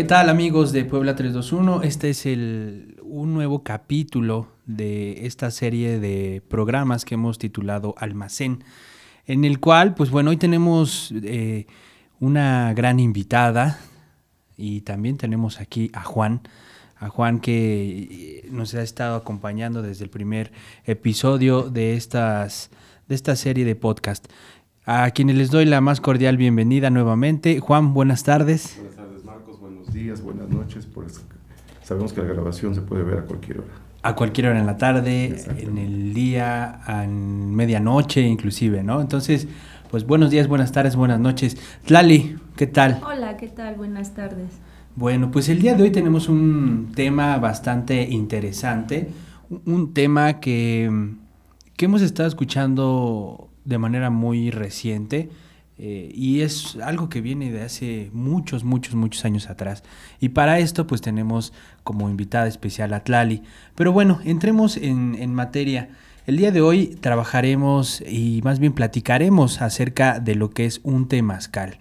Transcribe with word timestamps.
¿Qué 0.00 0.04
tal 0.04 0.30
amigos 0.30 0.72
de 0.72 0.86
Puebla 0.86 1.14
321? 1.14 1.82
Este 1.82 2.08
es 2.08 2.24
el, 2.24 2.96
un 3.02 3.34
nuevo 3.34 3.62
capítulo 3.62 4.48
de 4.64 5.26
esta 5.26 5.50
serie 5.50 6.00
de 6.00 6.42
programas 6.48 7.04
que 7.04 7.16
hemos 7.16 7.36
titulado 7.36 7.94
Almacén, 7.98 8.64
en 9.26 9.44
el 9.44 9.60
cual, 9.60 9.94
pues 9.94 10.10
bueno, 10.10 10.30
hoy 10.30 10.38
tenemos 10.38 11.12
eh, 11.22 11.66
una 12.18 12.72
gran 12.72 12.98
invitada 12.98 13.78
y 14.56 14.80
también 14.80 15.18
tenemos 15.18 15.60
aquí 15.60 15.90
a 15.92 16.02
Juan, 16.02 16.40
a 17.00 17.08
Juan 17.08 17.40
que 17.40 18.42
eh, 18.44 18.48
nos 18.52 18.74
ha 18.74 18.82
estado 18.82 19.16
acompañando 19.16 19.82
desde 19.82 20.04
el 20.04 20.10
primer 20.10 20.52
episodio 20.84 21.62
de, 21.62 21.94
estas, 21.94 22.70
de 23.08 23.14
esta 23.14 23.36
serie 23.36 23.64
de 23.64 23.74
podcast. 23.74 24.26
A 24.84 25.10
quienes 25.10 25.36
les 25.36 25.50
doy 25.50 25.64
la 25.64 25.80
más 25.80 26.00
cordial 26.00 26.36
bienvenida 26.36 26.90
nuevamente. 26.90 27.58
Juan, 27.58 27.94
buenas 27.94 28.22
tardes. 28.22 28.76
Buenas 28.76 28.96
tardes, 28.96 29.24
Marcos. 29.24 29.58
Buenos 29.60 29.92
días, 29.92 30.20
buenas 30.20 30.50
noches. 30.50 30.86
Pues 30.86 31.24
sabemos 31.82 32.12
que 32.12 32.20
la 32.20 32.28
grabación 32.28 32.74
se 32.74 32.82
puede 32.82 33.02
ver 33.02 33.18
a 33.20 33.22
cualquier 33.22 33.60
hora. 33.60 33.72
A 34.02 34.14
cualquier 34.14 34.48
hora 34.48 34.60
en 34.60 34.66
la 34.66 34.76
tarde, 34.76 35.42
en 35.58 35.78
el 35.78 36.12
día, 36.12 36.80
en 36.86 37.54
medianoche 37.54 38.22
inclusive, 38.22 38.82
¿no? 38.82 39.00
Entonces, 39.00 39.46
pues 39.90 40.06
buenos 40.06 40.30
días, 40.30 40.48
buenas 40.48 40.72
tardes, 40.72 40.96
buenas 40.96 41.20
noches. 41.20 41.56
Tlali, 41.84 42.38
¿qué 42.56 42.66
tal? 42.66 43.00
Hola, 43.04 43.36
¿qué 43.36 43.48
tal? 43.48 43.74
Buenas 43.74 44.14
tardes. 44.14 44.60
Bueno, 44.96 45.30
pues 45.30 45.48
el 45.48 45.60
día 45.60 45.74
de 45.74 45.84
hoy 45.84 45.90
tenemos 45.90 46.28
un 46.28 46.92
tema 46.94 47.38
bastante 47.38 48.02
interesante, 48.10 49.08
un 49.64 49.94
tema 49.94 50.40
que, 50.40 50.90
que 51.76 51.84
hemos 51.84 52.02
estado 52.02 52.28
escuchando 52.28 53.50
de 53.64 53.78
manera 53.78 54.10
muy 54.10 54.50
reciente 54.50 55.30
eh, 55.78 56.10
y 56.14 56.40
es 56.40 56.76
algo 56.82 57.08
que 57.08 57.20
viene 57.20 57.52
de 57.52 57.62
hace 57.62 58.10
muchos, 58.12 58.64
muchos, 58.64 58.94
muchos 58.94 59.24
años 59.24 59.48
atrás. 59.48 59.84
Y 60.18 60.30
para 60.30 60.58
esto 60.58 60.86
pues 60.86 61.00
tenemos 61.00 61.52
como 61.84 62.10
invitada 62.10 62.48
especial 62.48 62.92
a 62.92 63.04
Tlali. 63.04 63.42
Pero 63.76 63.92
bueno, 63.92 64.20
entremos 64.24 64.76
en, 64.76 65.14
en 65.14 65.32
materia. 65.32 65.88
El 66.26 66.36
día 66.36 66.50
de 66.50 66.60
hoy 66.60 66.98
trabajaremos 67.00 68.02
y 68.02 68.40
más 68.44 68.58
bien 68.58 68.72
platicaremos 68.72 69.62
acerca 69.62 70.18
de 70.18 70.34
lo 70.34 70.50
que 70.50 70.66
es 70.66 70.80
un 70.82 71.08
temazcal. 71.08 71.78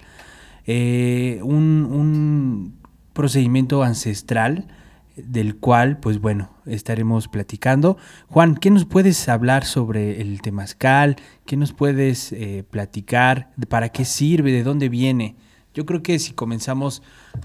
Eh, 0.66 1.40
un, 1.44 1.88
un 1.92 2.79
procedimiento 3.14 3.84
ancestral 3.84 4.68
del 5.16 5.58
cual, 5.58 6.00
pues 6.00 6.20
bueno, 6.20 6.50
estaremos 6.66 7.28
platicando. 7.28 7.98
Juan, 8.28 8.56
¿qué 8.56 8.70
nos 8.70 8.86
puedes 8.86 9.28
hablar 9.28 9.66
sobre 9.66 10.22
el 10.22 10.42
temazcal? 10.42 11.18
¿Qué 11.46 11.58
nos 11.58 11.74
puedes 11.74 12.32
eh, 12.32 12.64
platicar? 12.70 13.52
¿Para 13.68 13.90
qué 13.90 14.06
sirve? 14.06 14.52
¿De 14.52 14.64
dónde 14.64 14.90
viene? 14.90 15.36
Yo 15.74 15.86
creo 15.86 16.02
que 16.04 16.20
si 16.20 16.34
comenzamos 16.34 17.04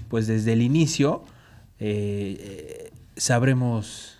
pues 0.09 0.27
desde 0.27 0.53
el 0.53 0.61
inicio, 0.61 1.23
eh, 1.79 2.91
sabremos 3.17 4.19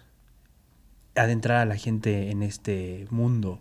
adentrar 1.15 1.59
a 1.59 1.65
la 1.65 1.77
gente 1.77 2.29
en 2.31 2.43
este 2.43 3.07
mundo 3.09 3.59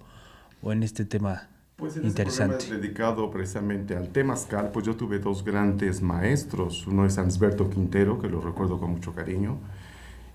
o 0.62 0.72
en 0.72 0.82
este 0.82 1.04
tema 1.04 1.48
pues 1.84 1.98
en 1.98 2.06
interesante. 2.06 2.56
Este 2.56 2.76
dedicado 2.78 3.30
precisamente 3.30 3.94
al 3.94 4.08
temazcal, 4.08 4.70
pues 4.72 4.86
yo 4.86 4.96
tuve 4.96 5.18
dos 5.18 5.44
grandes 5.44 6.00
maestros. 6.00 6.86
Uno 6.86 7.04
es 7.04 7.18
Ansberto 7.18 7.68
Quintero, 7.68 8.18
que 8.18 8.26
lo 8.26 8.40
recuerdo 8.40 8.78
con 8.78 8.92
mucho 8.92 9.14
cariño. 9.14 9.58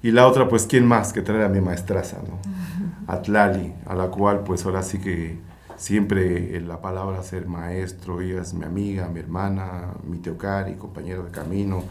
Y 0.03 0.11
la 0.11 0.28
otra, 0.28 0.47
pues, 0.47 0.67
¿quién 0.67 0.86
más 0.86 1.11
que 1.11 1.23
traer 1.23 1.44
a 1.44 1.50
mi 1.50 1.59
maestraza, 1.59 2.17
no? 2.17 2.38
Atlali, 3.08 3.73
a 3.88 3.95
la 3.95 4.08
cual, 4.08 4.44
pues, 4.44 4.64
ahora 4.66 4.83
sí 4.83 5.00
que 5.00 5.38
siempre 5.75 6.61
la 6.61 6.81
palabra 6.81 7.23
ser 7.23 7.47
maestro, 7.47 8.22
ella 8.22 8.41
es 8.41 8.53
mi 8.53 8.66
amiga, 8.66 9.09
mi 9.09 9.19
hermana, 9.19 9.94
mi 10.08 10.19
teocari, 10.19 10.75
compañero 10.75 11.23
de 11.23 11.31
camino, 11.31 11.84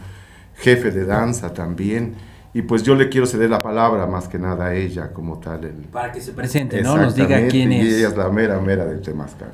jefe 0.55 0.89
de 0.91 1.03
danza 1.03 1.53
también. 1.53 2.15
Y 2.53 2.63
pues 2.63 2.81
yo 2.83 2.95
le 2.95 3.09
quiero 3.09 3.27
ceder 3.27 3.49
la 3.49 3.59
palabra 3.59 4.07
más 4.07 4.27
que 4.27 4.39
nada 4.39 4.67
a 4.67 4.75
ella 4.75 5.13
como 5.13 5.37
tal. 5.39 5.65
El... 5.65 5.73
Para 5.73 6.11
que 6.11 6.19
se 6.19 6.31
presente, 6.31 6.81
¿no? 6.81 6.97
Nos 6.97 7.15
diga 7.15 7.47
quién 7.47 7.71
es. 7.71 7.85
Y 7.85 7.95
ella 7.95 8.07
es 8.07 8.17
la 8.17 8.29
mera, 8.29 8.59
mera 8.59 8.85
del 8.85 9.01
Temazcal. 9.01 9.51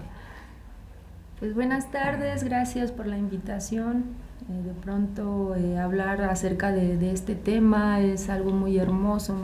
Pues 1.40 1.54
buenas 1.54 1.92
tardes, 1.92 2.46
gracias 2.46 2.92
por 2.92 3.08
la 3.08 3.18
invitación. 3.18 4.06
Eh, 4.50 4.68
de 4.68 4.74
pronto 4.74 5.56
eh, 5.56 5.78
hablar 5.78 6.22
acerca 6.22 6.72
de, 6.72 6.98
de, 6.98 7.12
este 7.12 7.36
tema 7.36 8.00
es 8.00 8.30
algo 8.30 8.52
muy 8.52 8.78
hermoso, 8.78 9.36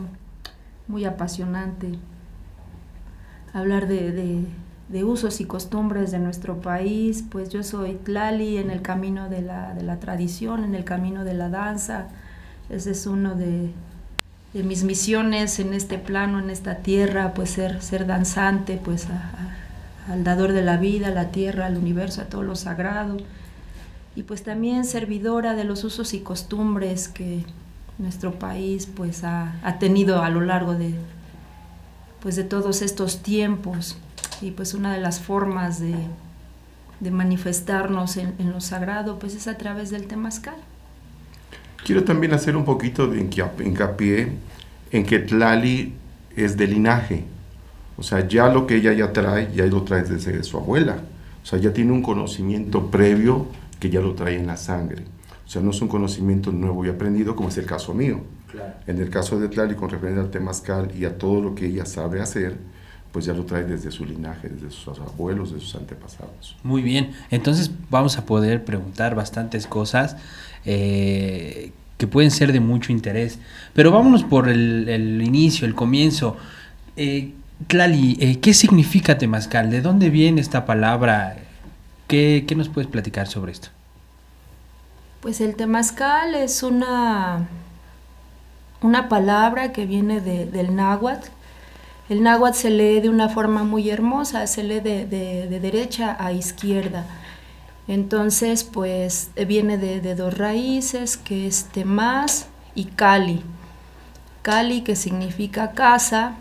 muy 0.88 1.04
apasionante. 1.04 1.92
Hablar 3.52 3.86
de, 3.86 4.12
de, 4.12 4.44
de, 4.88 5.04
usos 5.04 5.42
y 5.42 5.44
costumbres 5.44 6.10
de 6.10 6.20
nuestro 6.20 6.62
país, 6.62 7.22
pues 7.30 7.50
yo 7.50 7.62
soy 7.62 7.96
Tlali 7.96 8.56
en 8.56 8.70
el 8.70 8.80
camino 8.80 9.28
de 9.28 9.42
la, 9.42 9.74
de 9.74 9.82
la 9.82 10.00
tradición, 10.00 10.64
en 10.64 10.74
el 10.74 10.84
camino 10.84 11.24
de 11.24 11.34
la 11.34 11.50
danza 11.50 12.08
ese 12.70 12.92
es 12.92 13.06
uno 13.06 13.34
de, 13.34 13.70
mis 14.54 14.84
misiones 14.84 15.58
en 15.58 15.74
este 15.74 15.98
plano, 15.98 16.38
en 16.38 16.50
esta 16.50 16.76
tierra, 16.76 17.34
pues 17.34 17.50
ser, 17.50 17.82
ser 17.82 18.06
danzante, 18.06 18.80
pues 18.82 19.06
al 20.08 20.24
dador 20.24 20.52
de 20.52 20.62
la 20.62 20.76
vida, 20.76 21.08
a 21.08 21.10
la 21.10 21.30
tierra, 21.30 21.66
al 21.66 21.76
universo, 21.76 22.22
a 22.22 22.26
todo 22.26 22.42
lo 22.42 22.56
sagrado. 22.56 23.16
Y 24.14 24.24
pues 24.24 24.42
también 24.42 24.84
servidora 24.84 25.54
de 25.54 25.64
los 25.64 25.84
usos 25.84 26.12
y 26.12 26.20
costumbres 26.20 27.08
que 27.08 27.44
nuestro 27.98 28.38
país 28.38 28.86
pues 28.86 29.24
ha, 29.24 29.54
tenido 29.78 30.22
a 30.22 30.28
lo 30.28 30.40
largo 30.40 30.74
de, 30.74 30.94
pues, 32.20 32.36
de 32.36 32.44
todos 32.44 32.82
estos 32.82 33.22
tiempos. 33.22 33.96
Y 34.40 34.50
pues 34.50 34.74
una 34.74 34.92
de 34.92 35.00
las 35.00 35.20
formas 35.20 35.80
de, 35.80 35.94
manifestarnos 37.10 38.16
en, 38.16 38.34
en, 38.38 38.52
lo 38.52 38.60
sagrado 38.60 39.18
pues 39.18 39.34
es 39.34 39.48
a 39.48 39.56
través 39.56 39.90
del 39.90 40.06
temazcal. 40.06 40.56
Quiero 41.84 42.04
también 42.04 42.32
hacer 42.32 42.56
un 42.56 42.64
poquito 42.64 43.08
de 43.08 43.20
hincapié 43.20 44.32
en 44.92 45.04
que 45.04 45.18
Tlali 45.18 45.94
es 46.36 46.56
de 46.56 46.66
linaje. 46.66 47.24
O 47.96 48.02
sea, 48.02 48.26
ya 48.26 48.48
lo 48.48 48.66
que 48.66 48.76
ella 48.76 48.92
ya 48.92 49.12
trae, 49.12 49.50
ya 49.54 49.66
lo 49.66 49.82
trae 49.82 50.02
desde 50.02 50.42
su 50.44 50.56
abuela. 50.56 50.98
O 51.42 51.46
sea, 51.46 51.58
ya 51.58 51.72
tiene 51.72 51.92
un 51.92 52.02
conocimiento 52.02 52.90
previo 52.90 53.46
que 53.80 53.90
ya 53.90 54.00
lo 54.00 54.14
trae 54.14 54.36
en 54.36 54.46
la 54.46 54.56
sangre. 54.56 55.02
O 55.44 55.48
sea, 55.48 55.60
no 55.60 55.70
es 55.70 55.82
un 55.82 55.88
conocimiento 55.88 56.52
nuevo 56.52 56.84
y 56.84 56.88
aprendido 56.88 57.34
como 57.34 57.48
es 57.48 57.58
el 57.58 57.66
caso 57.66 57.94
mío. 57.94 58.20
Claro. 58.50 58.74
En 58.86 58.98
el 58.98 59.10
caso 59.10 59.40
de 59.40 59.48
Tlali, 59.48 59.74
con 59.74 59.90
referencia 59.90 60.22
al 60.22 60.30
temazcal 60.30 60.90
y 60.96 61.04
a 61.04 61.18
todo 61.18 61.40
lo 61.40 61.54
que 61.54 61.66
ella 61.66 61.84
sabe 61.84 62.20
hacer, 62.20 62.56
pues 63.12 63.26
ya 63.26 63.34
lo 63.34 63.44
trae 63.44 63.64
desde 63.64 63.90
su 63.90 64.04
linaje, 64.04 64.48
desde 64.48 64.70
sus 64.70 64.98
abuelos, 64.98 65.52
de 65.52 65.60
sus 65.60 65.74
antepasados. 65.76 66.56
Muy 66.62 66.82
bien, 66.82 67.12
entonces 67.30 67.70
vamos 67.90 68.16
a 68.18 68.24
poder 68.24 68.64
preguntar 68.64 69.14
bastantes 69.14 69.66
cosas 69.66 70.16
eh, 70.64 71.72
que 71.98 72.06
pueden 72.06 72.30
ser 72.30 72.52
de 72.52 72.60
mucho 72.60 72.90
interés. 72.90 73.38
Pero 73.74 73.92
vámonos 73.92 74.24
por 74.24 74.48
el, 74.48 74.88
el 74.88 75.22
inicio, 75.22 75.66
el 75.66 75.74
comienzo. 75.74 76.36
Eh, 76.96 77.32
Tlali, 77.66 78.16
eh, 78.20 78.40
¿qué 78.40 78.54
significa 78.54 79.18
temazcal? 79.18 79.70
¿De 79.70 79.80
dónde 79.80 80.10
viene 80.10 80.40
esta 80.40 80.64
palabra? 80.64 81.36
¿Qué, 82.08 82.44
¿Qué, 82.46 82.54
nos 82.54 82.68
puedes 82.68 82.90
platicar 82.90 83.26
sobre 83.28 83.52
esto? 83.52 83.68
Pues 85.20 85.40
el 85.40 85.54
temazcal 85.54 86.34
es 86.34 86.62
una, 86.62 87.46
una 88.80 89.08
palabra 89.08 89.72
que 89.72 89.86
viene 89.86 90.20
de, 90.20 90.46
del 90.46 90.74
náhuatl. 90.74 91.28
El 92.08 92.22
náhuatl 92.22 92.56
se 92.56 92.70
lee 92.70 93.00
de 93.00 93.08
una 93.08 93.28
forma 93.28 93.64
muy 93.64 93.88
hermosa, 93.90 94.46
se 94.46 94.62
lee 94.62 94.80
de, 94.80 95.06
de, 95.06 95.48
de 95.48 95.60
derecha 95.60 96.16
a 96.18 96.32
izquierda. 96.32 97.06
Entonces, 97.88 98.64
pues 98.64 99.30
viene 99.46 99.76
de, 99.78 100.00
de, 100.00 100.14
dos 100.14 100.36
raíces, 100.36 101.16
que 101.16 101.46
es 101.46 101.64
temaz 101.64 102.46
y 102.74 102.86
cali. 102.86 103.42
Cali, 104.42 104.82
que 104.82 104.96
significa 104.96 105.72
casa, 105.72 106.34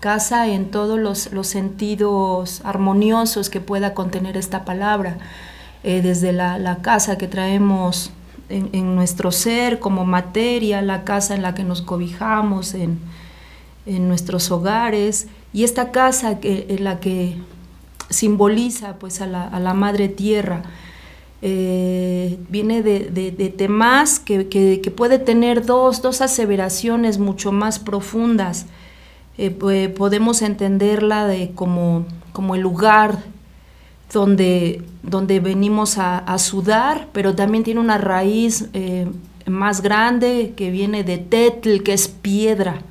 casa 0.00 0.46
en 0.48 0.70
todos 0.70 0.98
los, 0.98 1.32
los 1.32 1.46
sentidos 1.46 2.62
armoniosos 2.64 3.50
que 3.50 3.60
pueda 3.60 3.94
contener 3.94 4.36
esta 4.36 4.64
palabra, 4.64 5.18
eh, 5.82 6.02
desde 6.02 6.32
la, 6.32 6.58
la, 6.58 6.76
casa 6.76 7.18
que 7.18 7.26
traemos 7.26 8.10
en, 8.48 8.70
en, 8.72 8.94
nuestro 8.94 9.32
ser 9.32 9.78
como 9.78 10.04
materia, 10.04 10.82
la 10.82 11.04
casa 11.04 11.34
en 11.34 11.42
la 11.42 11.54
que 11.54 11.64
nos 11.64 11.82
cobijamos, 11.82 12.74
en, 12.74 13.00
en 13.86 14.08
nuestros 14.08 14.50
hogares, 14.50 15.28
y 15.52 15.64
esta 15.64 15.90
casa 15.90 16.40
que, 16.40 16.76
la 16.78 17.00
que 17.00 17.36
simboliza 18.10 18.96
pues 18.96 19.20
a 19.20 19.26
la, 19.26 19.44
a 19.44 19.60
la 19.60 19.74
madre 19.74 20.08
tierra. 20.08 20.62
Eh, 21.42 22.38
viene 22.50 22.82
de, 22.82 23.10
de, 23.10 23.48
temas 23.48 24.18
que, 24.18 24.48
que, 24.48 24.90
puede 24.90 25.18
tener 25.18 25.64
dos, 25.64 26.02
dos 26.02 26.20
aseveraciones 26.20 27.18
mucho 27.18 27.50
más 27.50 27.78
profundas. 27.78 28.66
Eh, 29.38 29.50
podemos 29.50 30.42
entenderla 30.42 31.26
de 31.26 31.52
como, 31.54 32.04
como 32.32 32.56
el 32.56 32.60
lugar 32.60 33.22
donde, 34.12 34.82
donde 35.02 35.40
venimos 35.40 35.96
a, 35.96 36.18
a, 36.18 36.38
sudar, 36.38 37.08
pero 37.12 37.34
también 37.34 37.64
tiene 37.64 37.80
una 37.80 37.96
raíz 37.96 38.68
eh, 38.74 39.06
más 39.46 39.80
grande 39.80 40.52
que 40.56 40.70
viene 40.70 41.04
de 41.04 41.16
tetl, 41.16 41.82
que 41.82 41.94
es 41.94 42.08
piedra. 42.08 42.82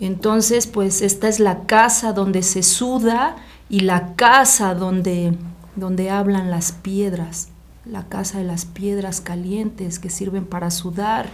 Entonces, 0.00 0.66
pues 0.66 1.02
esta 1.02 1.28
es 1.28 1.40
la 1.40 1.64
casa 1.64 2.12
donde 2.12 2.42
se 2.42 2.62
suda 2.62 3.36
y 3.68 3.80
la 3.80 4.14
casa 4.14 4.74
donde, 4.74 5.34
donde 5.74 6.10
hablan 6.10 6.50
las 6.50 6.72
piedras, 6.72 7.48
la 7.84 8.04
casa 8.04 8.38
de 8.38 8.44
las 8.44 8.64
piedras 8.64 9.20
calientes 9.20 9.98
que 9.98 10.10
sirven 10.10 10.44
para 10.44 10.70
sudar. 10.70 11.28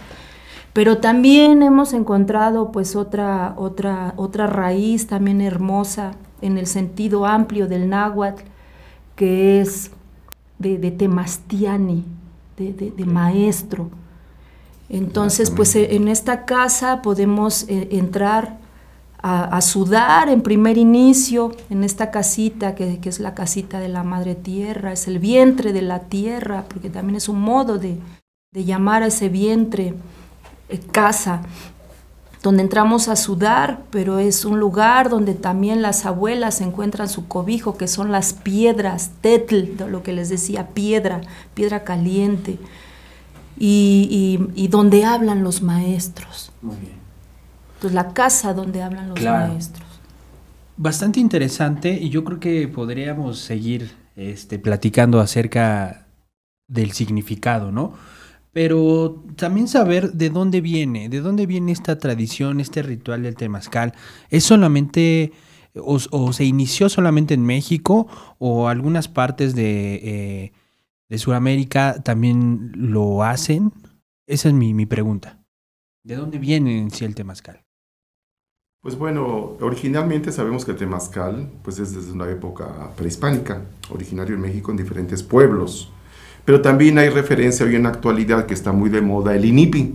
Pero 0.73 0.97
también 0.97 1.61
hemos 1.61 1.93
encontrado 1.93 2.71
pues 2.71 2.95
otra, 2.95 3.53
otra, 3.57 4.13
otra 4.17 4.47
raíz 4.47 5.07
también 5.07 5.41
hermosa 5.41 6.13
en 6.41 6.57
el 6.57 6.65
sentido 6.65 7.25
amplio 7.25 7.67
del 7.67 7.89
náhuatl, 7.89 8.43
que 9.15 9.61
es 9.61 9.91
de, 10.57 10.77
de 10.79 10.91
temastiani, 10.91 12.03
de, 12.57 12.73
de, 12.73 13.05
maestro. 13.05 13.89
Entonces, 14.93 15.49
pues 15.49 15.75
en 15.75 16.07
esta 16.07 16.45
casa 16.45 17.01
podemos 17.01 17.63
eh, 17.67 17.87
entrar 17.93 18.59
a, 19.23 19.59
sudar 19.61 20.29
en 20.29 20.41
primer 20.41 20.77
inicio, 20.77 21.55
en 21.71 21.83
esta 21.83 22.11
casita 22.11 22.75
que, 22.75 22.99
es 23.01 23.19
la 23.19 23.33
casita 23.33 23.79
de 23.79 23.87
la 23.87 24.03
madre 24.03 24.35
tierra, 24.35 24.91
es 24.91 25.07
el 25.07 25.17
vientre 25.17 25.73
de 25.73 25.81
la 25.81 26.01
tierra, 26.01 26.65
porque 26.67 26.91
también 26.91 27.15
es 27.15 27.27
un 27.27 27.41
modo 27.41 27.79
de, 27.79 27.97
llamar 28.53 29.01
a 29.01 29.07
ese 29.07 29.29
vientre 29.29 29.95
eh, 30.69 30.79
casa, 30.91 31.41
donde 32.43 32.61
entramos 32.61 33.07
a 33.07 33.15
sudar, 33.15 33.81
pero 33.89 34.19
es 34.19 34.45
un 34.45 34.59
lugar 34.59 35.09
donde 35.09 35.33
también 35.33 35.81
las 35.81 36.05
abuelas 36.05 36.61
encuentran 36.61 37.09
su 37.09 37.27
cobijo, 37.27 37.77
que 37.77 37.87
son 37.87 38.11
las 38.11 38.33
piedras, 38.33 39.09
tetl, 39.21 39.89
lo 39.89 40.03
que 40.03 40.11
les 40.11 40.29
decía, 40.29 40.67
piedra, 40.67 41.21
piedra 41.55 41.83
caliente, 41.83 42.59
y 43.57 44.67
donde 44.69 45.05
hablan 45.05 45.43
los 45.43 45.61
maestros. 45.61 46.51
Muy 46.61 46.77
bien 46.77 47.03
pues 47.83 47.93
la 47.93 48.13
casa 48.13 48.53
donde 48.53 48.81
hablan 48.81 49.09
los 49.09 49.21
maestros. 49.21 49.85
Bastante 50.77 51.19
interesante 51.19 51.91
y 51.91 52.09
yo 52.09 52.23
creo 52.23 52.39
que 52.39 52.69
podríamos 52.69 53.39
seguir 53.39 53.91
este, 54.15 54.57
platicando 54.57 55.19
acerca 55.19 56.07
del 56.69 56.93
significado, 56.93 57.73
¿no? 57.73 57.93
Pero 58.53 59.21
también 59.35 59.67
saber 59.67 60.13
de 60.13 60.29
dónde 60.29 60.61
viene, 60.61 61.09
de 61.09 61.19
dónde 61.19 61.45
viene 61.45 61.73
esta 61.73 61.99
tradición, 61.99 62.61
este 62.61 62.83
ritual 62.83 63.21
del 63.21 63.35
temazcal. 63.35 63.93
¿Es 64.29 64.45
solamente 64.45 65.33
o, 65.75 66.31
se 66.31 66.45
inició 66.45 66.87
solamente 66.87 67.33
en 67.33 67.45
México 67.45 68.07
o 68.39 68.69
algunas 68.69 69.09
partes 69.09 69.55
de, 69.55 69.95
eh, 69.95 70.53
de 71.13 71.19
Sudamérica 71.19 72.01
también 72.01 72.71
lo 72.73 73.23
hacen? 73.23 73.71
Esa 74.27 74.47
es 74.47 74.55
mi, 74.55 74.73
mi 74.73 74.87
pregunta. 74.87 75.45
¿De 76.03 76.15
dónde 76.15 76.39
viene 76.39 76.81
en 76.81 76.89
sí 76.89 77.05
el 77.05 77.13
temazcal? 77.13 77.61
Pues 78.81 78.97
bueno, 78.97 79.55
originalmente 79.61 80.31
sabemos 80.31 80.65
que 80.65 80.71
el 80.71 80.77
temazcal 80.77 81.51
pues 81.63 81.77
es 81.77 81.93
desde 81.93 82.13
una 82.13 82.27
época 82.31 82.89
prehispánica, 82.95 83.61
originario 83.91 84.33
en 84.33 84.41
México 84.41 84.71
en 84.71 84.77
diferentes 84.77 85.21
pueblos. 85.21 85.91
Pero 86.45 86.63
también 86.63 86.97
hay 86.97 87.09
referencia 87.09 87.63
hoy 87.63 87.75
en 87.75 87.83
la 87.83 87.89
actualidad 87.89 88.47
que 88.47 88.55
está 88.55 88.71
muy 88.71 88.89
de 88.89 89.01
moda 89.01 89.35
el 89.35 89.45
inipi, 89.45 89.93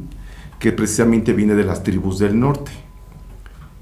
que 0.60 0.70
precisamente 0.70 1.32
viene 1.32 1.56
de 1.56 1.64
las 1.64 1.82
tribus 1.82 2.20
del 2.20 2.38
norte. 2.38 2.70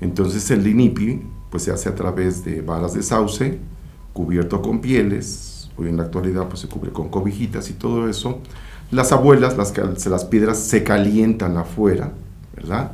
Entonces 0.01 0.51
el 0.51 0.67
inipi 0.67 1.21
pues 1.51 1.65
se 1.65 1.71
hace 1.71 1.91
a 1.91 1.95
través 1.95 2.47
de 2.47 2.63
varas 2.63 2.95
de 2.95 3.03
sauce, 3.03 3.59
cubierto 4.15 4.63
con 4.63 4.81
pieles, 4.81 5.56
hoy 5.77 5.89
en 5.89 5.97
la 5.97 6.05
actualidad 6.05 6.49
pues 6.49 6.61
se 6.61 6.69
cubre 6.69 6.93
con 6.93 7.09
cobijitas 7.09 7.71
y 7.71 7.75
todo 7.75 8.09
eso. 8.09 8.41
Las 8.91 9.13
abuelas, 9.13 9.57
las, 9.57 9.75
las 10.07 10.25
piedras 10.25 10.59
se 10.59 10.85
calientan 10.85 11.57
afuera, 11.57 12.13
¿verdad? 12.55 12.93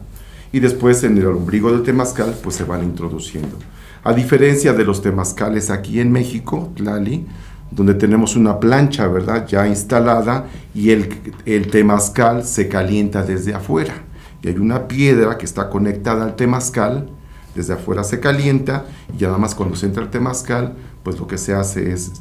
y 0.52 0.60
después 0.60 1.02
en 1.02 1.16
el 1.16 1.26
ombligo 1.26 1.72
del 1.72 1.82
temazcal 1.82 2.36
pues 2.42 2.56
se 2.56 2.64
van 2.64 2.84
introduciendo. 2.84 3.56
A 4.04 4.12
diferencia 4.12 4.72
de 4.72 4.84
los 4.84 5.00
temazcales 5.00 5.70
aquí 5.70 6.00
en 6.00 6.12
México, 6.12 6.72
Tlali, 6.76 7.26
donde 7.70 7.94
tenemos 7.94 8.36
una 8.36 8.60
plancha, 8.60 9.06
¿verdad? 9.08 9.46
Ya 9.46 9.66
instalada 9.66 10.46
y 10.74 10.90
el, 10.90 11.08
el 11.46 11.68
temazcal 11.68 12.44
se 12.44 12.68
calienta 12.68 13.22
desde 13.22 13.54
afuera. 13.54 13.94
Y 14.42 14.48
hay 14.48 14.58
una 14.58 14.88
piedra 14.88 15.38
que 15.38 15.46
está 15.46 15.70
conectada 15.70 16.24
al 16.24 16.36
temazcal, 16.36 17.08
desde 17.54 17.74
afuera 17.74 18.04
se 18.04 18.20
calienta 18.20 18.84
y 19.14 19.18
ya 19.18 19.28
nada 19.28 19.38
más 19.38 19.54
cuando 19.54 19.76
se 19.76 19.86
entra 19.86 20.02
el 20.02 20.10
temazcal, 20.10 20.74
pues 21.02 21.18
lo 21.18 21.26
que 21.26 21.38
se 21.38 21.54
hace 21.54 21.92
es 21.92 22.12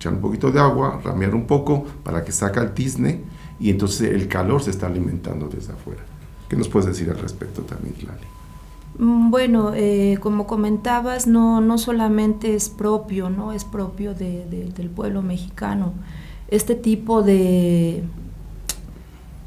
echar 0.00 0.14
un 0.14 0.20
poquito 0.20 0.50
de 0.50 0.58
agua, 0.58 0.98
ramear 1.04 1.34
un 1.34 1.46
poco 1.46 1.84
para 2.02 2.24
que 2.24 2.32
saca 2.32 2.62
el 2.62 2.72
tizne 2.72 3.20
y 3.60 3.68
entonces 3.68 4.10
el 4.10 4.28
calor 4.28 4.62
se 4.62 4.70
está 4.70 4.86
alimentando 4.86 5.46
desde 5.46 5.74
afuera. 5.74 6.00
¿Qué 6.48 6.56
nos 6.56 6.68
puedes 6.68 6.88
decir 6.88 7.10
al 7.10 7.18
respecto 7.18 7.60
también, 7.60 7.94
Lali? 8.06 8.26
Mm, 8.98 9.30
bueno, 9.30 9.72
eh, 9.74 10.16
como 10.22 10.46
comentabas, 10.46 11.26
no, 11.26 11.60
no 11.60 11.76
solamente 11.76 12.54
es 12.54 12.70
propio, 12.70 13.28
no 13.28 13.52
es 13.52 13.64
propio 13.64 14.14
del 14.14 14.90
pueblo 14.94 15.20
mexicano. 15.20 15.92
Este 16.48 16.74
tipo 16.74 17.22
de, 17.22 18.02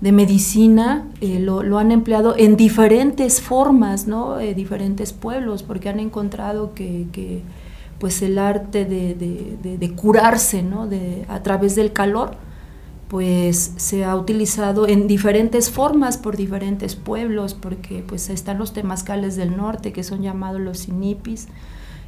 de 0.02 0.12
medicina 0.12 1.08
eh, 1.20 1.40
lo, 1.40 1.80
han 1.80 1.92
empleado 1.92 2.36
en 2.38 2.58
diferentes 2.58 3.42
formas, 3.42 4.06
¿no? 4.06 4.40
Eh, 4.40 4.54
diferentes 4.54 5.14
pueblos, 5.14 5.64
porque 5.64 5.90
han 5.90 6.00
encontrado 6.00 6.74
que, 6.74 7.42
pues 8.00 8.22
el 8.22 8.38
arte 8.38 8.86
de, 8.86 9.94
curarse, 9.95 10.63
¿no? 10.63 10.88
De, 10.88 11.25
a 11.30 11.42
través 11.44 11.75
del 11.75 11.94
calor, 11.94 12.36
pues 13.07 13.74
se 13.78 14.06
ha 14.06 14.16
utilizado 14.16 14.88
en 14.88 15.07
diferentes 15.07 15.69
formas 15.69 16.18
por 16.18 16.36
diferentes 16.36 16.95
pueblos, 16.95 17.54
porque 17.54 18.04
pues 18.06 18.30
están 18.30 18.57
los 18.57 18.74
temazcales 18.74 19.36
del 19.36 19.56
norte 19.56 19.94
que 19.94 20.04
son 20.04 20.22
llamados 20.22 20.60
los 20.60 20.88
inipis. 20.88 21.48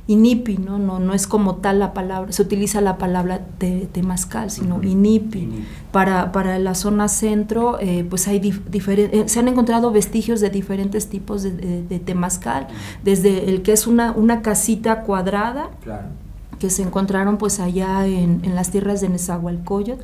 Inipi, 0.07 0.57
¿no? 0.57 0.77
No, 0.77 0.99
no 0.99 1.15
es 1.15 1.25
como 1.25 1.55
tal 1.55 1.79
la 1.79 1.93
palabra, 1.93 2.31
se 2.31 2.43
utiliza 2.43 2.79
la 2.79 2.99
palabra 2.99 3.41
de, 3.57 3.87
temazcal, 3.91 4.51
sino 4.51 4.83
inipi. 4.83 5.49
Para, 5.91 6.31
para 6.31 6.59
la 6.59 6.75
zona 6.75 7.07
centro, 7.07 7.79
eh, 7.79 8.05
pues 8.07 8.27
hay 8.27 8.53
eh, 8.69 9.23
se 9.25 9.39
han 9.39 9.47
encontrado 9.47 9.91
vestigios 9.91 10.41
de 10.41 10.51
diferentes 10.51 11.07
tipos 11.07 11.41
de, 11.41 12.01
temazcal, 12.05 12.67
desde 13.03 13.49
el 13.49 13.63
que 13.63 13.71
es 13.71 13.87
una, 13.87 14.11
una 14.11 14.43
casita 14.43 15.01
cuadrada, 15.01 15.69
que 16.59 16.69
se 16.69 16.83
encontraron 16.83 17.37
pues 17.37 17.59
allá 17.59 18.05
en, 18.05 18.41
en 18.43 18.53
las 18.53 18.69
tierras 18.69 19.01
de 19.01 19.09
Nezahualcóyotl, 19.09 20.03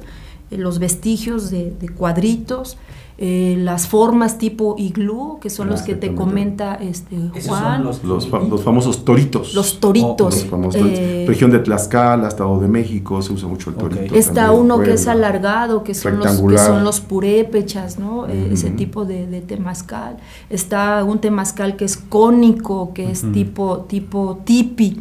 los 0.58 0.80
vestigios 0.80 1.50
de, 1.50 1.90
cuadritos, 1.96 2.78
eh, 3.24 3.56
las 3.60 3.88
formas 3.88 4.40
tipo 4.40 4.76
iglú, 4.80 5.38
que 5.40 5.52
son 5.52 5.70
los 5.70 5.84
que 5.84 5.94
te 5.94 6.16
comenta 6.16 6.74
este, 6.76 7.16
Juan. 7.46 7.84
Los, 7.84 8.04
los, 8.04 8.28
famosos 8.28 9.06
toritos. 9.06 9.54
Los 9.54 9.80
toritos. 9.80 10.48
Eh, 10.74 11.26
región 11.28 11.52
de 11.52 11.60
Tlaxcala, 11.60 12.28
Estado 12.28 12.60
de 12.60 12.68
México, 12.68 13.22
se 13.22 13.32
usa 13.32 13.48
mucho 13.48 13.70
el 13.70 13.76
torito. 13.76 14.16
Está 14.16 14.52
uno 14.52 14.80
que 14.80 14.94
es 14.94 15.08
alargado, 15.08 15.84
que 15.84 15.94
son, 15.94 16.18
los, 16.18 16.42
que 16.42 16.58
son 16.58 16.84
los 16.84 17.00
purépechas, 17.00 18.00
¿no? 18.00 18.26
Ese 18.26 18.72
tipo 18.72 19.06
de, 19.06 19.42
temazcal. 19.42 20.18
Está 20.50 21.04
un 21.04 21.20
temazcal 21.20 21.76
que 21.76 21.86
es 21.86 21.98
cónico, 21.98 22.92
que 22.94 23.12
es 23.12 23.24
tipo, 23.32 23.82
tipo 23.82 24.40
tipi, 24.44 25.00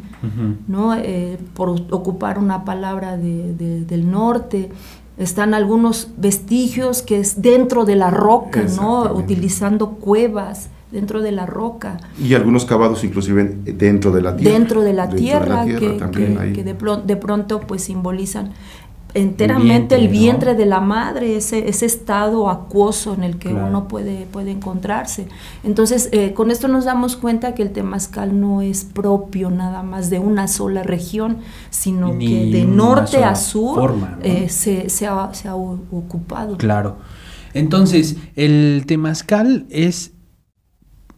¿no? 0.68 0.94
por 1.54 1.70
ocupar 1.70 2.38
una 2.38 2.66
palabra 2.66 3.16
del 3.16 4.10
norte 4.10 4.70
están 5.20 5.52
algunos 5.52 6.08
vestigios 6.16 7.02
que 7.02 7.20
es 7.20 7.42
dentro 7.42 7.84
de 7.84 7.94
la 7.94 8.10
roca, 8.10 8.62
¿no? 8.76 9.12
Utilizando 9.12 9.90
cuevas 9.90 10.70
dentro 10.90 11.20
de 11.20 11.30
la 11.30 11.46
roca. 11.46 11.98
Y 12.18 12.34
algunos 12.34 12.64
cavados 12.64 13.04
inclusive 13.04 13.44
dentro 13.64 14.12
de 14.12 14.22
la 14.22 14.36
tierra. 14.36 14.58
Dentro 14.58 14.80
de 14.80 14.92
la 14.94 15.10
tierra, 15.10 15.64
que, 15.66 15.98
que, 16.54 16.64
de, 16.64 16.74
de, 17.06 17.16
pronto 17.16 17.60
pues 17.60 17.84
simbolizan 17.84 18.52
enteramente 19.14 19.94
el 19.94 20.08
vientre, 20.08 20.54
de 20.54 20.66
la 20.66 20.80
madre, 20.80 21.36
ese, 21.36 21.68
ese, 21.68 21.86
estado 21.86 22.48
acuoso 22.48 23.14
en 23.14 23.24
el 23.24 23.38
que 23.38 23.48
uno 23.48 23.88
puede, 23.88 24.26
puede 24.26 24.50
encontrarse. 24.50 25.26
Entonces, 25.64 26.08
eh, 26.12 26.32
con 26.32 26.50
esto 26.50 26.68
nos 26.68 26.84
damos 26.84 27.16
cuenta 27.16 27.54
que 27.54 27.62
el 27.62 27.70
temazcal 27.70 28.38
no 28.40 28.62
es 28.62 28.84
propio 28.84 29.50
nada 29.50 29.82
más 29.82 30.10
de 30.10 30.18
una 30.18 30.48
sola 30.48 30.82
región, 30.82 31.38
sino 31.70 32.18
que 32.18 32.50
de 32.50 32.64
norte 32.64 33.24
a 33.24 33.34
sur 33.34 33.94
eh, 34.22 34.48
se, 34.48 34.88
se, 34.88 35.06
ha, 35.06 35.32
se 35.34 35.48
ha 35.48 35.54
ocupado. 35.54 36.56
Claro. 36.56 36.98
Entonces, 37.52 38.16
el 38.36 38.84
temazcal 38.86 39.66
es 39.70 40.12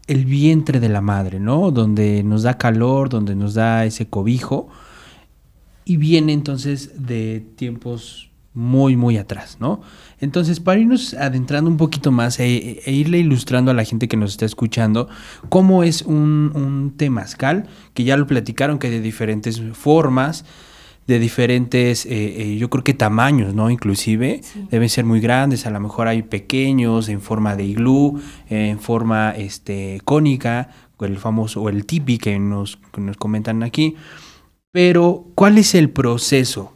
el 0.06 0.24
vientre 0.24 0.80
de 0.80 0.88
la 0.88 1.00
madre, 1.00 1.40
¿no? 1.40 1.70
Donde 1.70 2.22
nos 2.22 2.42
da 2.42 2.58
calor, 2.58 3.08
donde 3.08 3.34
nos 3.34 3.54
da 3.54 3.84
ese 3.84 4.08
cobijo 4.08 4.68
y 5.84 5.96
viene 5.96 6.32
entonces 6.32 7.06
de 7.06 7.44
tiempos 7.56 8.30
muy, 8.54 8.96
muy 8.96 9.16
atrás, 9.16 9.56
¿no? 9.60 9.80
Entonces, 10.20 10.60
para 10.60 10.78
irnos 10.78 11.14
adentrando 11.14 11.70
un 11.70 11.78
poquito 11.78 12.12
más 12.12 12.38
e, 12.38 12.82
e, 12.84 12.92
irle 12.92 13.18
ilustrando 13.18 13.70
a 13.70 13.74
la 13.74 13.84
gente 13.84 14.08
que 14.08 14.16
nos 14.16 14.32
está 14.32 14.44
escuchando 14.44 15.08
cómo 15.48 15.84
es 15.84 16.02
un, 16.02 16.52
un 16.54 16.92
temazcal, 16.96 17.66
que 17.94 18.04
ya 18.04 18.16
lo 18.16 18.26
platicaron, 18.26 18.78
que 18.78 18.90
de 18.90 19.00
diferentes 19.00 19.62
formas, 19.72 20.44
de 21.06 21.18
diferentes, 21.18 22.06
eh, 22.06 22.56
yo 22.60 22.70
creo 22.70 22.84
que 22.84 22.94
tamaños, 22.94 23.54
¿no? 23.54 23.70
Inclusive 23.70 24.42
deben 24.70 24.88
ser 24.88 25.04
muy 25.04 25.20
grandes, 25.20 25.66
a 25.66 25.70
lo 25.70 25.80
mejor 25.80 26.06
hay 26.06 26.22
pequeños 26.22 27.08
en 27.08 27.20
forma 27.20 27.56
de 27.56 27.64
iglú, 27.64 28.20
en 28.48 28.78
forma 28.78 29.30
este, 29.30 30.00
cónica, 30.04 30.68
el 31.04 31.18
famoso 31.18 31.62
o 31.62 31.68
el 31.68 31.84
tipi 31.86 32.18
que 32.18 32.38
nos, 32.38 32.78
que 32.92 33.00
nos 33.00 33.16
comentan 33.16 33.62
aquí. 33.62 33.96
Pero, 34.72 35.26
¿cuál 35.34 35.58
es 35.58 35.74
el 35.74 35.90
proceso? 35.90 36.72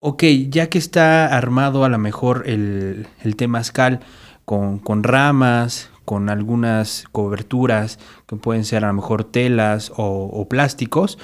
Ok, 0.00 0.24
ya 0.48 0.68
que 0.68 0.78
está 0.78 1.26
armado 1.26 1.84
a 1.84 1.88
lo 1.88 1.98
mejor 1.98 2.42
el, 2.46 3.06
el 3.22 3.36
temazcal 3.36 4.00
con, 4.44 4.78
con 4.78 5.04
ramas, 5.04 5.92
con 6.04 6.28
algunas 6.28 7.04
coberturas 7.12 7.98
que 8.26 8.36
pueden 8.36 8.64
ser 8.64 8.84
a 8.84 8.88
lo 8.88 8.94
mejor 8.94 9.24
telas 9.24 9.92
o, 9.96 10.46
plásticos, 10.48 11.18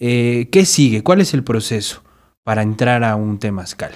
eh, 0.00 0.48
¿qué 0.50 0.64
sigue? 0.64 1.02
¿Cuál 1.02 1.20
es 1.20 1.34
el 1.34 1.44
proceso 1.44 2.02
para 2.42 2.62
entrar 2.62 3.04
a 3.04 3.16
un 3.16 3.38
temazcal? 3.38 3.92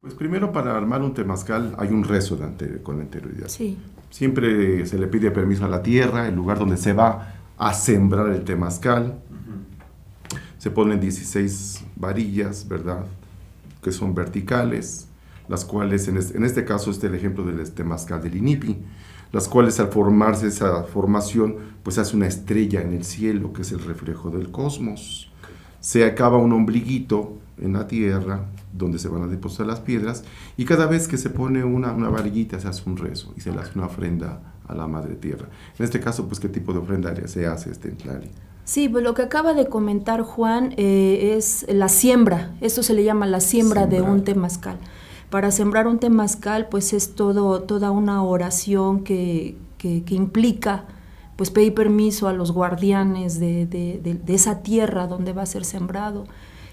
Pues 0.00 0.14
primero 0.14 0.52
para 0.52 0.76
armar 0.76 1.02
un 1.02 1.12
temazcal 1.12 1.74
hay 1.78 1.88
un 1.88 2.04
rezo 2.04 2.38
con 2.82 2.96
la 2.96 3.02
anterioridad. 3.02 3.48
Sí. 3.48 3.76
Siempre 4.08 4.86
se 4.86 4.98
le 4.98 5.06
pide 5.06 5.30
permiso 5.30 5.66
a 5.66 5.68
la 5.68 5.82
tierra, 5.82 6.26
el 6.26 6.34
lugar 6.34 6.58
donde 6.58 6.76
se 6.76 6.92
va 6.92 7.34
a 7.58 7.74
sembrar 7.74 8.28
el 8.28 8.44
temazcal. 8.44 9.18
Se 10.60 10.70
ponen 10.70 11.00
16 11.00 11.86
varillas, 11.96 12.68
¿verdad? 12.68 13.06
Que 13.82 13.92
son 13.92 14.14
verticales, 14.14 15.06
las 15.48 15.64
cuales, 15.64 16.06
en 16.06 16.18
este, 16.18 16.36
en 16.36 16.44
este 16.44 16.66
caso, 16.66 16.90
este 16.90 17.06
es 17.06 17.12
el 17.14 17.18
ejemplo 17.18 17.44
del 17.44 17.70
temazcal 17.70 18.22
del 18.22 18.36
INIPI, 18.36 18.76
las 19.32 19.48
cuales 19.48 19.80
al 19.80 19.88
formarse 19.88 20.48
esa 20.48 20.82
formación, 20.82 21.56
pues 21.82 21.96
hace 21.96 22.14
una 22.14 22.26
estrella 22.26 22.82
en 22.82 22.92
el 22.92 23.06
cielo, 23.06 23.54
que 23.54 23.62
es 23.62 23.72
el 23.72 23.82
reflejo 23.82 24.28
del 24.28 24.50
cosmos. 24.50 25.32
Se 25.80 26.04
acaba 26.04 26.36
un 26.36 26.52
ombliguito 26.52 27.38
en 27.56 27.72
la 27.72 27.86
tierra, 27.86 28.44
donde 28.70 28.98
se 28.98 29.08
van 29.08 29.22
a 29.22 29.28
depositar 29.28 29.66
las 29.66 29.80
piedras, 29.80 30.24
y 30.58 30.66
cada 30.66 30.84
vez 30.84 31.08
que 31.08 31.16
se 31.16 31.30
pone 31.30 31.64
una, 31.64 31.92
una 31.92 32.10
varillita 32.10 32.60
se 32.60 32.68
hace 32.68 32.82
un 32.84 32.98
rezo 32.98 33.32
y 33.34 33.40
se 33.40 33.50
le 33.50 33.60
hace 33.60 33.78
una 33.78 33.86
ofrenda 33.86 34.42
a 34.68 34.74
la 34.74 34.86
Madre 34.86 35.14
Tierra. 35.14 35.48
En 35.78 35.86
este 35.86 36.00
caso, 36.00 36.28
pues, 36.28 36.38
¿qué 36.38 36.50
tipo 36.50 36.74
de 36.74 36.80
ofrenda 36.80 37.14
se 37.28 37.46
hace 37.46 37.70
este 37.70 37.92
Tlali? 37.92 38.28
Sí, 38.64 38.88
pues 38.88 39.02
lo 39.02 39.14
que 39.14 39.22
acaba 39.22 39.52
de 39.52 39.66
comentar 39.66 40.22
Juan 40.22 40.74
eh, 40.76 41.34
es 41.36 41.66
la 41.68 41.88
siembra. 41.88 42.52
Esto 42.60 42.82
se 42.82 42.94
le 42.94 43.02
llama 43.04 43.26
la 43.26 43.40
siembra, 43.40 43.86
de 43.86 44.00
un 44.00 44.22
temazcal. 44.22 44.76
Para 45.28 45.50
sembrar 45.50 45.86
un 45.86 45.98
temazcal, 45.98 46.68
pues 46.68 46.92
es 46.92 47.14
todo, 47.14 47.62
toda 47.62 47.90
una 47.90 48.22
oración 48.22 49.02
que, 49.04 49.56
que, 49.78 50.02
implica 50.10 50.84
pues 51.36 51.50
pedir 51.50 51.72
permiso 51.72 52.28
a 52.28 52.32
los 52.32 52.52
guardianes 52.52 53.40
de, 53.40 53.64
de, 53.66 53.98
de, 54.02 54.34
esa 54.34 54.62
tierra 54.62 55.06
donde 55.06 55.32
va 55.32 55.42
a 55.42 55.46
ser 55.46 55.64
sembrado, 55.64 56.26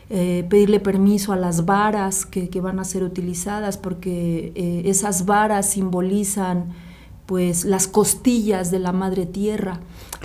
eh, 0.10 0.46
pedirle 0.50 0.79
permiso 0.79 1.34
a 1.34 1.36
las 1.38 1.65
varas 1.65 2.25
que, 2.25 2.50
que 2.50 2.62
van 2.62 2.79
a 2.79 2.84
ser 2.84 3.03
utilizadas, 3.03 3.77
porque 3.77 4.51
eh, 4.56 4.82
esas 4.86 5.25
varas 5.25 5.70
simbolizan 5.70 6.74
pues 7.25 7.65
las 7.65 7.88
costillas 7.88 8.72
de 8.72 8.79
la 8.79 8.91
madre 8.91 9.25
tierra. 9.25 9.79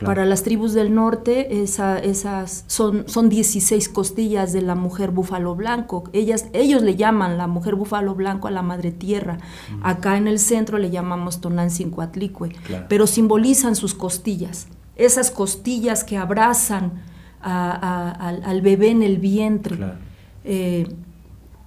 Para 0.05 0.25
las 0.25 0.43
tribus 0.43 0.73
del 0.73 0.95
norte, 0.95 1.63
esas 1.63 2.65
son, 2.67 3.05
son 3.09 3.29
16 3.29 3.89
costillas 3.89 4.53
de 4.53 4.63
la 4.63 4.75
mujer 4.75 5.11
búfalo 5.11 5.55
blanco. 5.55 6.05
Ellas, 6.13 6.47
ellos 6.53 6.83
le 6.83 6.97
llaman 6.97 7.39
la 7.39 7.47
mujer 7.47 7.75
búfalo 7.75 8.15
blanco 8.15 8.49
a 8.49 8.51
la 8.51 8.63
madre 8.63 8.91
tierra. 8.91 9.39
Acá 9.83 10.17
en 10.17 10.29
el 10.29 10.39
centro 10.39 10.79
le 10.79 10.91
llamamos 10.91 11.41
Tonancincuatlicue, 11.41 12.55
pero 12.89 13.07
simbolizan 13.07 13.77
sus 13.77 13.95
costillas. 13.95 14.69
Esas 14.97 15.31
costillas 15.31 16.05
que 16.05 16.17
abrazan 16.17 17.03
al, 17.41 18.61
bebé 18.63 18.91
en 18.91 19.03
el 19.03 19.19
vientre. 19.19 19.79
Eh, 20.45 20.87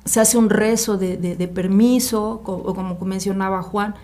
se 0.05 0.19
hace 0.19 0.37
un 0.37 0.49
rezo 0.49 0.97
de, 0.97 1.51
permiso, 1.53 2.41
como 2.43 2.97
mencionaba 3.05 3.63
Juan, 3.63 3.95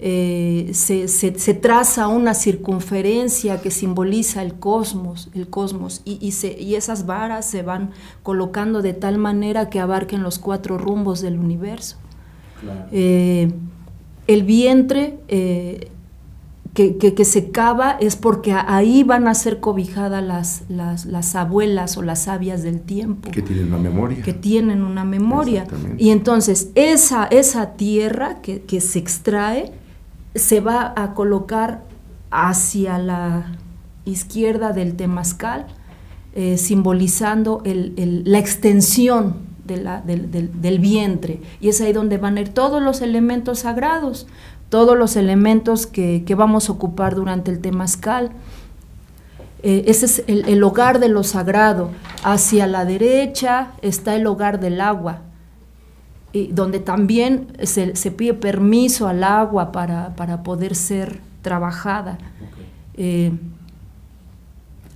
eh, 0.00 0.70
se, 0.74 1.54
traza 1.54 2.06
una 2.06 2.34
circunferencia 2.34 3.60
que 3.60 3.72
simboliza 3.72 4.42
el 4.42 4.54
cosmos, 4.54 5.28
el 5.34 5.48
cosmos 5.48 6.02
y, 6.04 6.18
y, 6.20 6.74
esas 6.76 7.04
varas 7.06 7.46
se 7.46 7.62
van 7.62 7.90
colocando 8.22 8.80
de 8.80 8.92
tal 8.92 9.18
manera 9.18 9.70
que 9.70 9.80
abarquen 9.80 10.22
los 10.22 10.38
cuatro 10.38 10.78
rumbos 10.78 11.20
del 11.20 11.38
universo. 11.38 11.96
Eh, 12.92 13.50
el 14.28 14.42
vientre 14.44 15.18
eh, 15.26 15.90
que, 16.74 17.24
se 17.24 17.50
cava 17.50 17.96
es 17.98 18.14
porque 18.14 18.52
ahí 18.52 19.02
van 19.02 19.26
a 19.26 19.34
ser 19.34 19.58
cobijadas 19.58 20.22
las, 20.22 20.62
las, 21.06 21.34
abuelas 21.34 21.96
o 21.96 22.02
las 22.02 22.22
sabias 22.22 22.62
del 22.62 22.80
tiempo. 22.80 23.32
Que 23.32 23.42
tienen 23.42 23.66
una 23.66 23.78
memoria. 23.78 24.22
Que 24.22 24.32
tienen 24.32 24.84
una 24.84 25.04
memoria. 25.04 25.66
Y 25.96 26.10
entonces 26.10 26.70
esa, 26.76 27.24
esa 27.26 27.72
tierra 27.72 28.40
que, 28.42 28.62
que 28.62 28.80
se 28.80 29.00
extrae, 29.00 29.72
se 30.34 30.60
va 30.60 30.92
a 30.96 31.14
colocar 31.14 31.82
hacia 32.30 32.98
la 32.98 33.46
izquierda 34.04 34.72
del 34.72 34.96
temazcal, 34.96 35.66
eh, 36.34 36.58
simbolizando 36.58 37.62
la 37.64 38.38
extensión 38.38 39.48
del, 39.64 40.78
vientre. 40.78 41.40
Y 41.60 41.68
es 41.68 41.80
ahí 41.80 41.92
donde 41.92 42.18
van 42.18 42.36
a 42.36 42.40
ir 42.40 42.48
todos 42.50 42.82
los 42.82 43.02
elementos 43.02 43.60
sagrados, 43.60 44.26
todos 44.68 44.96
los 44.96 45.16
elementos 45.16 45.86
que, 45.86 46.24
vamos 46.36 46.68
a 46.68 46.72
ocupar 46.72 47.14
durante 47.14 47.50
el 47.50 47.60
temazcal. 47.60 48.30
Eh, 49.62 49.84
ese 49.86 50.06
es 50.06 50.24
el, 50.26 50.62
hogar 50.62 51.00
de 51.00 51.08
lo 51.08 51.22
sagrado. 51.24 51.90
Hacia 52.22 52.66
la 52.66 52.84
derecha 52.84 53.68
está 53.82 54.14
el 54.14 54.26
hogar 54.26 54.60
del 54.60 54.80
agua, 54.80 55.22
donde 56.32 56.78
también 56.80 57.48
se, 57.62 57.92
pide 58.12 58.34
permiso 58.34 59.08
al 59.08 59.24
agua 59.24 59.72
para, 59.72 60.42
poder 60.42 60.74
ser 60.74 61.20
trabajada. 61.42 62.18
Eh, 62.94 63.32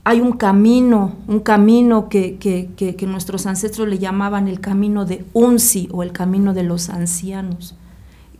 hay 0.04 0.20
un 0.20 0.32
camino, 0.32 1.14
un 1.28 1.40
camino 1.40 2.08
que, 2.08 2.98
nuestros 3.06 3.46
ancestros 3.46 3.88
le 3.88 3.98
llamaban 3.98 4.48
el 4.48 4.60
camino 4.60 5.04
de 5.04 5.24
Unsi 5.32 5.88
o 5.92 6.02
el 6.02 6.12
camino 6.12 6.54
de 6.54 6.64
los 6.64 6.88
ancianos, 6.88 7.76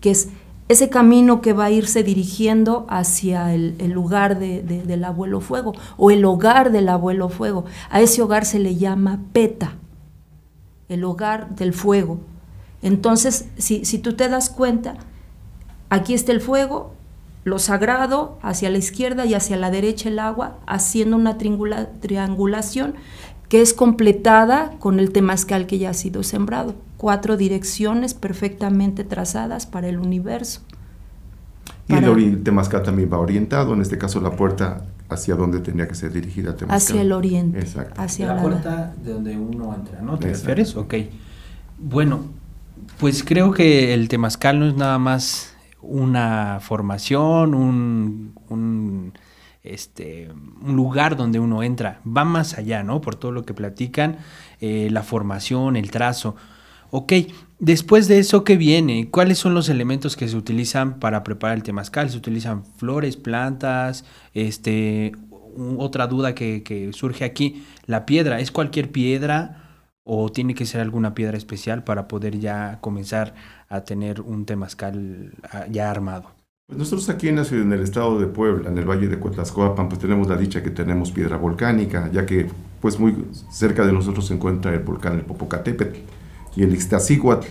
que 0.00 0.10
es 0.10 0.28
ese 0.68 0.88
camino 0.88 1.40
que 1.40 1.52
va 1.52 1.66
a 1.66 1.70
irse 1.70 2.02
dirigiendo 2.02 2.86
hacia 2.88 3.54
el, 3.54 3.76
lugar 3.90 4.38
del 4.38 5.04
abuelo 5.04 5.40
fuego 5.40 5.74
o 5.96 6.10
el 6.10 6.24
hogar 6.24 6.72
del 6.72 6.88
abuelo 6.88 7.28
fuego. 7.28 7.64
A 7.90 8.00
ese 8.00 8.22
hogar 8.22 8.44
se 8.44 8.58
le 8.58 8.76
llama 8.76 9.20
Peta, 9.32 9.74
el 10.88 11.04
hogar 11.04 11.54
del 11.54 11.72
fuego. 11.72 12.20
Entonces, 12.82 13.48
si, 13.56 13.98
tú 13.98 14.14
te 14.14 14.28
das 14.28 14.50
cuenta, 14.50 14.96
aquí 15.88 16.14
está 16.14 16.32
el 16.32 16.40
fuego, 16.40 16.94
lo 17.44 17.58
sagrado 17.58 18.38
hacia 18.42 18.70
la 18.70 18.78
izquierda 18.78 19.24
y 19.24 19.34
hacia 19.34 19.56
la 19.56 19.70
derecha 19.70 20.08
el 20.08 20.18
agua, 20.18 20.58
haciendo 20.66 21.16
una 21.16 21.38
triangulación 21.38 22.94
que 23.48 23.60
es 23.60 23.72
completada 23.74 24.72
con 24.78 24.98
el 24.98 25.12
temazcal 25.12 25.66
que 25.66 25.78
ya 25.78 25.90
ha 25.90 25.94
sido 25.94 26.22
sembrado. 26.22 26.74
Cuatro 26.96 27.36
direcciones 27.36 28.14
perfectamente 28.14 29.04
trazadas 29.04 29.66
para 29.66 29.88
el 29.88 29.98
universo. 29.98 30.62
Y 31.88 31.94
el 31.94 32.42
temazcal 32.42 32.82
también 32.82 33.12
va 33.12 33.18
orientado, 33.18 33.74
en 33.74 33.82
este 33.82 33.98
caso 33.98 34.20
la 34.20 34.30
puerta 34.30 34.84
hacia 35.08 35.34
donde 35.34 35.60
tenía 35.60 35.86
que 35.86 35.94
ser 35.94 36.12
dirigida 36.12 36.50
el 36.50 36.56
temazcal. 36.56 36.76
Hacia 36.76 37.02
el 37.02 37.12
oriente. 37.12 37.58
Exacto. 37.58 38.00
Hacia 38.00 38.34
la, 38.34 38.42
puerta 38.42 38.94
de 39.04 39.12
donde 39.12 39.36
uno 39.36 39.74
entra, 39.74 40.00
¿no? 40.00 40.18
¿Te 40.18 40.28
refieres? 40.28 40.74
Ok. 40.76 40.94
Bueno, 41.78 42.20
pues 42.98 43.24
creo 43.24 43.52
que 43.52 43.94
el 43.94 44.08
temazcal 44.08 44.58
no 44.58 44.68
es 44.68 44.74
nada 44.74 44.98
más 44.98 45.54
una 45.80 46.60
formación, 46.60 47.54
un, 47.54 49.12
este, 49.62 50.30
un 50.30 50.76
lugar 50.76 51.16
donde 51.16 51.40
uno 51.40 51.62
entra. 51.62 52.00
Va 52.06 52.24
más 52.24 52.58
allá, 52.58 52.82
¿no? 52.82 53.00
Por 53.00 53.16
todo 53.16 53.32
lo 53.32 53.44
que 53.44 53.54
platican, 53.54 54.18
eh, 54.60 54.88
la 54.90 55.02
formación, 55.02 55.76
el 55.76 55.90
trazo. 55.90 56.36
Ok, 56.90 57.12
después 57.58 58.06
de 58.06 58.18
eso, 58.18 58.44
¿qué 58.44 58.56
viene? 58.56 59.08
¿Cuáles 59.10 59.38
son 59.38 59.54
los 59.54 59.68
elementos 59.68 60.16
que 60.16 60.28
se 60.28 60.36
utilizan 60.36 61.00
para 61.00 61.24
preparar 61.24 61.56
el 61.56 61.62
temazcal? 61.62 62.10
¿Se 62.10 62.18
utilizan 62.18 62.64
flores, 62.76 63.16
plantas? 63.16 64.04
Este, 64.34 65.12
otra 65.78 66.06
duda 66.06 66.34
que, 66.34 66.62
que 66.62 66.92
surge 66.92 67.24
aquí, 67.24 67.64
la 67.86 68.06
piedra, 68.06 68.40
¿es 68.40 68.50
cualquier 68.50 68.90
piedra? 68.90 69.61
O 70.04 70.30
tiene 70.30 70.54
que 70.54 70.66
ser 70.66 70.80
alguna 70.80 71.14
piedra 71.14 71.36
especial 71.36 71.84
para 71.84 72.08
poder 72.08 72.38
ya 72.38 72.78
comenzar 72.80 73.34
a 73.68 73.82
tener 73.82 74.20
un 74.20 74.44
temazcal 74.44 75.34
ah, 75.50 75.66
ya 75.70 75.90
armado? 75.90 76.30
Pues 76.66 76.78
nosotros 76.78 77.08
aquí 77.08 77.28
en, 77.28 77.36
la 77.36 77.44
ciudad, 77.44 77.64
en 77.64 77.72
el 77.72 77.82
estado 77.82 78.18
de 78.18 78.26
Puebla, 78.26 78.70
en 78.70 78.78
el 78.78 78.88
valle 78.88 79.08
de 79.08 79.18
Cuetlascoapan, 79.18 79.88
pues 79.88 80.00
tenemos 80.00 80.28
la 80.28 80.36
dicha 80.36 80.62
que 80.62 80.70
tenemos 80.70 81.12
piedra 81.12 81.36
volcánica, 81.36 82.10
ya 82.10 82.24
que 82.24 82.48
pues 82.80 82.98
muy 82.98 83.26
cerca 83.50 83.84
de 83.84 83.92
nosotros 83.92 84.26
se 84.26 84.34
encuentra 84.34 84.72
el 84.72 84.80
volcán 84.80 85.14
el 85.14 85.22
Popocatépetl 85.22 85.98
y 86.56 86.62
el 86.62 86.74
Ixtacíhuatl. 86.74 87.46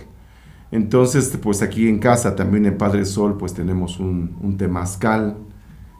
Entonces, 0.72 1.36
pues 1.40 1.62
aquí 1.62 1.88
en 1.88 1.98
casa, 1.98 2.34
también 2.34 2.66
en 2.66 2.78
Padre 2.78 3.04
Sol, 3.04 3.36
pues 3.36 3.52
tenemos 3.54 4.00
un, 4.00 4.36
un 4.40 4.56
temazcal, 4.56 5.36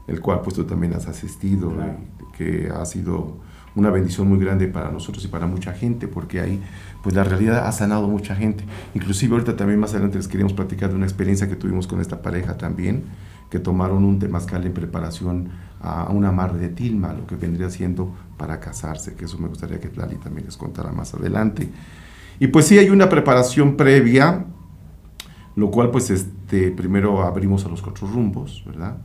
el 0.08 0.20
cual 0.20 0.40
pues 0.40 0.56
tú 0.56 0.64
también 0.64 0.94
has 0.94 1.06
asistido, 1.06 1.72
que 2.42 2.70
ha 2.74 2.84
sido 2.84 3.36
una 3.74 3.90
bendición 3.90 4.28
muy 4.28 4.38
grande 4.38 4.68
para 4.68 4.90
nosotros 4.90 5.24
y 5.24 5.28
para 5.28 5.46
mucha 5.46 5.72
gente, 5.72 6.08
porque 6.08 6.40
ahí 6.40 6.60
pues 7.02 7.14
la 7.14 7.24
realidad 7.24 7.66
ha 7.66 7.72
sanado 7.72 8.06
mucha 8.08 8.34
gente. 8.36 8.64
Inclusive 8.94 9.32
ahorita 9.32 9.56
también 9.56 9.80
más 9.80 9.92
adelante 9.92 10.18
les 10.18 10.28
queríamos 10.28 10.52
platicar 10.52 10.90
de 10.90 10.96
una 10.96 11.06
experiencia 11.06 11.48
que 11.48 11.56
tuvimos 11.56 11.86
con 11.86 12.00
esta 12.00 12.20
pareja 12.20 12.58
también, 12.58 13.04
que 13.50 13.58
tomaron 13.58 14.04
un 14.04 14.18
temazcal 14.18 14.64
en 14.66 14.72
preparación 14.72 15.48
a 15.80 16.10
una 16.10 16.28
amarre 16.28 16.58
de 16.58 16.68
tilma, 16.68 17.12
lo 17.12 17.26
que 17.26 17.36
vendría 17.36 17.70
siendo 17.70 18.14
para 18.36 18.60
casarse, 18.60 19.14
que 19.14 19.24
eso 19.24 19.38
me 19.38 19.48
gustaría 19.48 19.80
que 19.80 19.90
Lali 19.94 20.16
también 20.16 20.46
les 20.46 20.56
contara 20.56 20.92
más 20.92 21.14
adelante. 21.14 21.68
Y 22.38 22.48
pues 22.48 22.66
sí 22.66 22.78
hay 22.78 22.90
una 22.90 23.08
preparación 23.08 23.76
previa, 23.76 24.46
lo 25.54 25.70
cual 25.70 25.90
pues 25.90 26.10
este, 26.10 26.70
primero 26.70 27.22
abrimos 27.22 27.64
a 27.64 27.68
los 27.68 27.82
cuatro 27.82 28.06
rumbos, 28.06 28.62
¿verdad? 28.66 28.98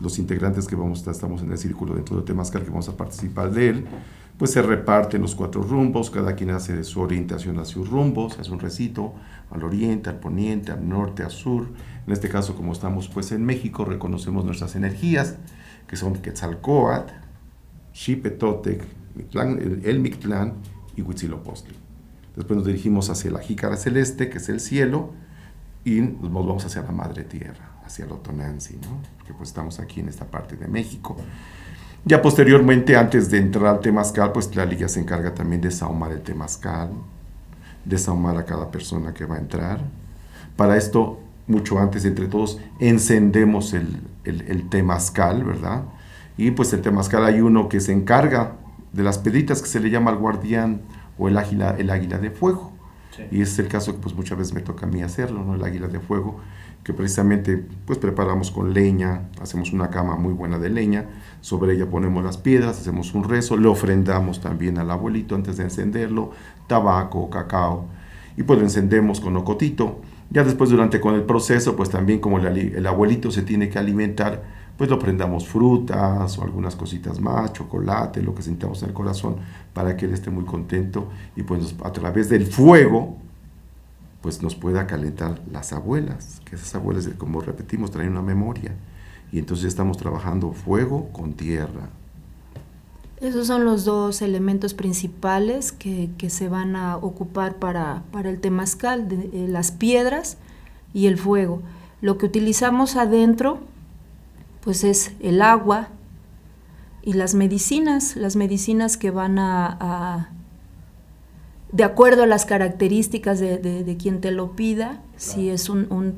Los 0.00 0.18
integrantes 0.18 0.66
que 0.66 0.76
vamos 0.76 1.06
a 1.06 1.10
estamos 1.10 1.42
en 1.42 1.52
el 1.52 1.58
círculo 1.58 1.94
dentro 1.94 2.16
de 2.16 2.22
Temazcal 2.22 2.62
que 2.62 2.70
vamos 2.70 2.88
a 2.88 2.96
participar 2.96 3.50
de 3.52 3.68
él, 3.68 3.84
pues 4.38 4.52
se 4.52 4.62
reparten 4.62 5.20
los 5.20 5.34
cuatro 5.34 5.62
rumbos, 5.62 6.10
cada 6.10 6.34
quien 6.34 6.50
hace 6.50 6.82
su 6.84 7.00
orientación 7.00 7.58
hacia 7.58 7.74
sus 7.74 7.90
rumbos, 7.90 8.38
hace 8.38 8.50
un 8.50 8.58
recito 8.58 9.12
al 9.50 9.62
oriente, 9.62 10.08
al 10.08 10.18
poniente, 10.18 10.72
al 10.72 10.88
norte, 10.88 11.22
al 11.22 11.30
sur. 11.30 11.68
En 12.06 12.12
este 12.12 12.30
caso, 12.30 12.56
como 12.56 12.72
estamos 12.72 13.08
pues 13.08 13.32
en 13.32 13.44
México, 13.44 13.84
reconocemos 13.84 14.46
nuestras 14.46 14.76
energías, 14.76 15.36
que 15.86 15.96
son 15.96 16.14
Quetzalcoatl, 16.14 17.12
Xipetotec, 17.92 18.86
el 19.84 20.00
Mictlán 20.00 20.54
y 20.96 21.02
Huitzilopochtli. 21.02 21.74
Después 22.36 22.56
nos 22.56 22.66
dirigimos 22.66 23.10
hacia 23.10 23.30
la 23.30 23.40
jícara 23.40 23.76
celeste, 23.76 24.30
que 24.30 24.38
es 24.38 24.48
el 24.48 24.60
cielo, 24.60 25.12
y 25.84 26.00
nos 26.00 26.32
vamos 26.32 26.64
hacia 26.64 26.82
la 26.82 26.92
madre 26.92 27.24
tierra, 27.24 27.69
hacia 27.90 28.04
el 28.04 28.12
Otonanzi, 28.12 28.76
¿no? 28.76 29.00
Porque 29.18 29.34
pues 29.34 29.48
estamos 29.48 29.80
aquí 29.80 30.00
en 30.00 30.08
esta 30.08 30.24
parte 30.24 30.56
de 30.56 30.68
México. 30.68 31.16
Ya 32.04 32.22
posteriormente, 32.22 32.96
antes 32.96 33.30
de 33.30 33.38
entrar 33.38 33.66
al 33.66 33.80
temazcal, 33.80 34.32
pues 34.32 34.54
la 34.56 34.64
liga 34.64 34.88
se 34.88 35.00
encarga 35.00 35.34
también 35.34 35.60
de 35.60 35.70
sahumar 35.70 36.12
el 36.12 36.22
temazcal, 36.22 36.90
de 37.84 37.98
sahumar 37.98 38.36
a 38.38 38.44
cada 38.44 38.70
persona 38.70 39.12
que 39.12 39.26
va 39.26 39.36
a 39.36 39.38
entrar. 39.38 39.80
Para 40.56 40.76
esto, 40.76 41.20
mucho 41.46 41.78
antes, 41.78 42.04
entre 42.04 42.26
todos, 42.26 42.58
encendemos 42.78 43.74
el, 43.74 44.00
el, 44.24 44.68
temazcal, 44.68 45.44
¿verdad? 45.44 45.82
Y 46.38 46.52
pues 46.52 46.72
el 46.72 46.80
temazcal 46.80 47.24
hay 47.24 47.40
uno 47.40 47.68
que 47.68 47.80
se 47.80 47.92
encarga 47.92 48.52
de 48.92 49.02
las 49.02 49.18
pedritas 49.18 49.60
que 49.60 49.68
se 49.68 49.80
le 49.80 49.90
llama 49.90 50.10
al 50.10 50.16
guardián 50.16 50.80
o 51.18 51.28
el 51.28 51.36
águila, 51.36 51.74
el 51.76 51.90
águila 51.90 52.18
de 52.18 52.30
fuego. 52.30 52.72
Y 53.30 53.42
es 53.42 53.58
el 53.58 53.68
caso 53.68 53.92
que 53.92 53.98
pues 53.98 54.14
muchas 54.14 54.38
veces 54.38 54.54
me 54.54 54.62
toca 54.62 54.86
a 54.86 54.88
mí 54.88 55.02
hacerlo, 55.02 55.44
¿no? 55.44 55.54
El 55.54 55.62
águila 55.62 55.88
de 55.88 56.00
fuego, 56.00 56.40
que 56.84 56.94
precisamente 56.94 57.62
pues 57.84 57.98
preparamos 57.98 58.50
con 58.50 58.72
leña, 58.72 59.28
hacemos 59.40 59.72
una 59.72 59.90
cama 59.90 60.16
muy 60.16 60.32
buena 60.32 60.58
de 60.58 60.70
leña, 60.70 61.06
sobre 61.40 61.74
ella 61.74 61.86
ponemos 61.86 62.24
las 62.24 62.38
piedras, 62.38 62.80
hacemos 62.80 63.14
un 63.14 63.24
rezo, 63.24 63.56
le 63.56 63.68
ofrendamos 63.68 64.40
también 64.40 64.78
al 64.78 64.90
abuelito 64.90 65.34
antes 65.34 65.58
de 65.58 65.64
encenderlo, 65.64 66.30
tabaco, 66.66 67.28
cacao, 67.28 67.86
y 68.36 68.42
pues 68.42 68.58
lo 68.58 68.64
encendemos 68.64 69.20
con 69.20 69.36
ocotito. 69.36 70.00
Ya 70.30 70.44
después 70.44 70.70
durante 70.70 71.00
con 71.00 71.14
el 71.14 71.24
proceso, 71.24 71.74
pues 71.74 71.90
también 71.90 72.20
como 72.20 72.38
el, 72.38 72.46
el 72.46 72.86
abuelito 72.86 73.30
se 73.30 73.42
tiene 73.42 73.68
que 73.68 73.78
alimentar, 73.78 74.42
pues 74.78 74.88
lo 74.88 74.98
prendamos 74.98 75.46
frutas 75.46 76.38
o 76.38 76.42
algunas 76.42 76.76
cositas 76.76 77.20
más, 77.20 77.52
chocolate, 77.52 78.22
lo 78.22 78.34
que 78.34 78.40
sintamos 78.40 78.82
en 78.82 78.88
el 78.88 78.94
corazón, 78.94 79.36
para 79.74 79.96
que 79.96 80.06
él 80.06 80.14
esté 80.14 80.30
muy 80.30 80.44
contento 80.44 81.10
y 81.36 81.42
pues 81.42 81.74
a 81.84 81.92
través 81.92 82.30
del 82.30 82.46
fuego, 82.46 83.18
pues 84.22 84.42
nos 84.42 84.54
pueda 84.54 84.86
calentar 84.86 85.40
las 85.50 85.72
abuelas, 85.72 86.40
que 86.44 86.56
esas 86.56 86.74
abuelas, 86.74 87.08
como 87.16 87.40
repetimos, 87.40 87.90
traen 87.90 88.10
una 88.10 88.22
memoria. 88.22 88.74
Y 89.32 89.38
entonces 89.38 89.66
estamos 89.66 89.96
trabajando 89.96 90.52
fuego 90.52 91.08
con 91.12 91.34
tierra. 91.34 91.88
Esos 93.20 93.46
son 93.46 93.64
los 93.64 93.84
dos 93.84 94.22
elementos 94.22 94.74
principales 94.74 95.72
que, 95.72 96.10
se 96.28 96.48
van 96.48 96.74
a 96.74 96.96
ocupar 96.96 97.56
para, 97.56 98.02
para 98.12 98.30
el 98.30 98.40
temazcal, 98.40 99.08
de, 99.08 99.30
eh, 99.32 99.46
las 99.48 99.72
piedras 99.72 100.38
y 100.94 101.06
el 101.06 101.18
fuego. 101.18 101.62
Lo 102.00 102.16
que 102.16 102.26
utilizamos 102.26 102.96
adentro 102.96 103.60
pues 104.62 104.84
es 104.84 105.12
el 105.20 105.42
agua 105.42 105.88
y 107.02 107.14
las 107.14 107.34
medicinas, 107.34 108.16
las 108.16 108.36
medicinas 108.36 108.96
que 108.96 109.10
van 109.10 109.38
a, 109.38 110.30
de 111.72 111.84
acuerdo 111.84 112.24
a 112.24 112.26
las 112.26 112.46
características 112.46 113.38
de, 113.38 113.96
quien 114.00 114.20
te 114.20 114.32
lo 114.32 114.56
pida, 114.56 115.00
si 115.16 115.50
es 115.50 115.68
un, 115.68 115.86
un, 115.90 116.16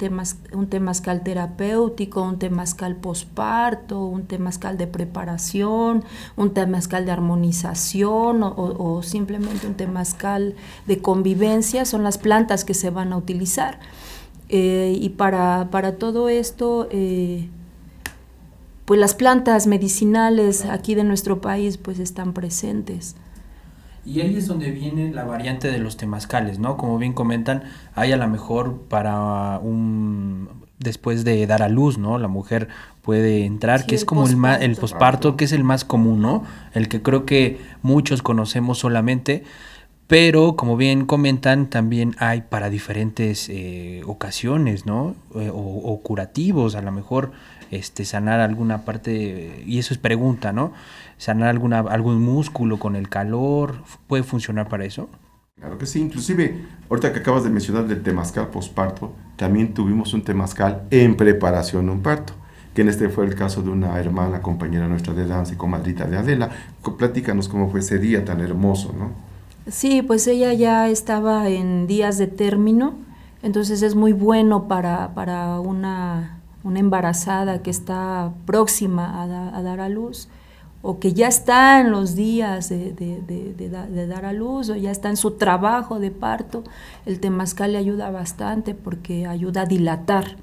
un 0.53 0.67
temazcal 0.69 1.23
terapéutico, 1.23 2.23
un 2.23 2.39
temazcal 2.39 2.97
posparto, 2.97 4.07
un 4.07 4.25
temazcal 4.25 4.79
de 4.79 4.87
preparación, 4.87 6.05
un 6.37 6.55
temazcal 6.55 7.05
de 7.05 7.13
armonización 7.13 8.43
o, 8.43 9.03
simplemente 9.03 9.67
un 9.67 9.75
temazcal 9.75 10.55
de 10.87 11.03
convivencia, 11.03 11.85
son 11.85 12.03
las 12.03 12.17
plantas 12.17 12.65
que 12.65 12.73
se 12.73 12.89
van 12.89 13.13
a 13.13 13.19
utilizar. 13.19 13.79
Eh, 14.49 14.97
y 14.99 15.11
para, 15.11 15.69
para, 15.71 15.97
todo 15.97 16.29
esto... 16.29 16.89
Eh, 16.91 17.49
pues 18.85 18.99
las 18.99 19.15
plantas 19.15 19.69
medicinales 19.69 20.65
aquí 20.65 20.97
de 20.97 21.05
nuestro 21.05 21.41
país 21.41 21.79
pues 21.79 22.01
están 22.01 22.33
presentes. 22.33 23.15
Y 24.05 24.21
ahí 24.21 24.37
es 24.37 24.49
donde 24.49 24.71
viene 24.71 25.13
la 25.13 25.25
variante 25.25 25.71
de 25.71 25.79
los 25.79 25.97
temazcales, 25.97 26.59
¿no? 26.59 26.77
Como 26.77 26.99
bien 26.99 27.13
comentan, 27.13 27.65
hay 27.95 28.13
a 28.13 28.17
lo 28.17 28.29
mejor 28.29 28.83
para 28.89 29.59
un 29.61 30.49
después 30.79 31.25
de 31.25 31.47
dar 31.47 31.63
a 31.63 31.69
luz, 31.69 31.99
¿no? 31.99 32.19
La 32.19 32.29
mujer 32.29 32.69
puede 33.03 33.45
entrar, 33.45 33.87
que 33.87 33.95
es 33.95 34.05
como 34.05 34.27
el 34.27 34.37
más, 34.37 34.61
el 34.61 34.77
posparto, 34.77 35.37
que 35.37 35.45
es 35.45 35.53
el 35.53 35.65
más 35.65 35.85
común, 35.85 36.21
¿no? 36.21 36.45
El 36.73 36.89
que 36.89 37.03
creo 37.03 37.25
que 37.25 37.61
muchos 37.83 38.23
conocemos 38.23 38.79
solamente, 38.79 39.45
pero 40.07 40.57
como 40.57 40.77
bien 40.77 41.07
comentan, 41.07 41.71
también 41.71 42.15
hay 42.19 42.43
para 42.43 42.71
diferentes 42.71 43.49
eh, 43.49 44.03
ocasiones, 44.07 44.85
¿no? 44.87 45.15
Eh, 45.37 45.51
o, 45.51 45.57
o, 45.57 46.01
curativos, 46.03 46.75
a 46.75 46.83
lo 46.83 46.93
mejor 46.93 47.33
este, 47.73 48.05
sanar 48.05 48.39
alguna 48.41 48.85
parte, 48.85 49.65
y 49.67 49.79
eso 49.79 49.93
es 49.95 49.99
pregunta, 49.99 50.53
¿no? 50.53 50.73
Sanar 51.19 51.49
alguna, 51.49 51.81
algún 51.81 52.23
músculo 52.23 52.79
con 52.79 52.95
el 52.95 53.09
calor, 53.09 53.83
¿puede 54.07 54.23
funcionar 54.23 54.69
para 54.69 54.85
eso? 54.85 55.09
Claro 55.59 55.79
que 55.79 55.87
sí, 55.87 56.01
inclusive 56.01 56.61
ahorita 56.91 57.13
que 57.13 57.21
acabas 57.21 57.45
de 57.45 57.51
mencionar 57.51 57.87
del 57.87 58.03
temazcal 58.03 58.49
posparto, 58.49 59.13
también 59.37 59.73
tuvimos 59.73 60.13
un 60.13 60.23
temazcal 60.23 60.83
en 60.91 61.17
preparación 61.17 61.89
a 61.89 61.93
un 61.93 62.03
parto, 62.03 62.35
que 62.75 62.83
en 62.83 62.89
este 62.89 63.09
fue 63.09 63.25
el 63.25 63.35
caso 63.35 63.63
de 63.63 63.71
una 63.71 63.99
hermana, 63.99 64.43
compañera 64.43 64.87
nuestra 64.87 65.15
de 65.15 65.27
danza 65.27 65.55
y 65.55 65.57
comadrita 65.57 66.05
de 66.05 66.19
Adela. 66.19 66.51
Platícanos 66.99 67.49
cómo 67.49 67.71
fue 67.71 67.81
ese 67.81 67.99
día 67.99 68.25
tan 68.25 68.41
hermoso, 68.41 68.95
¿no? 68.99 69.11
Sí, 69.71 70.03
pues 70.03 70.27
ella 70.27 70.53
ya 70.53 70.89
estaba 70.89 71.49
en 71.49 71.87
días 71.87 72.19
de 72.19 72.27
término, 72.27 72.95
entonces 73.43 73.83
es 73.83 73.95
muy 73.95 74.13
bueno 74.13 74.69
para, 74.69 75.15
para 75.15 75.61
una 75.61 76.42
una 76.65 76.81
embarazada 76.81 77.63
que 77.63 77.71
está 77.71 78.33
próxima 78.47 79.23
a, 79.23 79.63
dar 79.63 79.81
a 79.81 79.89
luz 79.89 80.29
o 80.83 80.99
que 80.99 81.13
ya 81.13 81.29
está 81.29 81.81
en 81.81 81.91
los 81.91 82.15
días 82.15 82.69
de, 82.69 84.07
dar 84.09 84.25
a 84.25 84.33
luz 84.33 84.69
o 84.69 84.77
ya 84.77 84.91
está 84.91 85.11
en 85.11 85.17
su 85.17 85.33
trabajo 85.33 86.01
de 86.01 86.11
parto, 86.11 86.65
el 87.07 87.21
temazcal 87.21 87.73
le 87.73 87.79
ayuda 87.79 88.11
bastante 88.11 88.75
porque 88.75 89.27
ayuda 89.27 89.63
a 89.63 89.67
dilatar, 89.67 90.37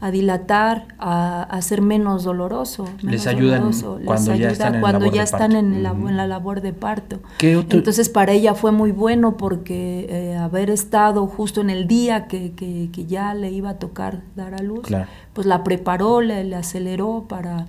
a 0.00 0.10
dilatar, 0.10 0.86
a, 0.98 1.42
a 1.42 1.62
ser 1.62 1.82
menos 1.82 2.24
doloroso. 2.24 2.88
les 3.02 3.26
ayuda 3.26 3.62
cuando 4.04 4.34
ya 4.34 4.50
están, 4.50 4.74
en, 4.76 4.80
cuando 4.80 5.06
ya 5.06 5.22
están 5.22 5.52
en, 5.52 5.82
la, 5.82 5.90
en, 5.90 6.16
la, 6.16 6.26
labor 6.26 6.60
de 6.60 6.72
parto. 6.72 7.20
Entonces 7.40 8.08
para 8.08 8.32
ella 8.32 8.54
fue 8.54 8.72
muy 8.72 8.92
bueno 8.92 9.36
porque 9.36 10.06
eh, 10.08 10.36
haber 10.36 10.70
estado 10.70 11.26
justo 11.26 11.60
en 11.60 11.70
el 11.70 11.86
día 11.86 12.26
que, 12.26 12.52
que, 12.52 12.88
que, 12.92 13.06
ya 13.06 13.34
le 13.34 13.50
iba 13.50 13.70
a 13.70 13.78
tocar 13.78 14.22
dar 14.36 14.54
a 14.54 14.62
luz, 14.62 14.86
pues 15.32 15.46
la 15.46 15.64
preparó, 15.64 16.20
le, 16.20 16.44
le 16.44 16.56
aceleró 16.56 17.26
para 17.28 17.66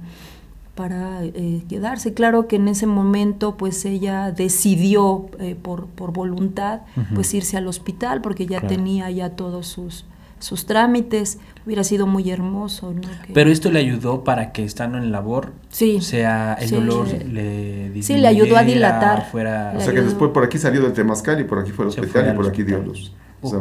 para 0.75 1.23
eh, 1.23 1.63
quedarse. 1.67 2.13
Claro 2.13 2.47
que 2.47 2.55
en 2.55 2.67
ese 2.67 2.87
momento 2.87 3.57
pues 3.57 3.85
ella 3.85 4.31
decidió 4.31 5.29
eh, 5.39 5.55
por, 5.61 5.87
por, 5.87 6.11
voluntad 6.13 6.81
pues 7.13 7.33
irse 7.33 7.57
al 7.57 7.67
hospital 7.67 8.21
porque 8.21 8.47
ya 8.47 8.61
tenía 8.61 9.11
ya 9.11 9.31
todos 9.31 9.67
sus, 9.67 10.05
sus 10.41 10.65
trámites, 10.65 11.39
hubiera 11.65 11.83
sido 11.83 12.07
muy 12.07 12.29
hermoso. 12.29 12.93
¿no? 12.93 13.01
Pero 13.33 13.51
esto 13.51 13.71
le 13.71 13.79
ayudó 13.79 14.23
para 14.23 14.51
que 14.51 14.63
estando 14.63 14.97
en 14.97 15.11
labor, 15.11 15.53
sí, 15.69 16.01
sea 16.01 16.57
el 16.59 16.69
dolor 16.69 17.07
le 17.07 18.01
Sí, 18.01 18.17
le 18.17 18.27
ayudó 18.27 18.57
a 18.57 18.63
dilatar. 18.63 19.29
Fuera... 19.31 19.73
O 19.77 19.81
sea 19.81 19.93
que 19.93 20.01
después 20.01 20.31
por 20.31 20.43
aquí 20.43 20.57
salió 20.57 20.81
del 20.81 20.93
temazcal 20.93 21.39
y 21.39 21.43
por 21.43 21.59
aquí 21.59 21.71
fue 21.71 21.85
al 21.85 21.89
hospital 21.89 22.33
y 22.33 22.35
por 22.35 22.47
aquí 22.47 22.63
dio 22.63 22.79
luz. 22.79 23.13
O 23.41 23.49
sea, 23.49 23.59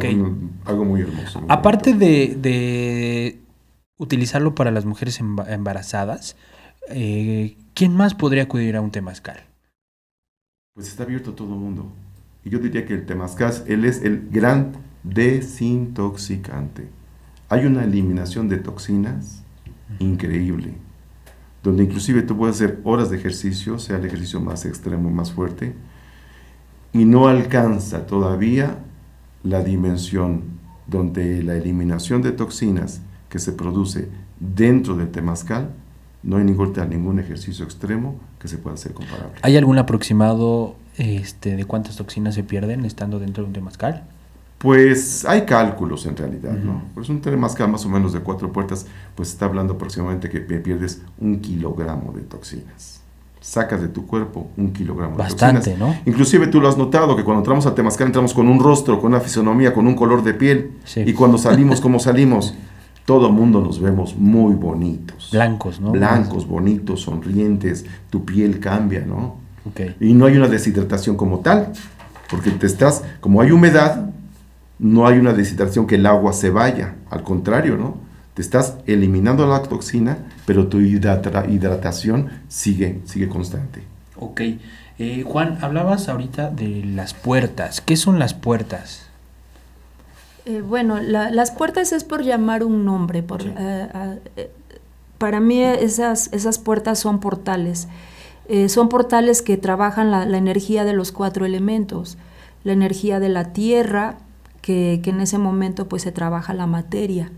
algo 0.65 0.85
muy 0.85 1.01
hermoso. 1.01 1.43
Aparte 1.47 1.93
de, 1.93 2.35
de, 2.39 3.39
utilizarlo 3.97 4.53
para 4.53 4.71
las 4.71 4.85
mujeres 4.85 5.19
embarazadas, 5.19 6.35
eh, 6.89 7.57
¿quién 7.73 7.95
más 7.95 8.13
podría 8.13 8.43
acudir 8.43 8.75
a 8.75 8.81
un 8.81 8.91
temazcal? 8.91 9.43
Pues 10.73 10.87
está 10.87 11.03
abierto 11.03 11.31
a 11.31 11.35
todo 11.35 11.53
el 11.53 11.59
mundo. 11.59 11.91
Y 12.43 12.49
yo 12.49 12.59
diría 12.59 12.85
que 12.85 12.93
el 12.93 13.05
temazcal, 13.05 13.53
él 13.67 13.85
es 13.85 14.03
el 14.03 14.27
gran 14.29 14.73
desintoxicante. 15.03 16.87
Hay 17.49 17.65
una 17.65 17.83
eliminación 17.83 18.47
de 18.49 18.57
toxinas 18.57 19.43
increíble. 19.99 20.73
donde 21.63 21.83
inclusive 21.83 22.23
tú 22.23 22.35
puedes 22.35 22.55
hacer 22.55 22.79
horas 22.83 23.11
de 23.11 23.17
ejercicio, 23.17 23.77
sea 23.77 23.97
el 23.97 24.05
ejercicio 24.05 24.41
más 24.41 24.65
extremo, 24.65 25.11
más 25.11 25.31
fuerte, 25.31 25.75
y 26.91 27.05
no 27.05 27.27
alcanza 27.27 28.07
todavía 28.07 28.79
la 29.43 29.63
dimensión 29.63 30.41
donde 30.87 31.43
la 31.43 31.55
eliminación 31.55 32.23
de 32.23 32.31
toxinas 32.31 33.01
que 33.29 33.37
se 33.37 33.53
produce 33.53 34.09
dentro 34.39 34.95
del 34.95 35.09
temazcal, 35.09 35.69
no 36.23 36.37
hay 36.37 36.43
ningún, 36.43 36.73
ningún 36.89 37.19
ejercicio 37.19 37.63
extremo 37.63 38.19
que 38.39 38.47
se 38.47 38.57
pueda 38.57 38.73
hacer 38.73 38.93
comparable. 38.93 39.37
¿Hay 39.41 39.55
algún 39.55 39.77
aproximado 39.77 40.75
este, 40.97 41.55
de 41.55 41.65
cuántas 41.65 41.95
toxinas 41.95 42.35
se 42.35 42.43
pierden 42.43 42.85
estando 42.85 43.19
dentro 43.19 43.43
de 43.43 43.47
un 43.47 43.53
temazcal? 43.53 44.03
Pues 44.61 45.25
hay 45.25 45.41
cálculos 45.41 46.05
en 46.05 46.15
realidad, 46.15 46.51
¿no? 46.51 46.83
Pues 46.93 47.09
un 47.09 47.19
temazcal 47.19 47.67
más 47.67 47.83
o 47.85 47.89
menos 47.89 48.13
de 48.13 48.19
cuatro 48.19 48.53
puertas, 48.53 48.85
pues 49.15 49.29
está 49.29 49.45
hablando 49.45 49.73
aproximadamente 49.73 50.29
que 50.29 50.39
pierdes 50.39 51.01
un 51.19 51.39
kilogramo 51.39 52.11
de 52.11 52.21
toxinas. 52.21 53.01
Sacas 53.39 53.81
de 53.81 53.87
tu 53.87 54.05
cuerpo 54.05 54.51
un 54.57 54.71
kilogramo 54.71 55.17
de 55.17 55.23
toxinas. 55.23 55.53
Bastante, 55.55 55.77
¿no? 55.79 55.95
Inclusive 56.05 56.45
tú 56.45 56.61
lo 56.61 56.69
has 56.69 56.77
notado 56.77 57.15
que 57.15 57.23
cuando 57.23 57.39
entramos 57.39 57.65
al 57.65 57.73
temazcal 57.73 58.05
entramos 58.05 58.35
con 58.35 58.47
un 58.47 58.59
rostro, 58.59 59.01
con 59.01 59.13
una 59.13 59.19
fisonomía, 59.19 59.73
con 59.73 59.87
un 59.87 59.95
color 59.95 60.23
de 60.23 60.35
piel. 60.35 60.73
Y 60.95 61.13
cuando 61.13 61.39
salimos, 61.39 61.81
¿cómo 61.81 61.97
salimos? 61.97 62.53
Todo 63.05 63.31
mundo 63.31 63.61
nos 63.61 63.81
vemos 63.81 64.15
muy 64.15 64.53
bonitos. 64.53 65.29
Blancos, 65.31 65.81
¿no? 65.81 65.89
Blancos, 65.89 66.47
bonitos, 66.47 67.01
sonrientes, 67.01 67.83
tu 68.11 68.25
piel 68.25 68.59
cambia, 68.59 69.03
¿no? 69.07 69.37
Y 69.99 70.13
no 70.13 70.27
hay 70.27 70.37
una 70.37 70.47
deshidratación 70.47 71.17
como 71.17 71.39
tal, 71.39 71.73
porque 72.29 72.51
te 72.51 72.67
estás, 72.67 73.03
como 73.21 73.41
hay 73.41 73.49
humedad, 73.49 74.10
no 74.81 75.05
hay 75.05 75.19
una 75.19 75.31
deshidratación 75.33 75.85
que 75.85 75.95
el 75.95 76.05
agua 76.07 76.33
se 76.33 76.49
vaya, 76.49 76.95
al 77.11 77.21
contrario, 77.21 77.77
¿no? 77.77 77.97
Te 78.33 78.41
estás 78.41 78.77
eliminando 78.87 79.45
la 79.45 79.61
toxina, 79.61 80.17
pero 80.47 80.67
tu 80.67 80.79
hidratación 80.79 82.29
sigue, 82.47 82.99
sigue 83.05 83.29
constante. 83.29 83.83
Ok. 84.19 84.41
Eh, 84.97 85.23
Juan, 85.23 85.59
hablabas 85.61 86.09
ahorita 86.09 86.49
de 86.49 86.83
las 86.83 87.13
puertas. 87.13 87.79
¿Qué 87.79 87.95
son 87.95 88.17
las 88.17 88.33
puertas? 88.33 89.05
Eh, 90.45 90.61
bueno, 90.61 90.99
las 90.99 91.51
puertas 91.51 91.91
es 91.91 92.03
por 92.03 92.23
llamar 92.23 92.63
un 92.63 92.83
nombre. 92.83 93.21
Por, 93.21 93.43
eh, 93.45 94.49
para 95.19 95.39
mí 95.39 95.61
esas, 95.61 96.33
esas 96.33 96.57
puertas 96.57 96.97
son 96.97 97.19
portales. 97.19 97.87
son 98.67 98.89
portales 98.89 99.43
que 99.43 99.57
trabajan 99.57 100.09
la, 100.09 100.25
la 100.25 100.37
energía 100.39 100.85
de 100.85 100.93
los 100.93 101.11
cuatro 101.11 101.45
elementos. 101.45 102.17
La 102.63 102.73
energía 102.73 103.19
de 103.19 103.29
la 103.29 103.53
tierra, 103.53 104.17
que, 104.61 105.01
en 105.03 105.21
ese 105.21 105.37
momento 105.37 105.87
pues 105.87 106.03
se 106.03 106.11
trabaja 106.11 106.53
la 106.53 106.67
materia. 106.67 107.31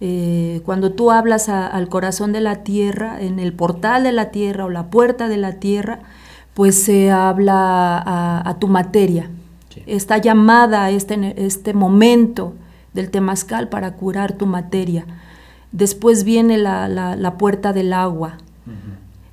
Eh, 0.00 0.60
cuando 0.64 0.92
tú 0.92 1.10
hablas 1.10 1.48
al 1.48 1.88
corazón 1.88 2.32
de 2.32 2.40
la 2.40 2.62
tierra, 2.62 3.20
en 3.20 3.38
el 3.38 3.52
portal 3.52 4.02
de 4.02 4.12
la 4.12 4.30
tierra 4.30 4.66
o 4.66 4.70
la 4.70 4.90
puerta 4.90 5.28
de 5.28 5.38
la 5.38 5.54
tierra, 5.54 6.00
pues 6.54 6.82
se 6.82 7.10
habla 7.10 8.02
a, 8.44 8.58
tu 8.58 8.68
materia. 8.68 9.30
Está 9.86 10.18
llamada 10.18 10.90
este, 10.90 11.34
este 11.44 11.74
momento 11.74 12.54
del 12.94 13.10
temazcal 13.10 13.68
para 13.68 13.92
curar 13.92 14.32
tu 14.32 14.46
materia. 14.46 15.04
Después 15.70 16.24
viene 16.24 16.56
la, 16.56 17.34
puerta 17.38 17.74
del 17.74 17.92
agua, 17.92 18.38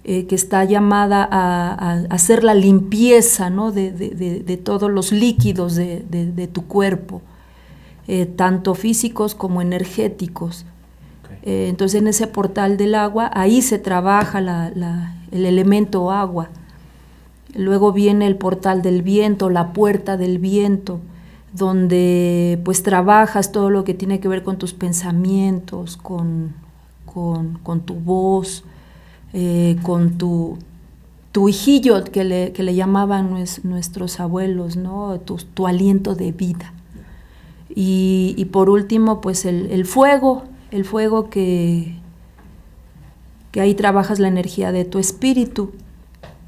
eh, 0.06 0.26
que 0.26 0.36
está 0.36 0.66
llamada 0.66 1.26
a, 1.32 1.94
hacer 2.10 2.44
la 2.44 2.54
limpieza 2.54 3.50
de, 3.50 4.62
todos 4.62 4.92
los 4.92 5.14
líquidos 5.14 5.76
de, 5.76 6.50
tu 6.52 6.68
cuerpo, 6.68 7.22
eh, 8.10 8.26
tanto 8.26 8.76
físicos 8.76 9.34
como 9.34 9.62
energéticos. 9.62 10.66
Eh, 11.44 11.68
entonces 11.70 12.02
en 12.02 12.10
ese 12.10 12.28
portal 12.28 12.76
del 12.76 12.96
agua, 12.96 13.32
ahí 13.34 13.62
se 13.62 13.80
trabaja 13.80 14.40
el 15.32 15.46
elemento 15.46 16.12
agua. 16.12 16.50
Luego 17.56 17.94
viene 17.94 18.28
el 18.28 18.36
portal 18.36 18.82
del 18.82 19.04
viento, 19.04 19.50
la 19.50 19.72
puerta 19.72 20.18
del 20.18 20.38
viento, 20.38 21.00
donde 21.54 22.60
pues 22.66 22.84
trabajas 22.84 23.54
todo 23.54 23.70
lo 23.70 23.86
que 23.86 23.94
tiene 23.94 24.20
que 24.20 24.28
ver 24.28 24.44
con 24.44 24.58
tus 24.58 24.74
pensamientos, 24.74 25.96
con, 25.96 26.56
con 27.06 27.82
tu 27.86 27.94
voz, 27.94 28.66
eh, 29.34 29.78
con 29.82 30.18
tu, 30.18 30.58
tu 31.32 31.50
hijillo 31.50 32.04
que 32.04 32.24
le, 32.24 32.52
que 32.54 32.62
le 32.62 32.76
llamaban 32.76 33.34
nuestros 33.64 34.20
abuelos, 34.20 34.78
¿no? 34.78 35.20
Tu, 35.20 35.68
aliento 35.68 36.14
de 36.14 36.32
vida. 36.32 36.74
Y, 37.76 38.48
por 38.52 38.70
último, 38.70 39.20
pues 39.20 39.46
el, 39.46 39.86
fuego, 39.86 40.44
el 40.70 40.86
fuego 40.86 41.32
que, 41.32 41.96
que 43.52 43.62
ahí 43.62 43.74
trabajas 43.74 44.20
la 44.20 44.28
energía 44.28 44.72
de 44.72 44.86
tu 44.86 45.00
espíritu. 45.00 45.72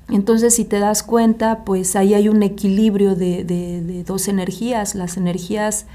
Entonces, 0.10 0.54
si 0.54 0.66
te 0.66 0.78
das 0.78 1.02
cuenta, 1.02 1.66
pues 1.66 1.96
ahí 1.96 2.14
hay 2.14 2.30
un 2.30 2.44
equilibrio 2.44 3.16
de, 3.16 3.44
de 3.44 4.04
dos 4.04 4.28
energías, 4.28 4.94
las 4.94 5.18
energías 5.18 5.88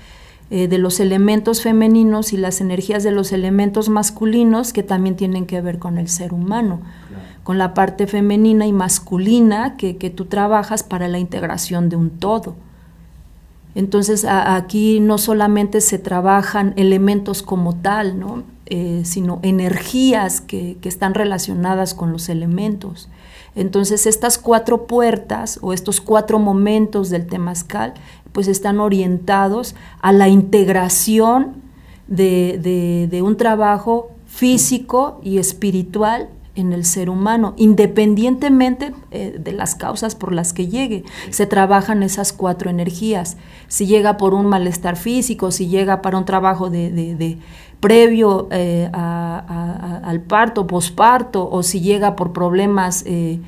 eh, 0.52 0.66
de 0.66 0.78
los 0.78 0.98
elementos 0.98 1.62
femeninos 1.62 2.32
y 2.32 2.36
las 2.36 2.60
energías 2.60 3.04
de 3.04 3.12
los 3.12 3.30
elementos 3.30 3.88
masculinos 3.88 4.72
que 4.72 4.82
también 4.82 5.14
tienen 5.14 5.46
que 5.46 5.60
ver 5.60 5.78
con 5.78 5.96
el 5.96 6.08
ser 6.08 6.34
humano, 6.34 6.80
con 7.44 7.56
la 7.56 7.72
parte 7.72 8.08
femenina 8.08 8.66
y 8.66 8.72
masculina 8.72 9.76
que, 9.76 9.94
tú 10.10 10.24
trabajas 10.24 10.82
para 10.82 11.06
la 11.06 11.20
integración 11.20 11.88
de 11.88 11.94
un 11.94 12.10
todo. 12.10 12.56
Entonces 13.76 14.24
aquí 14.24 14.98
no 14.98 15.18
solamente 15.18 15.80
se 15.80 15.98
trabajan 15.98 16.74
elementos 16.76 17.44
como 17.44 17.76
tal, 17.76 18.18
¿no? 18.18 18.42
Eh, 18.66 19.02
sino 19.04 19.38
energías 19.42 20.40
que, 20.40 20.78
que, 20.80 20.88
están 20.88 21.14
relacionadas 21.14 21.94
con 21.94 22.10
los 22.10 22.28
elementos. 22.28 23.08
Entonces 23.54 24.06
estas 24.06 24.38
cuatro 24.38 24.86
puertas 24.86 25.58
o 25.62 25.72
estos 25.72 26.00
cuatro 26.00 26.38
momentos 26.40 27.10
del 27.10 27.26
temazcal 27.26 27.94
pues 28.32 28.48
están 28.48 28.80
orientados 28.80 29.74
a 30.00 30.12
la 30.12 30.28
integración 30.28 31.56
de, 32.06 33.20
un 33.24 33.36
trabajo 33.36 34.10
físico 34.26 35.20
y 35.22 35.38
espiritual 35.38 36.28
en 36.56 36.72
el 36.72 36.84
ser 36.84 37.08
humano, 37.08 37.54
independientemente 37.56 38.92
eh, 39.10 39.36
de 39.38 39.52
las 39.52 39.74
causas 39.74 40.14
por 40.14 40.32
las 40.32 40.52
que 40.52 40.66
llegue. 40.66 41.04
Se 41.30 41.46
trabajan 41.46 42.02
esas 42.02 42.32
cuatro 42.32 42.70
energías. 42.70 43.36
Si 43.68 43.86
llega 43.86 44.16
por 44.16 44.34
un 44.34 44.46
malestar 44.46 44.96
físico, 44.96 45.52
si 45.52 45.68
llega 45.68 46.02
para 46.02 46.18
un 46.18 46.24
trabajo 46.24 46.68
de, 46.68 47.38
previo 47.78 48.48
eh, 48.50 48.90
al 48.92 50.20
parto, 50.20 50.66
posparto, 50.66 51.48
o 51.50 51.62
si 51.62 51.80
llega 51.80 52.14
por 52.16 52.32
problemas 52.32 53.04
eh, 53.06 53.40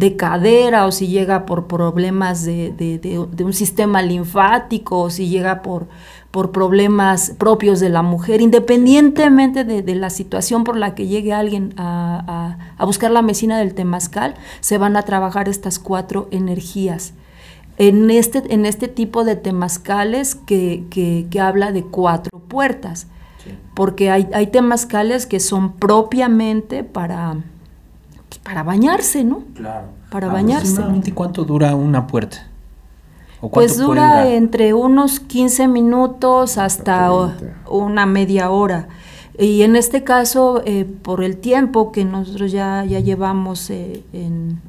de 0.00 0.16
cadera 0.16 0.86
o 0.86 0.92
si 0.92 1.08
llega 1.08 1.44
por 1.44 1.66
problemas 1.66 2.46
de, 2.46 3.26
un 3.44 3.52
sistema 3.52 4.00
linfático 4.00 4.98
o 4.98 5.10
si 5.10 5.28
llega 5.28 5.60
por, 5.60 5.88
por 6.30 6.52
problemas 6.52 7.34
propios 7.36 7.80
de 7.80 7.90
la 7.90 8.00
mujer, 8.00 8.40
independientemente 8.40 9.62
de, 9.62 9.94
la 9.94 10.08
situación 10.08 10.64
por 10.64 10.78
la 10.78 10.94
que 10.94 11.06
llegue 11.06 11.34
alguien 11.34 11.74
a, 11.76 12.56
buscar 12.78 13.10
la 13.10 13.20
medicina 13.20 13.58
del 13.58 13.74
temazcal, 13.74 14.36
se 14.60 14.78
van 14.78 14.96
a 14.96 15.02
trabajar 15.02 15.50
estas 15.50 15.78
cuatro 15.78 16.28
energías. 16.30 17.12
En 17.76 18.10
este, 18.10 18.42
en 18.54 18.64
este 18.64 18.88
tipo 18.88 19.22
de 19.22 19.36
temazcales 19.36 20.34
que, 20.34 20.84
que, 20.88 21.40
habla 21.40 21.72
de 21.72 21.82
cuatro 21.82 22.38
puertas, 22.38 23.06
porque 23.74 24.10
hay, 24.10 24.28
hay 24.32 24.46
temazcales 24.46 25.26
que 25.26 25.40
son 25.40 25.74
propiamente 25.74 26.84
para 26.84 27.36
para 28.42 28.62
bañarse, 28.62 29.24
¿no? 29.24 29.44
Claro. 29.54 29.88
Para 30.10 30.28
bañarse. 30.28 30.82
¿Y 31.04 31.12
cuánto 31.12 31.44
dura 31.44 31.74
una 31.74 32.06
puerta? 32.06 32.46
pues 33.52 33.78
dura 33.78 34.28
entre 34.28 34.74
unos 34.74 35.18
15 35.18 35.68
minutos 35.68 36.58
hasta 36.58 37.10
una 37.68 38.04
media 38.06 38.50
hora. 38.50 38.88
Y 39.38 39.62
en 39.62 39.76
este 39.76 40.04
caso, 40.04 40.62
eh, 40.66 40.84
por 40.84 41.24
el 41.24 41.38
tiempo 41.38 41.92
que 41.92 42.04
nosotros 42.04 42.52
ya, 42.52 42.84
ya 42.84 43.00
llevamos 43.00 43.70
eh, 43.70 44.02
en, 44.12 44.60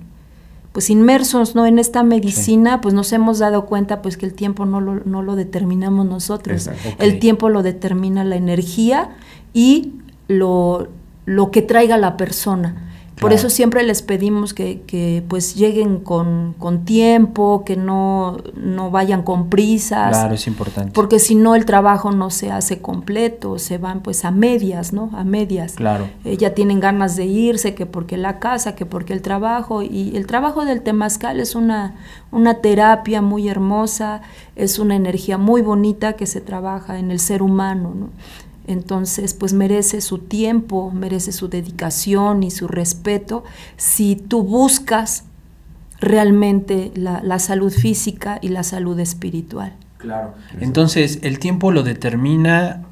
pues 0.72 0.90
inmersos 0.90 1.56
¿no? 1.56 1.66
en 1.66 1.80
esta 1.80 2.04
medicina, 2.04 2.80
pues 2.80 2.94
nos 2.94 3.12
hemos 3.12 3.40
dado 3.40 3.66
cuenta 3.66 4.02
pues 4.02 4.16
que 4.16 4.26
el 4.26 4.34
tiempo 4.34 4.66
no 4.66 4.80
lo, 4.80 5.02
no 5.04 5.22
lo 5.22 5.36
determinamos 5.36 6.06
nosotros. 6.06 6.70
El 7.00 7.20
tiempo 7.20 7.50
lo 7.50 7.64
determina 7.64 8.24
la 8.24 8.38
energía 8.38 9.10
y 9.54 9.96
lo, 10.30 10.88
lo 11.26 11.52
que 11.52 11.62
traiga 11.62 11.98
la 11.98 12.16
persona. 12.16 12.91
Por 13.22 13.34
eso 13.34 13.52
siempre 13.52 13.84
les 13.84 14.02
pedimos 14.02 14.56
que, 14.56 15.24
pues 15.28 15.54
lleguen 15.54 16.00
con, 16.00 16.56
tiempo, 16.86 17.64
que 17.64 17.78
no, 17.78 18.38
no, 18.56 18.90
vayan 18.90 19.22
con 19.22 19.48
prisas. 19.48 20.10
Claro, 20.10 20.34
es 20.34 20.48
importante. 20.48 20.92
Porque 20.92 21.20
si 21.20 21.36
no 21.36 21.54
el 21.54 21.66
trabajo 21.66 22.12
no 22.12 22.32
se 22.32 22.52
hace 22.52 22.82
completo, 22.82 23.60
se 23.60 23.78
van 23.78 24.02
pues 24.02 24.26
a 24.26 24.32
medias, 24.32 24.92
¿no? 24.92 25.12
A 25.14 25.24
medias. 25.24 25.74
Claro. 25.74 26.10
Eh, 26.26 26.36
ya 26.38 26.56
tienen 26.56 26.80
ganas 26.80 27.16
de 27.16 27.26
irse, 27.26 27.76
que 27.76 27.86
porque 27.86 28.18
la 28.18 28.40
casa, 28.40 28.74
que 28.74 28.88
porque 28.88 29.14
el 29.14 29.22
trabajo. 29.22 29.84
Y 29.84 30.18
el 30.18 30.26
trabajo 30.26 30.66
del 30.66 30.82
temazcal 30.82 31.40
es 31.40 31.54
una, 31.54 31.94
una 32.32 32.56
terapia 32.56 33.22
muy 33.22 33.50
hermosa, 33.50 34.24
es 34.56 34.80
una 34.80 34.96
energía 34.96 35.38
muy 35.38 35.62
bonita 35.62 36.14
que 36.14 36.26
se 36.26 36.42
trabaja 36.42 36.98
en 36.98 37.12
el 37.12 37.20
ser 37.20 37.44
humano, 37.44 37.94
¿no? 37.96 38.10
Entonces, 38.68 39.34
pues 39.34 39.54
merece 39.54 40.02
su 40.02 40.20
tiempo, 40.20 40.92
merece 40.92 41.32
su 41.32 41.48
dedicación 41.50 42.44
y 42.44 42.52
su 42.52 42.68
respeto 42.68 43.44
si 43.78 44.16
tú 44.16 44.44
buscas 44.44 45.26
realmente 46.00 46.92
la, 46.96 47.22
la 47.24 47.40
salud 47.40 47.72
física 47.72 48.40
y 48.42 48.50
la 48.50 48.64
salud 48.64 49.00
espiritual. 49.00 49.76
Claro. 49.98 50.34
Entonces, 50.60 51.20
el 51.22 51.38
tiempo 51.40 51.72
lo 51.72 51.84
determina 51.84 52.84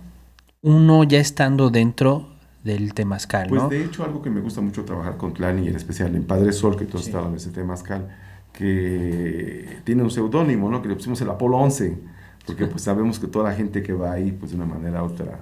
uno 0.62 1.04
ya 1.04 1.20
estando 1.20 1.70
dentro 1.70 2.28
del 2.64 2.94
temazcal, 2.94 3.48
Pues 3.48 3.64
¿no? 3.64 3.70
de 3.70 3.84
hecho, 3.86 4.04
algo 4.04 4.22
que 4.22 4.30
me 4.30 4.42
gusta 4.42 4.62
mucho 4.62 4.84
trabajar 4.86 5.18
con 5.18 5.34
Tlani, 5.34 5.68
en 5.70 5.76
especial 5.76 6.16
en 6.16 6.24
Padre 6.26 6.52
Sol, 6.52 6.76
que 6.76 6.86
todos 6.86 7.06
Sí. 7.06 7.10
estaban 7.10 7.30
en 7.32 7.38
ese 7.38 7.50
temazcal, 7.52 8.10
que 8.54 9.80
tiene 9.86 10.04
un 10.04 10.12
seudónimo, 10.12 10.70
¿no? 10.70 10.82
Que 10.82 10.90
le 10.90 10.96
pusimos 10.96 11.20
el 11.22 11.30
Apolo 11.30 11.58
11, 11.58 11.98
porque 12.46 12.68
pues 12.68 12.84
sabemos 12.84 13.18
que 13.20 13.28
toda 13.28 13.50
la 13.50 13.56
gente 13.56 13.82
que 13.82 13.94
va 13.94 14.12
ahí, 14.12 14.32
pues 14.34 14.52
de 14.52 14.58
una 14.58 14.66
manera 14.66 15.02
u 15.02 15.08
otra, 15.08 15.40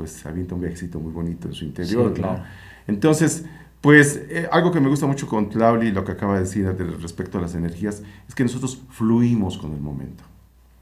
pues 0.00 0.24
avienta 0.24 0.54
un 0.54 0.62
viajecito 0.62 0.98
muy 0.98 1.12
bonito 1.12 1.46
en 1.48 1.52
su 1.54 1.64
interior, 1.66 2.12
Sí, 2.14 2.20
claro. 2.22 2.38
¿no? 2.38 2.44
Entonces, 2.86 3.44
pues 3.82 4.22
eh, 4.30 4.48
algo 4.50 4.72
que 4.72 4.80
me 4.80 4.88
gusta 4.88 5.06
mucho 5.06 5.26
con 5.26 5.50
Tlauli, 5.50 5.90
lo 5.92 6.04
que 6.04 6.12
acaba 6.12 6.34
de 6.34 6.40
decir 6.40 6.72
de- 6.74 6.84
respecto 6.96 7.36
a 7.38 7.40
las 7.42 7.54
energías, 7.54 8.02
es 8.28 8.34
que 8.34 8.42
nosotros 8.42 8.82
fluimos 8.88 9.58
con 9.58 9.72
el 9.72 9.80
momento. 9.80 10.24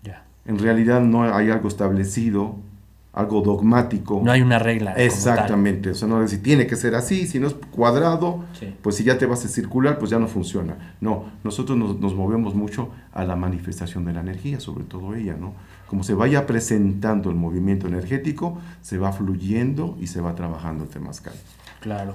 Ya. 0.05 0.25
En 0.47 0.59
realidad 0.59 1.01
no 1.01 1.23
hay 1.35 1.51
algo 1.51 1.67
establecido, 1.69 2.57
algo 3.13 3.41
dogmático. 3.43 4.21
No 4.25 4.31
hay 4.31 4.43
una 4.43 4.61
regla. 4.61 4.93
Exactamente, 4.93 5.91
o 5.91 5.95
sea, 5.95 6.07
no 6.07 6.23
es 6.23 6.31
decir, 6.31 6.43
tiene 6.45 6.67
que 6.69 6.77
ser 6.77 6.95
así, 6.95 7.27
si 7.27 7.41
no 7.41 7.49
es 7.49 7.55
cuadrado, 7.73 8.45
Sí. 8.53 8.73
pues 8.83 8.95
si 8.97 9.03
ya 9.05 9.19
te 9.19 9.27
vas 9.27 9.45
a 9.45 9.49
circular, 9.49 9.99
pues 9.99 10.11
ya 10.13 10.19
no 10.21 10.29
funciona. 10.29 10.95
No, 11.01 11.25
nosotros 11.43 11.77
nos, 11.77 11.99
nos 11.99 12.15
movemos 12.15 12.55
mucho 12.55 12.91
a 13.13 13.25
la 13.25 13.35
manifestación 13.35 14.05
de 14.05 14.13
la 14.13 14.21
energía, 14.21 14.61
sobre 14.61 14.85
todo 14.85 15.15
ella, 15.17 15.37
¿no? 15.39 15.55
Como 15.89 16.05
se 16.05 16.15
vaya 16.15 16.47
presentando 16.47 17.31
el 17.31 17.37
movimiento 17.37 17.89
energético, 17.89 18.61
se 18.83 18.99
va 18.99 19.13
fluyendo 19.13 19.97
y 20.01 20.07
se 20.07 20.21
va 20.21 20.35
trabajando 20.35 20.85
el 20.85 20.91
temazcal. 20.91 21.35
Claro. 21.81 22.15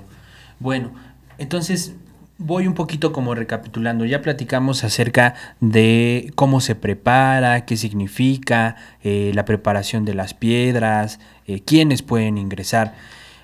Bueno, 0.59 0.91
entonces 1.37 1.95
voy 2.37 2.67
un 2.67 2.73
poquito 2.73 3.11
como 3.13 3.35
recapitulando. 3.35 4.05
Ya 4.05 4.21
platicamos 4.21 4.83
acerca 4.83 5.35
de 5.59 6.31
cómo 6.35 6.61
se 6.61 6.75
prepara, 6.75 7.65
qué 7.65 7.77
significa, 7.77 8.75
eh, 9.01 9.31
la 9.33 9.45
preparación 9.45 10.05
de 10.05 10.13
las 10.13 10.33
piedras, 10.33 11.19
eh, 11.47 11.61
quiénes 11.61 12.01
pueden 12.01 12.37
ingresar. 12.37 12.95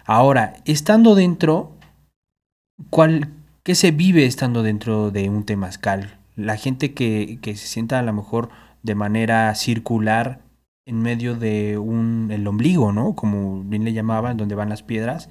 Ahora, 0.06 0.56
estando 0.66 1.16
dentro, 1.16 1.72
¿cuál, 2.90 3.30
¿qué 3.64 3.76
se 3.76 3.92
vive 3.92 4.26
estando 4.26 4.64
dentro 4.64 5.12
de 5.12 5.30
un 5.30 5.46
temazcal? 5.46 6.18
La 6.36 6.56
gente 6.56 6.94
que, 6.94 7.40
que 7.42 7.56
se 7.56 7.68
sienta 7.68 8.00
a 8.00 8.04
lo 8.04 8.14
mejor 8.14 8.50
de 8.84 8.96
manera 8.96 9.54
circular 9.56 10.42
en 10.86 11.02
medio 11.02 11.36
de 11.36 11.78
un, 11.78 12.30
el 12.32 12.48
ombligo, 12.48 12.92
¿no? 12.92 13.16
Como 13.16 13.64
bien 13.64 13.84
le 13.84 13.94
llamaban, 13.94 14.38
donde 14.38 14.56
van 14.56 14.70
las 14.70 14.84
piedras. 14.84 15.30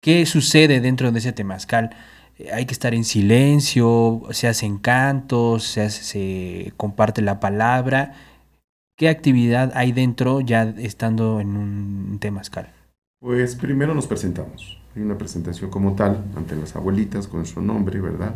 ¿Qué 0.00 0.26
sucede 0.26 0.80
dentro 0.80 1.12
de 1.12 1.18
ese 1.18 1.32
temazcal? 1.32 1.90
Eh, 2.38 2.50
Hay 2.52 2.66
que 2.66 2.72
estar 2.72 2.94
en 2.94 3.04
silencio, 3.04 4.22
se 4.30 4.48
hacen 4.48 4.78
cantos, 4.78 5.64
se, 5.64 5.82
hace- 5.82 6.02
se 6.04 6.72
comparte 6.76 7.22
la 7.22 7.40
palabra. 7.40 8.14
¿Qué 8.96 9.08
actividad 9.08 9.72
hay 9.74 9.92
dentro 9.92 10.40
ya 10.40 10.62
estando 10.78 11.40
en 11.40 11.56
un 11.56 12.18
temazcal? 12.20 12.70
Pues 13.20 13.54
primero 13.56 13.94
nos 13.94 14.06
presentamos. 14.06 14.78
Hay 14.94 15.02
una 15.02 15.16
presentación 15.16 15.70
como 15.70 15.94
tal 15.94 16.24
ante 16.36 16.56
las 16.56 16.76
abuelitas 16.76 17.26
con 17.26 17.46
su 17.46 17.62
nombre, 17.62 18.00
¿verdad? 18.00 18.34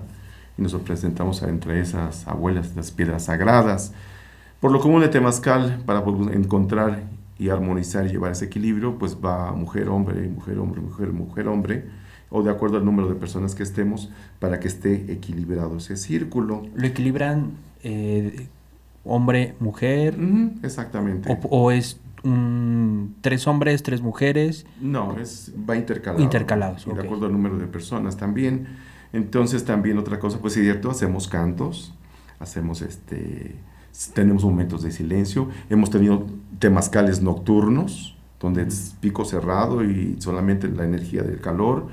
Y 0.58 0.62
nos 0.62 0.74
presentamos 0.74 1.42
entre 1.42 1.80
esas 1.80 2.26
abuelas, 2.26 2.74
las 2.76 2.90
piedras 2.90 3.24
sagradas. 3.24 3.92
Por 4.60 4.72
lo 4.72 4.80
común 4.80 5.02
de 5.02 5.08
Temazcal, 5.08 5.82
para 5.84 6.02
encontrar 6.32 7.02
y 7.38 7.50
armonizar 7.50 8.06
y 8.06 8.10
llevar 8.10 8.32
ese 8.32 8.46
equilibrio, 8.46 8.98
pues 8.98 9.18
va 9.22 9.52
mujer, 9.52 9.88
hombre, 9.88 10.28
mujer, 10.28 10.58
hombre, 10.58 10.80
mujer, 10.80 11.12
mujer, 11.12 11.48
hombre, 11.48 11.84
o 12.30 12.42
de 12.42 12.50
acuerdo 12.50 12.78
al 12.78 12.84
número 12.84 13.08
de 13.08 13.14
personas 13.14 13.54
que 13.54 13.62
estemos, 13.62 14.10
para 14.38 14.58
que 14.58 14.68
esté 14.68 15.12
equilibrado 15.12 15.76
ese 15.76 15.96
círculo. 15.96 16.62
¿Lo 16.74 16.86
equilibran 16.86 17.52
eh, 17.82 18.48
hombre, 19.04 19.54
mujer? 19.60 20.18
Ujú, 20.18 20.52
exactamente. 20.62 21.30
O, 21.30 21.48
o 21.48 21.70
es 21.70 22.00
tres 23.20 23.46
hombres, 23.46 23.82
tres 23.82 24.00
mujeres? 24.00 24.66
No, 24.80 25.16
es, 25.18 25.52
va 25.68 25.76
intercalado. 25.76 26.22
Intercalados, 26.22 26.86
Y 26.86 26.92
de 26.92 27.02
acuerdo 27.02 27.26
al 27.26 27.32
número 27.32 27.58
de 27.58 27.66
personas 27.66 28.16
también. 28.16 28.66
Entonces 29.16 29.64
también 29.64 29.96
otra 29.96 30.18
cosa, 30.18 30.38
pues 30.40 30.54
es 30.58 30.62
cierto, 30.62 30.90
hacemos 30.90 31.26
cantos, 31.26 31.94
hacemos 32.38 32.82
este, 32.82 33.56
tenemos 34.12 34.44
momentos 34.44 34.82
de 34.82 34.92
silencio, 34.92 35.48
hemos 35.70 35.88
tenido 35.88 36.26
temazcales 36.58 37.22
nocturnos, 37.22 38.14
donde 38.38 38.64
es 38.64 38.94
pico 39.00 39.24
cerrado 39.24 39.82
y 39.82 40.16
solamente 40.18 40.68
la 40.68 40.84
energía 40.84 41.22
del 41.22 41.40
calor. 41.40 41.86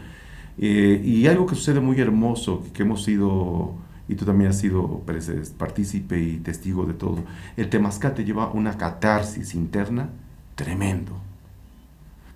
Eh, 0.57 1.01
y 1.01 1.25
algo 1.27 1.45
que 1.45 1.55
sucede 1.55 1.79
muy 1.79 1.97
hermoso, 2.01 2.61
que 2.73 2.83
hemos 2.83 3.05
sido, 3.05 3.73
y 4.09 4.15
tú 4.15 4.25
también 4.25 4.49
has 4.49 4.59
sido 4.59 5.01
pues, 5.05 5.29
es, 5.29 5.51
partícipe 5.51 6.21
y 6.21 6.39
testigo 6.39 6.85
de 6.85 6.93
todo, 6.93 7.23
el 7.55 7.69
temazcal 7.69 8.15
te 8.15 8.25
lleva 8.25 8.51
una 8.51 8.77
catarsis 8.77 9.55
interna 9.55 10.09
tremendo. 10.55 11.13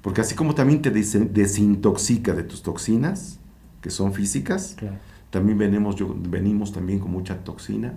Porque 0.02 0.22
así 0.22 0.34
como 0.34 0.56
también 0.56 0.82
te 0.82 0.92
desintoxica 0.92 2.34
de 2.34 2.44
tus 2.44 2.64
toxinas, 2.64 3.42
que 3.88 3.92
son 3.92 4.14
físicas, 4.14 4.76
Claro. 4.78 4.96
también 5.30 5.58
venimos, 5.58 5.96
yo, 5.96 6.14
venimos 6.18 6.74
también 6.74 7.00
con 7.00 7.10
mucha 7.12 7.38
toxina 7.38 7.94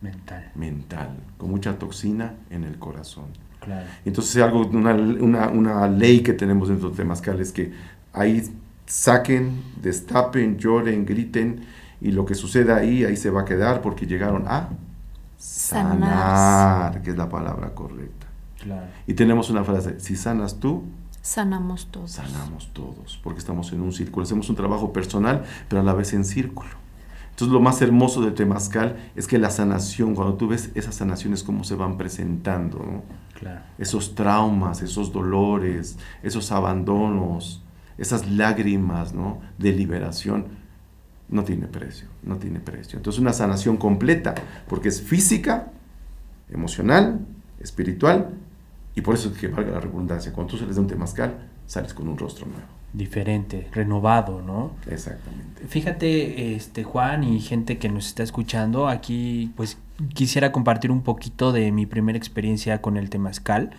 Mental, 0.00 0.50
mental, 0.56 1.10
con 1.38 1.48
mucha 1.50 1.78
toxina 1.78 2.34
en 2.50 2.64
el 2.64 2.76
corazón. 2.78 3.26
claro. 3.60 3.86
Entonces 4.04 4.42
algo, 4.42 4.66
una, 4.66 4.92
una, 4.94 5.48
una 5.48 5.86
ley 5.88 6.20
que 6.22 6.32
tenemos 6.32 6.68
dentro 6.68 6.90
de 6.90 6.96
Temazcal 6.96 7.40
es 7.40 7.52
que 7.52 7.72
ahí 8.12 8.42
saquen, 8.84 9.62
destapen, 9.80 10.58
lloren, 10.58 11.06
griten 11.06 11.60
y 12.02 12.10
lo 12.10 12.26
que 12.26 12.34
suceda 12.34 12.76
ahí, 12.76 13.04
ahí 13.04 13.16
se 13.16 13.30
va 13.30 13.42
a 13.42 13.44
quedar 13.46 13.80
porque 13.80 14.06
llegaron 14.06 14.44
a 14.48 14.70
sanar, 15.38 16.00
Sanar. 16.00 17.02
que 17.02 17.10
es 17.10 17.16
la 17.16 17.28
palabra 17.28 17.70
correcta. 17.74 18.26
Claro. 18.62 18.86
Y 19.06 19.14
tenemos 19.14 19.48
una 19.50 19.62
frase, 19.64 20.00
si 20.00 20.16
sanas 20.16 20.58
tú, 20.60 20.82
Sanamos 21.24 21.86
todos. 21.90 22.10
sanamos 22.10 22.68
todos, 22.74 23.18
porque 23.22 23.38
estamos 23.38 23.72
en 23.72 23.80
un 23.80 23.94
círculo, 23.94 24.24
hacemos 24.24 24.50
un 24.50 24.56
trabajo 24.56 24.92
personal, 24.92 25.42
pero 25.70 25.80
a 25.80 25.84
la 25.84 25.94
vez 25.94 26.12
en 26.12 26.22
círculo. 26.22 26.68
Entonces 27.30 27.50
lo 27.50 27.60
más 27.60 27.80
hermoso 27.80 28.20
de 28.20 28.30
Temazcal 28.30 28.98
es 29.16 29.26
que 29.26 29.38
la 29.38 29.48
sanación, 29.48 30.14
cuando 30.14 30.34
tú 30.34 30.48
ves 30.48 30.70
esas 30.74 30.96
sanaciones 30.96 31.42
cómo 31.42 31.64
se 31.64 31.76
van 31.76 31.96
presentando, 31.96 32.78
¿no? 32.78 33.02
Claro. 33.38 33.62
esos 33.78 34.14
traumas, 34.14 34.82
esos 34.82 35.14
dolores, 35.14 35.96
esos 36.22 36.52
abandonos, 36.52 37.62
esas 37.96 38.30
lágrimas 38.30 39.14
¿no? 39.14 39.40
de 39.56 39.72
liberación, 39.72 40.48
no 41.30 41.42
tiene 41.42 41.68
precio, 41.68 42.06
no 42.22 42.36
tiene 42.36 42.60
precio. 42.60 42.98
Entonces 42.98 43.18
una 43.18 43.32
sanación 43.32 43.78
completa, 43.78 44.34
porque 44.68 44.88
es 44.88 45.00
física, 45.00 45.72
emocional, 46.50 47.26
espiritual, 47.60 48.28
y 48.94 49.00
por 49.00 49.14
eso 49.14 49.30
es 49.30 49.38
que 49.38 49.48
valga 49.48 49.72
la 49.72 49.80
redundancia, 49.80 50.32
cuando 50.32 50.52
tú 50.52 50.58
sales 50.58 50.76
de 50.76 50.80
un 50.80 50.86
temazcal, 50.86 51.34
sales 51.66 51.94
con 51.94 52.08
un 52.08 52.16
rostro 52.16 52.46
nuevo. 52.46 52.62
Diferente, 52.92 53.68
renovado, 53.72 54.40
¿no? 54.40 54.70
Exactamente. 54.88 55.66
Fíjate, 55.66 56.54
este 56.54 56.84
Juan 56.84 57.24
y 57.24 57.40
gente 57.40 57.78
que 57.78 57.88
nos 57.88 58.06
está 58.06 58.22
escuchando, 58.22 58.88
aquí 58.88 59.52
pues 59.56 59.78
quisiera 60.12 60.52
compartir 60.52 60.92
un 60.92 61.02
poquito 61.02 61.50
de 61.52 61.72
mi 61.72 61.86
primera 61.86 62.16
experiencia 62.16 62.80
con 62.80 62.96
el 62.96 63.10
temazcal. 63.10 63.70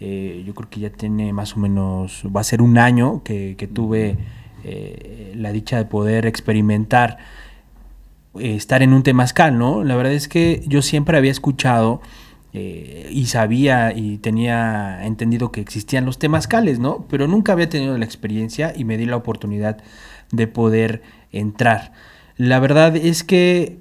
Eh, 0.00 0.44
yo 0.46 0.54
creo 0.54 0.68
que 0.68 0.80
ya 0.80 0.90
tiene 0.90 1.32
más 1.32 1.56
o 1.56 1.60
menos, 1.60 2.24
va 2.34 2.42
a 2.42 2.44
ser 2.44 2.60
un 2.60 2.76
año 2.76 3.22
que, 3.22 3.56
que 3.56 3.66
tuve 3.66 4.18
eh, 4.64 5.32
la 5.34 5.50
dicha 5.50 5.78
de 5.78 5.86
poder 5.86 6.26
experimentar 6.26 7.18
eh, 8.38 8.54
estar 8.54 8.82
en 8.82 8.92
un 8.92 9.02
temazcal, 9.02 9.58
¿no? 9.58 9.84
La 9.84 9.96
verdad 9.96 10.12
es 10.12 10.28
que 10.28 10.62
yo 10.66 10.82
siempre 10.82 11.16
había 11.16 11.30
escuchado 11.30 12.00
eh, 12.52 13.08
y 13.10 13.26
sabía 13.26 13.92
y 13.94 14.18
tenía 14.18 15.04
entendido 15.04 15.52
que 15.52 15.60
existían 15.60 16.06
los 16.06 16.18
temazcales, 16.18 16.78
¿no? 16.78 17.06
Pero 17.08 17.28
nunca 17.28 17.52
había 17.52 17.68
tenido 17.68 17.96
la 17.98 18.04
experiencia 18.04 18.72
y 18.74 18.84
me 18.84 18.96
di 18.96 19.04
la 19.04 19.16
oportunidad 19.16 19.78
de 20.32 20.46
poder 20.46 21.02
entrar. 21.30 21.92
La 22.36 22.58
verdad 22.58 22.96
es 22.96 23.22
que 23.22 23.78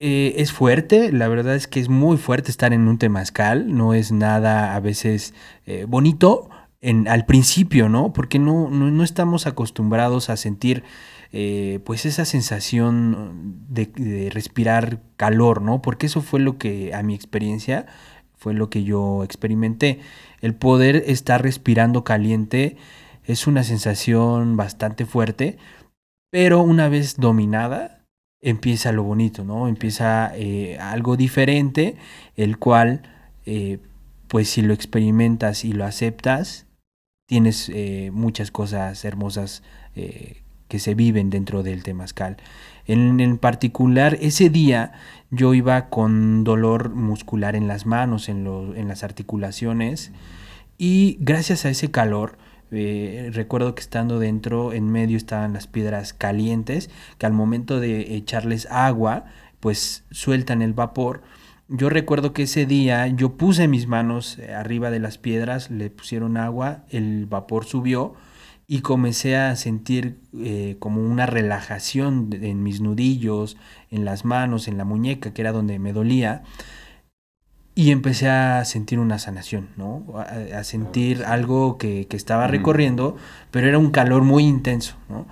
eh, 0.00 0.34
es 0.38 0.52
fuerte, 0.52 1.12
la 1.12 1.28
verdad 1.28 1.54
es 1.54 1.68
que 1.68 1.80
es 1.80 1.88
muy 1.88 2.16
fuerte 2.16 2.50
estar 2.50 2.72
en 2.72 2.88
un 2.88 2.98
temazcal, 2.98 3.74
no 3.74 3.94
es 3.94 4.12
nada 4.12 4.74
a 4.74 4.80
veces 4.80 5.32
eh, 5.64 5.86
bonito 5.88 6.50
en, 6.80 7.06
al 7.08 7.24
principio, 7.24 7.88
¿no? 7.88 8.12
Porque 8.12 8.38
no, 8.38 8.68
no, 8.68 8.90
no 8.90 9.04
estamos 9.04 9.46
acostumbrados 9.46 10.28
a 10.28 10.36
sentir 10.36 10.82
eh, 11.38 11.80
pues 11.84 12.06
esa 12.06 12.24
sensación 12.24 13.66
de, 13.68 14.30
respirar 14.32 15.02
calor, 15.18 15.60
¿no? 15.60 15.82
Porque 15.82 16.06
eso 16.06 16.22
fue 16.22 16.40
lo 16.40 16.56
que 16.56 16.94
a 16.94 17.02
mi 17.02 17.14
experiencia 17.14 17.84
fue 18.38 18.54
lo 18.54 18.70
que 18.70 18.84
yo 18.84 19.22
experimenté. 19.22 20.00
El 20.40 20.54
poder 20.54 21.04
estar 21.06 21.42
respirando 21.42 22.04
caliente 22.04 22.78
es 23.24 23.46
una 23.46 23.64
sensación 23.64 24.56
bastante 24.56 25.04
fuerte, 25.04 25.58
pero 26.30 26.62
una 26.62 26.88
vez 26.88 27.16
dominada, 27.18 28.02
empieza 28.40 28.92
lo 28.92 29.02
bonito, 29.02 29.44
¿no? 29.44 29.68
Empieza 29.68 30.32
eh, 30.34 30.78
algo 30.80 31.18
diferente, 31.18 31.96
el 32.36 32.56
cual 32.56 33.02
eh, 33.44 33.78
pues 34.26 34.48
si 34.48 34.62
lo 34.62 34.72
experimentas 34.72 35.66
y 35.66 35.74
lo 35.74 35.84
aceptas, 35.84 36.66
tienes 37.28 37.70
muchas 38.10 38.50
cosas 38.50 39.04
hermosas 39.04 39.62
que 40.68 40.78
se 40.78 40.94
viven 40.94 41.30
dentro 41.30 41.62
del 41.62 41.82
temazcal. 41.82 42.36
En, 42.86 43.20
en, 43.20 43.38
particular, 43.38 44.16
ese 44.20 44.48
día 44.50 44.92
yo 45.30 45.54
iba 45.54 45.88
con 45.88 46.44
dolor 46.44 46.90
muscular 46.90 47.56
en 47.56 47.68
las 47.68 47.86
manos, 47.86 48.28
en, 48.28 48.44
lo, 48.44 48.74
en 48.74 48.88
las 48.88 49.02
articulaciones, 49.02 50.12
y 50.78 51.16
gracias 51.20 51.64
a 51.64 51.70
ese 51.70 51.90
calor, 51.90 52.38
eh, 52.70 53.30
recuerdo 53.32 53.74
que 53.74 53.80
estando 53.80 54.18
dentro, 54.18 54.72
en 54.72 54.90
medio 54.90 55.16
estaban 55.16 55.52
las 55.52 55.66
piedras 55.66 56.12
calientes, 56.12 56.90
que 57.18 57.26
al 57.26 57.32
momento 57.32 57.80
de 57.80 58.14
echarles 58.14 58.66
agua, 58.70 59.24
pues 59.60 60.04
sueltan 60.10 60.62
el 60.62 60.74
vapor. 60.74 61.22
Yo 61.68 61.88
recuerdo 61.88 62.32
que 62.32 62.44
ese 62.44 62.66
día 62.66 63.06
yo 63.08 63.36
puse 63.36 63.68
mis 63.68 63.86
manos 63.86 64.38
eh, 64.38 64.54
arriba 64.54 64.90
de 64.90 65.00
las 65.00 65.18
piedras, 65.18 65.70
le 65.70 65.90
pusieron 65.90 66.36
agua, 66.36 66.84
el 66.90 67.26
vapor 67.26 67.64
subió 67.64 68.14
y 68.68 68.80
comencé 68.80 69.36
a 69.36 69.54
sentir 69.56 70.18
eh, 70.38 70.76
como 70.78 71.02
una 71.02 71.26
relajación 71.26 72.30
en 72.32 72.62
mis 72.62 72.80
nudillos, 72.80 73.56
en 73.90 74.04
las 74.04 74.24
manos, 74.24 74.66
en 74.66 74.76
la 74.76 74.84
muñeca, 74.84 75.32
que 75.32 75.42
era 75.42 75.52
donde 75.52 75.78
me 75.78 75.92
dolía. 75.92 76.42
Y 77.74 77.90
empecé 77.90 78.28
a 78.28 78.64
sentir 78.64 78.98
una 78.98 79.18
sanación, 79.18 79.68
¿no? 79.76 80.04
A, 80.18 80.64
sentir 80.64 81.24
algo 81.24 81.76
que, 81.76 82.06
que 82.06 82.16
estaba 82.16 82.46
recorriendo, 82.46 83.16
pero 83.50 83.68
era 83.68 83.78
un 83.78 83.90
calor 83.90 84.22
muy 84.22 84.44
intenso, 84.44 84.96
¿no? 85.10 85.26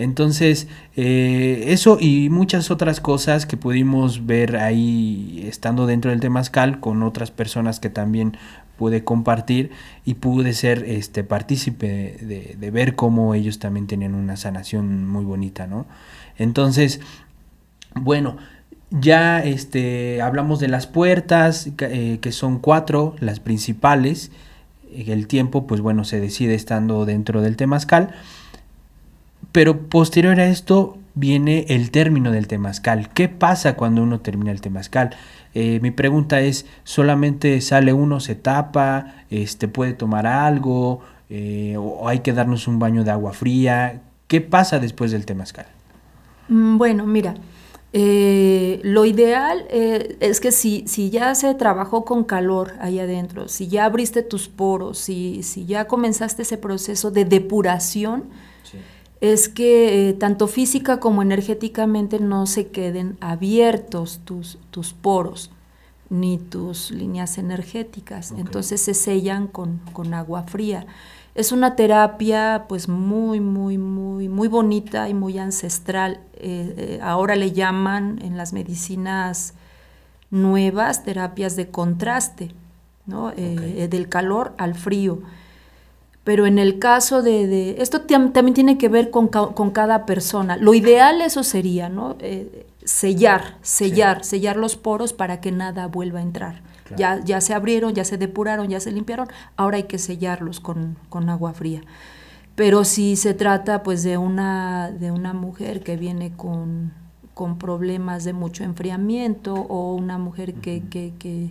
Entonces, 0.00 0.66
eh, 0.96 1.64
eso 1.66 1.98
y 2.00 2.30
muchas 2.30 2.70
otras 2.70 3.00
cosas 3.00 3.44
que 3.44 3.58
pudimos 3.58 4.24
ver 4.24 4.56
ahí 4.56 5.44
estando 5.46 5.84
dentro 5.84 6.10
del 6.10 6.20
Temazcal 6.20 6.80
con 6.80 7.02
otras 7.02 7.30
personas 7.30 7.80
que 7.80 7.90
también 7.90 8.38
pude 8.80 9.04
compartir 9.04 9.72
y 10.06 10.14
pude 10.14 10.54
ser 10.54 10.84
este 10.86 11.22
partícipe 11.22 12.16
de, 12.58 12.70
ver 12.70 12.94
cómo 12.94 13.34
ellos 13.34 13.58
también 13.58 13.86
tenían 13.86 14.14
una 14.14 14.38
sanación 14.38 15.06
muy 15.06 15.22
bonita, 15.22 15.66
¿no? 15.66 15.84
Entonces, 16.38 17.02
bueno, 17.94 18.38
ya 18.90 19.40
este, 19.40 20.22
hablamos 20.22 20.60
de 20.60 20.68
las 20.68 20.86
puertas, 20.86 21.68
eh, 21.78 22.20
que 22.22 22.32
son 22.32 22.58
cuatro, 22.58 23.16
las 23.20 23.38
principales. 23.38 24.30
El 24.96 25.26
tiempo, 25.26 25.66
pues 25.66 25.82
bueno, 25.82 26.04
se 26.04 26.18
decide 26.18 26.54
estando 26.54 27.04
dentro 27.04 27.42
del 27.42 27.56
Temazcal. 27.56 28.14
Pero 29.52 29.90
posterior 29.90 30.40
a 30.40 30.46
esto 30.46 30.96
viene 31.20 31.66
el 31.68 31.90
término 31.90 32.32
del 32.32 32.48
temazcal. 32.48 33.10
¿Qué 33.12 33.28
pasa 33.28 33.76
cuando 33.76 34.02
uno 34.02 34.20
termina 34.20 34.50
el 34.50 34.60
temazcal? 34.60 35.10
Eh, 35.54 35.78
mi 35.82 35.90
pregunta 35.90 36.40
es, 36.40 36.66
¿solamente 36.82 37.60
sale 37.60 37.92
uno, 37.92 38.20
se 38.20 38.34
tapa, 38.34 39.14
este, 39.28 39.68
puede 39.68 39.92
tomar 39.92 40.26
algo, 40.26 41.00
eh, 41.28 41.76
o 41.78 42.08
hay 42.08 42.20
que 42.20 42.32
darnos 42.32 42.66
un 42.66 42.78
baño 42.78 43.04
de 43.04 43.10
agua 43.10 43.34
fría? 43.34 44.00
¿Qué 44.26 44.40
pasa 44.40 44.78
después 44.78 45.12
del 45.12 45.26
temazcal? 45.26 45.66
Mm, 46.48 46.78
bueno, 46.78 47.06
mira, 47.06 47.34
eh, 47.92 48.80
lo 48.82 49.04
ideal 49.04 49.66
es 49.68 50.40
que 50.40 50.52
si, 50.52 50.84
si, 50.86 51.10
ya 51.10 51.34
se 51.34 51.54
trabajó 51.54 52.06
con 52.06 52.24
calor 52.24 52.72
ahí 52.80 52.98
adentro, 52.98 53.48
si 53.48 53.68
ya 53.68 53.84
abriste 53.84 54.22
tus 54.22 54.48
poros, 54.48 54.96
si, 54.96 55.42
si 55.42 55.66
ya 55.66 55.86
comenzaste 55.86 56.42
ese 56.42 56.56
proceso 56.56 57.10
de 57.10 57.26
depuración, 57.26 58.24
es 59.20 59.48
que 59.48 60.08
eh, 60.08 60.12
tanto 60.14 60.48
física 60.48 60.98
como 60.98 61.22
energéticamente 61.22 62.18
no 62.20 62.46
se 62.46 62.68
queden 62.68 63.18
abiertos 63.20 64.20
tus, 64.24 64.58
tus 64.70 64.92
poros 64.94 65.50
ni 66.08 66.38
tus 66.38 66.90
líneas 66.90 67.38
energéticas. 67.38 68.32
Entonces 68.32 68.80
se 68.80 68.94
sellan 68.94 69.46
con, 69.46 69.80
con, 69.92 70.12
agua 70.14 70.42
fría. 70.44 70.86
Es 71.34 71.52
una 71.52 71.76
terapia 71.76 72.64
pues 72.68 72.88
muy, 72.88 73.40
muy, 73.40 73.78
muy, 73.78 74.28
muy 74.28 74.48
bonita 74.48 75.08
y 75.08 75.14
muy 75.14 75.38
ancestral. 75.38 76.20
Eh, 76.34 76.74
eh, 76.76 77.00
ahora 77.02 77.36
le 77.36 77.52
llaman 77.52 78.18
en 78.22 78.36
las 78.36 78.52
medicinas 78.52 79.54
nuevas 80.30 81.04
terapias 81.04 81.54
de 81.54 81.68
contraste, 81.68 82.52
¿no? 83.06 83.30
del 83.30 84.08
calor 84.08 84.54
al 84.58 84.74
frío. 84.74 85.20
Pero 86.24 86.46
en 86.46 86.58
el 86.58 86.78
caso 86.78 87.22
de... 87.22 87.76
esto 87.78 88.02
también 88.02 88.54
tiene 88.54 88.78
que 88.78 88.88
ver 88.88 89.10
con, 89.10 89.28
con, 89.28 89.70
cada 89.70 90.04
persona. 90.04 90.56
Lo 90.56 90.74
ideal 90.74 91.22
eso 91.22 91.42
sería, 91.42 91.88
¿no? 91.88 92.16
Eh, 92.20 92.66
sellar, 92.84 93.56
sellar, 93.62 94.24
sellar 94.24 94.56
los 94.56 94.76
poros 94.76 95.12
para 95.12 95.40
que 95.40 95.52
nada 95.52 95.86
vuelva 95.86 96.18
a 96.18 96.22
entrar. 96.22 96.62
Ya, 96.96 97.20
ya 97.24 97.40
se 97.40 97.54
abrieron, 97.54 97.94
ya 97.94 98.04
se 98.04 98.18
depuraron, 98.18 98.68
ya 98.68 98.80
se 98.80 98.90
limpiaron, 98.90 99.28
ahora 99.56 99.76
hay 99.76 99.84
que 99.84 99.98
sellarlos 99.98 100.58
con, 100.58 100.96
con 101.08 101.30
agua 101.30 101.52
fría. 101.52 101.82
Pero 102.56 102.84
si 102.84 103.16
se 103.16 103.32
trata 103.32 103.82
pues 103.82 104.02
de 104.02 104.18
una, 104.18 104.90
de 104.90 105.12
una 105.12 105.32
mujer 105.32 105.82
que 105.82 105.96
viene 105.96 106.32
con, 106.36 106.92
con 107.32 107.58
problemas 107.58 108.24
de 108.24 108.32
mucho 108.32 108.64
enfriamiento 108.64 109.54
o 109.54 109.94
una 109.94 110.18
mujer 110.18 110.54
que, 110.54 110.82
que, 110.90 111.14
que, 111.18 111.50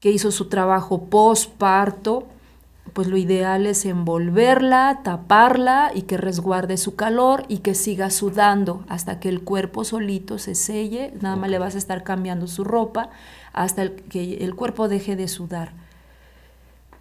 que 0.00 0.10
hizo 0.10 0.30
su 0.30 0.48
trabajo 0.48 1.04
postparto, 1.06 2.26
pues 2.92 3.08
lo 3.08 3.16
ideal 3.16 3.66
es 3.66 3.86
envolverla, 3.86 5.00
taparla 5.02 5.90
y 5.94 6.02
que 6.02 6.16
resguarde 6.16 6.76
su 6.76 6.94
calor 6.94 7.44
y 7.48 7.58
que 7.58 7.74
siga 7.74 8.10
sudando 8.10 8.84
hasta 8.88 9.18
que 9.18 9.28
el 9.28 9.42
cuerpo 9.42 9.84
solito 9.84 10.38
se 10.38 10.54
selle, 10.54 11.12
nada 11.20 11.36
más 11.36 11.50
le 11.50 11.58
vas 11.58 11.74
a 11.74 11.78
estar 11.78 12.02
cambiando 12.02 12.46
su 12.46 12.64
ropa 12.64 13.10
hasta 13.52 13.90
que 13.90 14.38
el 14.38 14.54
cuerpo 14.54 14.88
deje 14.88 15.16
de 15.16 15.28
sudar. 15.28 15.72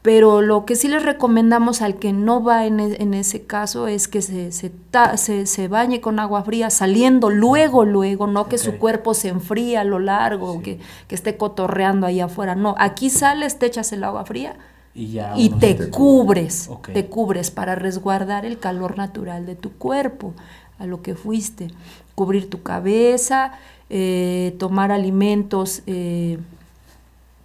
Pero 0.02 0.42
lo 0.42 0.66
que 0.66 0.76
sí 0.76 0.88
les 0.88 1.04
recomendamos 1.04 1.84
al 1.84 2.00
que 2.00 2.12
no 2.12 2.42
va 2.44 2.66
en, 2.66 2.80
e, 2.80 3.20
ese 3.20 3.44
caso 3.46 3.88
es 3.88 4.08
que 4.08 4.24
se, 4.24 4.52
se, 4.52 5.68
bañe 5.68 6.02
con 6.02 6.20
agua 6.20 6.44
fría 6.44 6.72
saliendo 6.72 7.30
luego, 7.30 7.86
luego, 7.86 8.26
no 8.26 8.50
que 8.50 8.58
su 8.58 8.80
cuerpo 8.80 9.14
se 9.14 9.28
enfríe 9.28 9.78
a 9.78 9.84
lo 9.84 10.00
largo, 10.00 10.60
que, 10.64 10.80
que 11.08 11.14
esté 11.14 11.38
cotorreando 11.38 12.08
ahí 12.08 12.20
afuera. 12.20 12.56
No, 12.56 12.74
aquí 12.80 13.12
sales, 13.12 13.60
te 13.60 13.68
echas 13.68 13.92
el 13.92 14.04
agua 14.04 14.26
fría 14.26 14.56
y, 14.94 15.50
te, 15.60 15.90
cubres, 15.90 16.70
te 16.94 17.06
cubres 17.06 17.52
para 17.52 17.76
resguardar 17.76 18.46
el 18.46 18.60
calor 18.60 18.98
natural 18.98 19.46
de 19.46 19.56
tu 19.56 19.72
cuerpo, 19.72 20.34
a 20.80 20.86
lo 20.86 21.02
que 21.02 21.16
fuiste. 21.16 21.68
Cubrir 22.16 22.50
tu 22.50 22.62
cabeza, 22.62 23.54
eh, 23.90 24.56
tomar 24.60 24.92
alimentos, 24.92 25.84
eh, 25.88 26.40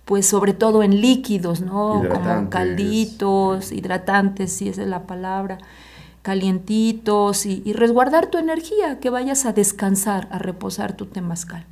pues 0.04 0.26
sobre 0.26 0.54
todo 0.54 0.82
en 0.82 1.00
líquidos, 1.00 1.60
¿no? 1.60 2.02
Como 2.10 2.50
calditos, 2.50 3.72
hidratantes, 3.72 4.52
si 4.52 4.68
esa 4.68 4.82
es 4.82 4.88
la 4.88 5.02
palabra, 5.02 5.58
calientitos, 6.22 7.46
y, 7.46 7.62
y 7.64 7.72
resguardar 7.74 8.26
tu 8.26 8.38
energía, 8.38 8.98
que 8.98 9.10
vayas 9.10 9.46
a 9.46 9.52
descansar, 9.52 10.28
a 10.30 10.38
reposar 10.38 10.96
tu 10.96 11.06
temazcal. 11.06 11.64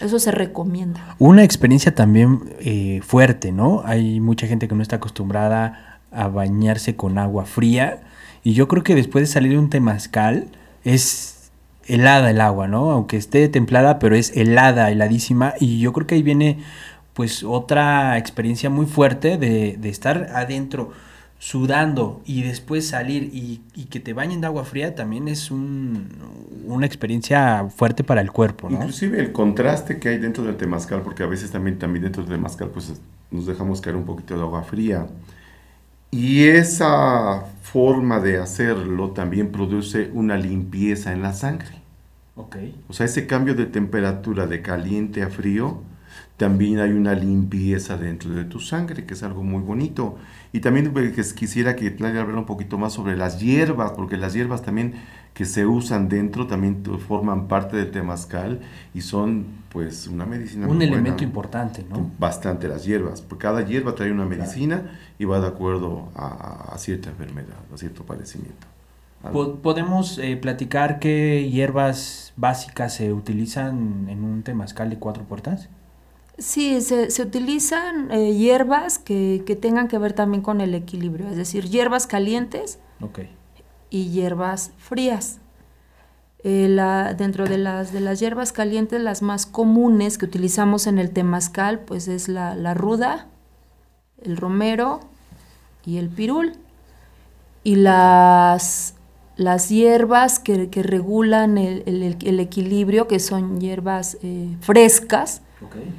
Eso 0.00 0.18
se 0.18 0.30
recomienda. 0.30 1.14
Una 1.18 1.44
experiencia 1.44 1.94
también 1.94 2.40
eh, 2.60 3.00
fuerte, 3.02 3.52
¿no? 3.52 3.82
Hay 3.84 4.20
mucha 4.20 4.46
gente 4.46 4.66
que 4.66 4.74
no 4.74 4.82
está 4.82 4.96
acostumbrada 4.96 6.00
a 6.10 6.28
bañarse 6.28 6.96
con 6.96 7.18
agua 7.18 7.44
fría 7.44 8.02
y 8.42 8.54
yo 8.54 8.68
creo 8.68 8.82
que 8.82 8.94
después 8.94 9.28
de 9.28 9.32
salir 9.32 9.52
de 9.52 9.58
un 9.58 9.70
temazcal 9.70 10.48
es 10.84 11.50
helada 11.86 12.30
el 12.30 12.40
agua, 12.40 12.66
¿no? 12.66 12.90
Aunque 12.90 13.16
esté 13.16 13.48
templada, 13.48 13.98
pero 13.98 14.16
es 14.16 14.36
helada, 14.36 14.90
heladísima 14.90 15.54
y 15.60 15.80
yo 15.80 15.92
creo 15.92 16.06
que 16.06 16.16
ahí 16.16 16.22
viene 16.22 16.58
pues 17.12 17.44
otra 17.44 18.18
experiencia 18.18 18.70
muy 18.70 18.86
fuerte 18.86 19.38
de, 19.38 19.76
de 19.78 19.88
estar 19.88 20.30
adentro 20.34 20.92
sudando 21.44 22.22
y 22.24 22.42
después 22.42 22.88
salir 22.88 23.28
y, 23.34 23.60
que 23.90 24.00
te 24.00 24.14
bañen 24.14 24.40
de 24.40 24.46
agua 24.46 24.64
fría 24.64 24.94
también 24.94 25.28
es 25.28 25.50
una 25.50 26.86
experiencia 26.86 27.68
fuerte 27.68 28.02
para 28.02 28.22
el 28.22 28.32
cuerpo, 28.32 28.70
¿no? 28.70 28.78
Inclusive 28.78 29.20
el 29.20 29.30
contraste 29.30 29.98
que 29.98 30.08
hay 30.08 30.16
dentro 30.16 30.42
del 30.42 30.56
temazcal, 30.56 31.02
porque 31.02 31.22
a 31.22 31.26
veces 31.26 31.50
también, 31.50 31.78
también 31.78 32.04
dentro 32.04 32.22
del 32.22 32.32
temazcal 32.32 32.70
pues 32.70 32.94
nos 33.30 33.44
dejamos 33.44 33.82
caer 33.82 33.94
un 33.94 34.06
poquito 34.06 34.34
de 34.34 34.40
agua 34.40 34.62
fría. 34.62 35.06
Y 36.10 36.44
esa 36.44 37.44
forma 37.60 38.20
de 38.20 38.38
hacerlo 38.38 39.10
también 39.10 39.52
produce 39.52 40.10
una 40.14 40.38
limpieza 40.38 41.12
en 41.12 41.20
la 41.20 41.34
sangre. 41.34 41.82
Okay. 42.36 42.74
O 42.88 42.94
sea, 42.94 43.04
ese 43.04 43.26
cambio 43.26 43.54
de 43.54 43.66
temperatura 43.66 44.46
de 44.46 44.62
caliente 44.62 45.22
a 45.22 45.28
frío, 45.28 45.82
también 46.36 46.80
hay 46.80 46.90
una 46.90 47.14
limpieza 47.14 47.96
dentro 47.96 48.30
de 48.30 48.44
tu 48.44 48.58
sangre, 48.58 49.04
que 49.04 49.14
es 49.14 49.22
algo 49.22 49.42
muy 49.42 49.62
bonito. 49.62 50.16
Y 50.52 50.60
también 50.60 50.92
pues, 50.92 51.32
quisiera 51.32 51.76
que 51.76 51.94
Claudia 51.94 52.22
hablara 52.22 52.40
un 52.40 52.46
poquito 52.46 52.76
más 52.76 52.92
sobre 52.92 53.16
las 53.16 53.40
hierbas, 53.40 53.92
porque 53.92 54.16
las 54.16 54.34
hierbas 54.34 54.62
también 54.62 54.94
que 55.32 55.44
se 55.44 55.66
usan 55.66 56.08
dentro 56.08 56.46
también 56.46 56.82
forman 57.08 57.48
parte 57.48 57.76
del 57.76 57.90
temazcal 57.90 58.60
y 58.94 59.00
son 59.00 59.46
pues 59.68 60.06
una 60.06 60.24
medicina 60.24 60.68
un 60.68 60.80
elemento 60.80 61.24
importante 61.24 61.84
no 61.90 62.08
bastante 62.20 62.68
las 62.68 62.84
hierbas 62.84 63.20
porque 63.20 63.42
cada 63.42 63.62
hierba 63.62 63.96
trae 63.96 64.12
una 64.12 64.26
medicina 64.26 64.92
y 65.18 65.24
va 65.24 65.40
de 65.40 65.48
acuerdo 65.48 66.08
a, 66.14 66.72
cierta 66.78 67.10
enfermedad 67.10 67.56
a 67.72 67.76
cierto 67.76 68.04
padecimiento. 68.04 68.68
Podemos 69.62 70.18
eh, 70.18 70.36
platicar 70.36 70.98
qué 70.98 71.48
hierbas 71.50 72.32
básicas 72.36 72.94
se 72.94 73.12
utilizan 73.12 74.06
en 74.10 74.22
un 74.22 74.42
temazcal 74.42 74.90
de 74.90 74.98
cuatro 74.98 75.24
puertas 75.24 75.68
Sí, 76.36 76.80
se, 76.80 77.10
se 77.10 77.22
utilizan 77.22 78.10
eh, 78.10 78.34
hierbas 78.34 78.98
que, 78.98 79.44
que, 79.46 79.54
tengan 79.54 79.86
que 79.86 79.98
ver 79.98 80.14
también 80.14 80.42
con 80.42 80.60
el 80.60 80.74
equilibrio, 80.74 81.28
es 81.28 81.36
decir, 81.36 81.68
hierbas 81.68 82.08
calientes 82.08 82.80
okay. 83.00 83.30
y 83.88 84.10
hierbas 84.10 84.72
frías. 84.78 85.38
Eh, 86.42 86.66
la, 86.68 87.14
dentro 87.14 87.46
de 87.46 87.56
las, 87.56 87.92
de 87.92 88.00
las 88.00 88.20
hierbas 88.20 88.52
calientes, 88.52 89.00
las 89.00 89.22
más 89.22 89.46
comunes 89.46 90.18
que 90.18 90.26
utilizamos 90.26 90.86
en 90.86 90.98
el 90.98 91.10
temazcal, 91.10 91.80
pues 91.80 92.08
es 92.08 92.28
la, 92.28 92.54
la 92.54 92.74
ruda, 92.74 93.28
el 94.22 94.36
romero 94.36 95.00
y 95.86 95.98
el 95.98 96.10
pirul. 96.10 96.52
Y 97.62 97.76
las, 97.76 98.94
las 99.36 99.70
hierbas 99.70 100.38
que, 100.38 100.68
que 100.68 100.82
regulan 100.82 101.56
el, 101.56 101.82
el, 101.86 102.18
el, 102.22 102.40
equilibrio, 102.40 103.08
que 103.08 103.20
son 103.20 103.58
hierbas 103.58 104.18
eh, 104.22 104.54
frescas, 104.60 105.40
okay. 105.64 105.94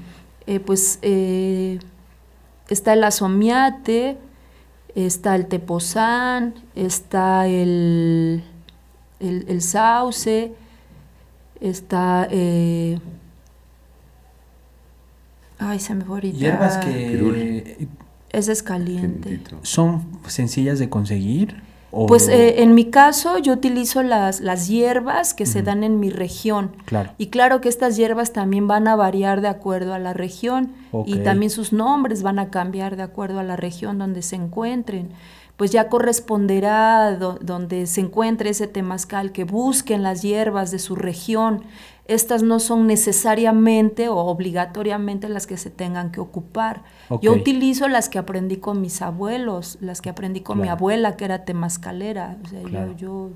Eh, 0.47 0.59
pues 0.59 0.99
eh, 1.01 1.79
está 2.69 2.93
el 2.93 3.03
asomiate, 3.03 4.17
está 4.95 5.35
el 5.35 5.47
tepozán, 5.47 6.55
está 6.75 7.47
el, 7.47 8.43
el, 9.19 9.45
el 9.47 9.61
sauce, 9.61 10.53
está... 11.59 12.27
Eh, 12.31 12.99
ay, 15.59 15.79
se 15.79 15.95
me 15.95 16.05
fue 16.05 16.15
ahorita. 16.17 16.37
Hierbas 16.37 16.77
que... 16.77 17.87
Ese 18.31 18.51
es 18.51 18.63
caliente. 18.63 19.41
¿Son 19.61 20.19
sencillas 20.27 20.77
de 20.77 20.89
conseguir? 20.89 21.63
O... 21.97 22.07
Pues 22.07 22.27
eh, 22.27 22.61
en 22.61 22.75
mi 22.75 22.85
caso 22.91 23.37
yo 23.37 23.53
utilizo 23.53 24.03
las, 24.03 24.41
las 24.41 24.67
hierbas 24.67 25.33
que 25.33 25.43
uh 25.43 25.47
-huh. 25.47 25.51
se 25.53 25.61
dan 25.61 25.81
en 25.81 25.97
mi 25.97 26.09
región. 26.09 26.75
Claro. 26.83 27.11
Y 27.17 27.27
claro 27.27 27.61
que 27.61 27.69
estas 27.69 27.95
hierbas 27.95 28.33
también 28.33 28.67
van 28.67 28.89
a 28.89 28.97
variar 28.97 29.39
de 29.39 29.47
acuerdo 29.47 29.93
a 29.93 29.99
la 29.99 30.11
región 30.11 30.73
okay. 30.91 31.13
y 31.13 31.17
también 31.23 31.49
sus 31.49 31.71
nombres 31.71 32.21
van 32.21 32.37
a 32.37 32.49
cambiar 32.49 32.97
de 32.97 33.03
acuerdo 33.03 33.39
a 33.39 33.43
la 33.43 33.55
región 33.55 33.97
donde 33.97 34.23
se 34.23 34.35
encuentren. 34.35 35.11
Pues 35.57 35.71
ya 35.71 35.89
corresponderá 35.89 37.15
do, 37.15 37.39
donde 37.41 37.87
se 37.87 38.01
encuentre 38.01 38.49
ese 38.49 38.67
temazcal 38.67 39.31
que 39.31 39.45
busquen 39.45 40.03
las 40.03 40.21
hierbas 40.21 40.71
de 40.71 40.79
su 40.79 40.95
región. 40.95 41.63
Estas 42.07 42.43
no 42.43 42.59
son 42.59 42.87
necesariamente 42.87 44.09
o 44.09 44.17
obligatoriamente 44.17 45.27
las 45.29 45.47
que 45.47 45.57
se 45.57 45.69
tengan 45.69 46.11
que 46.11 46.19
ocupar. 46.19 46.83
Okay. 47.09 47.25
Yo 47.25 47.33
utilizo 47.33 47.87
las 47.87 48.09
que 48.09 48.19
aprendí 48.19 48.57
con 48.57 48.81
mis 48.81 49.01
abuelos, 49.01 49.77
las 49.81 50.01
que 50.01 50.09
aprendí 50.09 50.41
con 50.41 50.57
claro. 50.57 50.65
mi 50.65 50.69
abuela, 50.69 51.15
que 51.15 51.25
era 51.25 51.45
temazcalera. 51.45 52.37
O 52.43 52.47
sea, 52.47 52.61
claro. 52.61 52.91
yo, 52.97 53.29
yo 53.29 53.31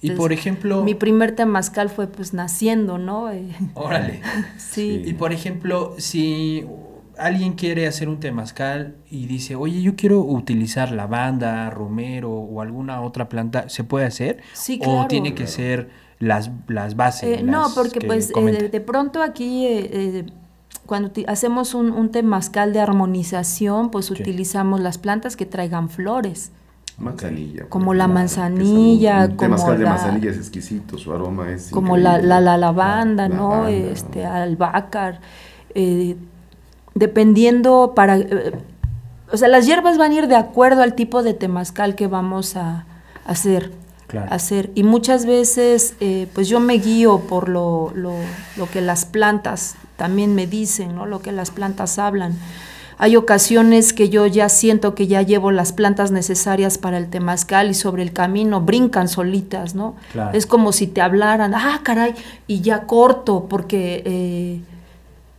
y 0.00 0.10
por 0.12 0.32
ejemplo... 0.32 0.82
Mi 0.82 0.94
primer 0.94 1.34
temazcal 1.34 1.88
fue 1.88 2.06
pues 2.06 2.32
naciendo, 2.32 2.98
¿no? 2.98 3.30
Órale. 3.74 4.22
sí. 4.56 5.02
Y 5.04 5.14
por 5.14 5.32
ejemplo, 5.32 5.94
si 5.98 6.64
alguien 7.18 7.54
quiere 7.54 7.86
hacer 7.86 8.08
un 8.08 8.20
temazcal 8.20 8.96
y 9.10 9.26
dice, 9.26 9.56
oye, 9.56 9.82
yo 9.82 9.96
quiero 9.96 10.20
utilizar 10.20 10.92
lavanda, 10.92 11.68
romero 11.70 12.30
o 12.30 12.60
alguna 12.60 13.00
otra 13.02 13.28
planta, 13.28 13.68
¿se 13.68 13.84
puede 13.84 14.06
hacer? 14.06 14.42
Sí, 14.52 14.78
claro. 14.78 15.00
¿O 15.00 15.06
tiene 15.06 15.34
que 15.34 15.46
ser 15.46 15.90
las, 16.18 16.50
las 16.66 16.96
bases? 16.96 17.40
Eh, 17.40 17.42
las 17.42 17.44
no, 17.44 17.66
porque 17.74 18.00
pues 18.00 18.32
eh, 18.34 18.40
de, 18.40 18.68
de, 18.68 18.80
pronto 18.80 19.22
aquí 19.22 19.66
eh, 19.66 20.26
cuando 20.86 21.10
hacemos 21.26 21.74
un, 21.74 21.90
un, 21.92 22.10
temazcal 22.10 22.72
de 22.72 22.80
armonización, 22.80 23.90
pues 23.90 24.06
sí. 24.06 24.14
utilizamos 24.14 24.80
las 24.80 24.98
plantas 24.98 25.36
que 25.36 25.44
traigan 25.44 25.90
flores. 25.90 26.52
Manzanilla. 26.98 27.66
Como 27.68 27.94
la 27.94 28.08
manzanilla, 28.08 29.26
un, 29.26 29.30
un 29.30 29.36
como 29.36 29.40
temazcal 29.40 29.72
la, 29.74 29.78
de 29.78 29.84
manzanilla 29.84 30.30
es 30.30 30.36
exquisito, 30.38 30.98
su 30.98 31.12
aroma 31.12 31.50
es 31.52 31.70
Como 31.70 31.96
la, 31.96 32.18
la, 32.18 32.40
la, 32.40 32.56
lavanda, 32.56 33.28
la, 33.28 33.36
¿no? 33.36 33.50
Lavanda, 33.50 33.70
este, 33.70 34.24
¿no? 34.24 34.32
albácar. 34.32 35.20
Eh, 35.74 36.16
dependiendo 36.94 37.92
para... 37.94 38.18
Eh, 38.18 38.52
o 39.30 39.36
sea, 39.36 39.48
las 39.48 39.66
hierbas 39.66 39.98
van 39.98 40.12
a 40.12 40.14
ir 40.14 40.28
de 40.28 40.36
acuerdo 40.36 40.82
al 40.82 40.94
tipo 40.94 41.22
de 41.22 41.34
temazcal 41.34 41.94
que 41.94 42.06
vamos 42.06 42.56
a, 42.56 42.86
a 43.24 43.32
hacer. 43.32 43.72
Claro. 44.06 44.32
hacer. 44.32 44.70
Y 44.74 44.84
muchas 44.84 45.26
veces, 45.26 45.94
eh, 46.00 46.28
pues 46.32 46.48
yo 46.48 46.60
me 46.60 46.78
guío 46.78 47.20
por 47.28 47.50
lo, 47.50 47.92
lo, 47.94 48.14
lo, 48.56 48.70
que 48.70 48.80
las 48.80 49.04
plantas 49.04 49.74
también 49.96 50.34
me 50.34 50.46
dicen, 50.46 50.94
¿no? 50.94 51.04
Lo 51.04 51.20
que 51.20 51.30
las 51.30 51.50
plantas 51.50 51.98
hablan. 51.98 52.34
Hay 52.96 53.16
ocasiones 53.16 53.92
que 53.92 54.08
yo 54.08 54.26
ya 54.26 54.48
siento 54.48 54.94
que 54.94 55.08
ya 55.08 55.20
llevo 55.20 55.50
las 55.52 55.74
plantas 55.74 56.10
necesarias 56.10 56.78
para 56.78 56.96
el 56.96 57.10
temazcal 57.10 57.70
y 57.70 57.74
sobre 57.74 58.02
el 58.02 58.14
camino 58.14 58.62
brincan 58.62 59.08
solitas, 59.08 59.74
¿no? 59.74 59.94
Claro. 60.12 60.36
Es 60.36 60.46
como 60.46 60.72
si 60.72 60.86
te 60.86 61.02
hablaran, 61.02 61.54
ah, 61.54 61.80
caray, 61.82 62.14
y 62.46 62.60
ya 62.60 62.86
corto, 62.86 63.46
porque... 63.48 64.02
Eh, 64.06 64.60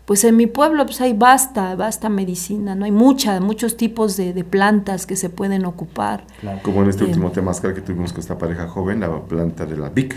pues 0.09 0.23
en 0.23 0.35
mi 0.37 0.47
pueblo 0.47 0.87
pues 0.87 1.01
hay 1.01 1.13
basta, 1.13 1.75
basta 1.75 2.09
medicina, 2.09 2.73
no 2.73 2.85
hay 2.85 2.91
mucha, 2.91 3.39
muchos 3.41 3.77
tipos 3.77 4.17
de, 4.17 4.33
de 4.33 4.43
plantas 4.43 5.05
que 5.05 5.15
se 5.15 5.29
pueden 5.29 5.65
ocupar. 5.65 6.25
Claro. 6.39 6.61
Como 6.63 6.81
en 6.81 6.89
este 6.89 7.03
eh, 7.03 7.07
último 7.09 7.29
temazcal 7.29 7.75
que 7.75 7.81
tuvimos 7.81 8.11
con 8.11 8.21
esta 8.21 8.35
pareja 8.35 8.67
joven, 8.67 9.01
la 9.01 9.21
planta 9.21 9.67
de 9.67 9.77
la 9.77 9.89
Vic. 9.89 10.15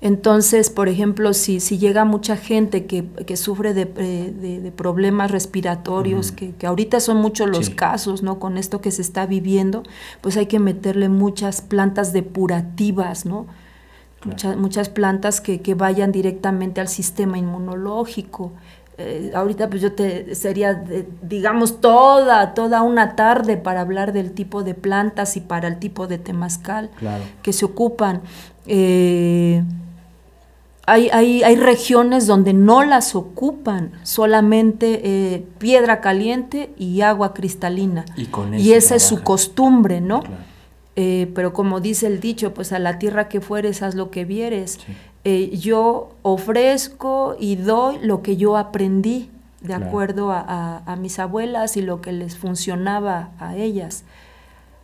Entonces, 0.00 0.70
por 0.70 0.88
ejemplo, 0.88 1.34
si, 1.34 1.60
si 1.60 1.76
llega 1.76 2.06
mucha 2.06 2.38
gente 2.38 2.86
que, 2.86 3.04
que 3.26 3.36
sufre 3.36 3.74
de, 3.74 3.84
de, 3.84 4.60
de, 4.62 4.72
problemas 4.72 5.30
respiratorios, 5.30 6.30
uh 6.30 6.32
-huh. 6.32 6.36
que, 6.36 6.54
que, 6.54 6.66
ahorita 6.66 6.98
son 6.98 7.18
muchos 7.18 7.50
los 7.50 7.66
sí. 7.66 7.74
casos, 7.74 8.22
¿no? 8.22 8.38
Con 8.38 8.56
esto 8.56 8.80
que 8.80 8.90
se 8.90 9.02
está 9.02 9.26
viviendo, 9.26 9.82
pues 10.22 10.38
hay 10.38 10.46
que 10.46 10.58
meterle 10.58 11.10
muchas 11.10 11.60
plantas 11.60 12.14
depurativas, 12.14 13.26
¿no? 13.26 13.44
Claro. 13.44 14.30
Muchas, 14.30 14.56
muchas 14.56 14.88
plantas 14.88 15.42
que, 15.42 15.60
que 15.60 15.74
vayan 15.74 16.12
directamente 16.12 16.80
al 16.80 16.88
sistema 16.88 17.36
inmunológico. 17.36 18.52
Eh, 18.98 19.30
ahorita 19.34 19.68
pues 19.68 19.82
yo 19.82 19.92
te 19.92 20.34
sería 20.34 20.72
de, 20.72 21.06
digamos 21.20 21.82
toda 21.82 22.54
toda 22.54 22.80
una 22.80 23.14
tarde 23.14 23.58
para 23.58 23.82
hablar 23.82 24.14
del 24.14 24.32
tipo 24.32 24.62
de 24.62 24.72
plantas 24.72 25.36
y 25.36 25.42
para 25.42 25.68
el 25.68 25.78
tipo 25.78 26.06
de 26.06 26.16
temazcal 26.16 26.88
claro. 26.98 27.22
que 27.42 27.52
se 27.52 27.66
ocupan 27.66 28.22
eh, 28.66 29.62
hay, 30.86 31.10
hay, 31.12 31.42
hay, 31.42 31.56
regiones 31.56 32.26
donde 32.26 32.54
no 32.54 32.84
las 32.84 33.14
ocupan 33.14 33.92
solamente 34.02 35.02
eh, 35.04 35.44
piedra 35.58 36.00
caliente 36.00 36.70
y 36.78 37.02
agua 37.02 37.34
cristalina 37.34 38.06
y, 38.16 38.24
con 38.26 38.54
y 38.54 38.72
esa 38.72 38.88
trabaja. 38.88 38.96
es 38.96 39.02
su 39.02 39.22
costumbre 39.22 40.00
no 40.00 40.20
claro. 40.22 40.56
Eh, 40.98 41.30
pero 41.34 41.52
como 41.52 41.80
dice 41.80 42.06
el 42.06 42.20
dicho, 42.20 42.54
pues 42.54 42.72
a 42.72 42.78
la 42.78 42.98
tierra 42.98 43.28
que 43.28 43.42
fueres, 43.42 43.82
haz 43.82 43.94
lo 43.94 44.10
que 44.10 44.24
vieres. 44.24 44.78
Sí. 44.84 44.92
Eh, 45.28 45.56
yo 45.56 46.10
ofrezco 46.22 47.34
y 47.36 47.56
doy 47.56 47.98
lo 48.00 48.22
que 48.22 48.36
yo 48.36 48.56
aprendí 48.56 49.28
de 49.60 49.66
Claro. 49.68 49.86
acuerdo 49.86 50.30
a, 50.30 50.38
a- 50.40 50.82
a 50.92 50.94
mis 50.94 51.18
abuelas 51.18 51.76
y 51.76 51.82
lo 51.82 52.00
que 52.00 52.12
les 52.12 52.36
funcionaba 52.36 53.30
a 53.40 53.56
ellas. 53.56 54.04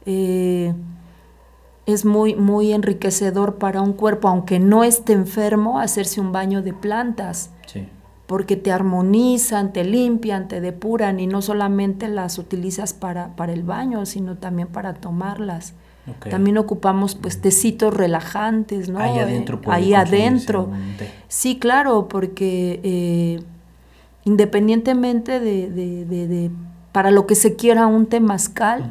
Eh, 0.04 0.74
es 1.86 2.04
muy, 2.04 2.34
muy 2.34 2.72
enriquecedor 2.72 3.56
para 3.58 3.82
un 3.82 3.92
cuerpo, 3.92 4.26
aunque 4.26 4.58
no 4.58 4.82
esté 4.82 5.12
enfermo, 5.12 5.78
hacerse 5.78 6.20
un 6.20 6.32
baño 6.32 6.60
de 6.62 6.72
plantas 6.72 7.50
Sí. 7.66 7.86
porque 8.26 8.56
te 8.56 8.72
armonizan, 8.72 9.72
te 9.72 9.84
limpian, 9.84 10.48
te 10.48 10.60
depuran 10.60 11.20
y 11.20 11.28
no 11.28 11.40
solamente 11.42 12.08
las 12.08 12.38
utilizas 12.38 12.92
para, 12.94 13.36
para 13.36 13.52
el 13.52 13.62
baño, 13.62 14.06
sino 14.06 14.36
también 14.38 14.66
para 14.68 14.94
tomarlas. 14.94 15.74
También 16.30 16.58
ocupamos 16.58 17.14
pues 17.14 17.40
tecitos 17.40 17.94
relajantes, 17.94 18.88
¿no? 18.88 18.98
Ahí 18.98 19.18
Eh, 19.18 19.22
adentro 19.22 19.60
ahí 19.68 19.94
adentro. 19.94 20.70
Sí, 21.28 21.58
claro, 21.60 22.08
porque 22.08 22.80
eh, 22.82 23.40
independientemente 24.24 25.40
de, 25.40 25.70
de- 25.70 26.04
de- 26.04 26.28
de- 26.28 26.50
para 26.92 27.10
lo 27.10 27.26
que 27.26 27.34
se 27.34 27.56
quiera 27.56 27.86
un 27.86 28.06
temazcal, 28.06 28.80
Ujú. 28.82 28.90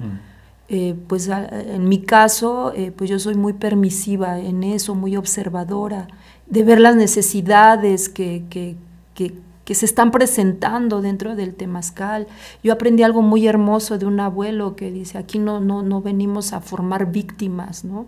eh, 0.70 0.96
pues 1.08 1.30
a- 1.30 1.48
en 1.48 1.88
mi 1.88 2.00
caso, 2.02 2.74
eh, 2.76 2.92
pues 2.96 3.10
yo 3.10 3.20
soy 3.20 3.36
muy 3.36 3.54
permisiva 3.54 4.40
en 4.40 4.64
eso, 4.64 4.96
muy 4.96 5.16
observadora, 5.18 6.08
de 6.48 6.64
ver 6.64 6.80
las 6.80 6.96
necesidades 6.96 8.10
que, 8.10 8.44
que, 8.50 8.76
que- 9.14 9.34
que 9.66 9.76
se 9.76 9.86
están 9.86 10.12
presentando 10.12 11.02
dentro 11.02 11.36
del 11.36 11.54
temazcal. 11.56 12.28
Yo 12.64 12.74
aprendí 12.74 13.04
algo 13.04 13.22
muy 13.22 13.48
hermoso 13.48 13.98
de 13.98 14.06
un 14.06 14.20
abuelo 14.20 14.76
que 14.76 14.92
dice, 14.92 15.18
aquí 15.18 15.40
no, 15.40 15.60
no, 15.60 15.84
no 15.84 16.02
venimos 16.02 16.54
a 16.54 16.62
formar 16.62 17.12
víctimas, 17.12 17.84
¿no? 17.84 18.08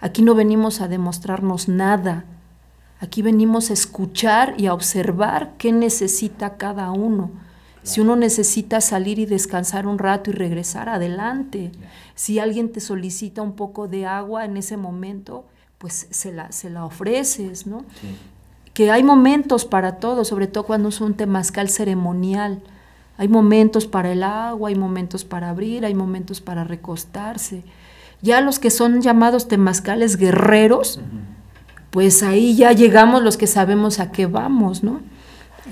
Aquí 0.00 0.22
no 0.22 0.34
venimos 0.34 0.80
a 0.80 0.88
demostrarnos 0.88 1.68
nada. 1.68 2.24
Aquí 3.00 3.22
venimos 3.22 3.70
a 3.70 3.74
escuchar 3.74 4.54
y 4.58 4.66
a 4.66 4.74
observar 4.74 5.54
qué 5.58 5.72
necesita 5.72 6.56
cada 6.56 6.90
uno. 6.90 7.30
Si 7.82 8.00
uno 8.00 8.16
necesita 8.16 8.80
salir 8.80 9.20
y 9.20 9.26
descansar 9.26 9.86
un 9.86 9.98
rato 9.98 10.30
y 10.30 10.32
regresar, 10.32 10.88
adelante. 10.88 11.70
Si 12.16 12.40
alguien 12.40 12.72
te 12.72 12.80
solicita 12.80 13.42
un 13.42 13.54
poco 13.54 13.86
de 13.86 14.06
agua 14.06 14.44
en 14.44 14.56
ese 14.56 14.76
momento, 14.76 15.44
pues 15.78 16.08
se 16.10 16.32
la, 16.32 16.50
se 16.50 16.68
la 16.68 16.84
ofreces, 16.84 17.66
¿no? 17.66 17.84
Sí. 18.00 18.08
Que 18.76 18.90
hay 18.90 19.02
momentos 19.02 19.64
para 19.64 19.92
todo, 19.92 20.26
sobre 20.26 20.48
todo 20.48 20.64
cuando 20.64 20.90
es 20.90 21.00
un 21.00 21.14
temazcal 21.14 21.70
ceremonial. 21.70 22.60
Hay 23.16 23.26
momentos 23.26 23.86
para 23.86 24.12
el 24.12 24.22
agua, 24.22 24.68
hay 24.68 24.74
momentos 24.74 25.24
para 25.24 25.48
abrir, 25.48 25.86
hay 25.86 25.94
momentos 25.94 26.42
para 26.42 26.62
recostarse. 26.62 27.62
Ya 28.20 28.42
los 28.42 28.58
que 28.58 28.68
son 28.68 29.00
llamados 29.00 29.48
temazcales 29.48 30.18
guerreros, 30.18 31.00
pues 31.90 32.22
ahí 32.22 32.54
ya 32.54 32.72
llegamos 32.72 33.22
los 33.22 33.38
que 33.38 33.46
sabemos 33.46 33.98
a 33.98 34.12
qué 34.12 34.26
vamos, 34.26 34.82
¿no? 34.82 35.00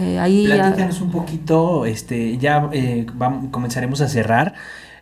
Eh, 0.00 0.18
ahí 0.18 0.46
Platícanos 0.46 1.02
un 1.02 1.10
poquito, 1.10 1.84
este, 1.84 2.38
ya 2.38 2.70
eh, 2.72 3.04
comenzaremos 3.50 4.00
a 4.00 4.08
cerrar. 4.08 4.54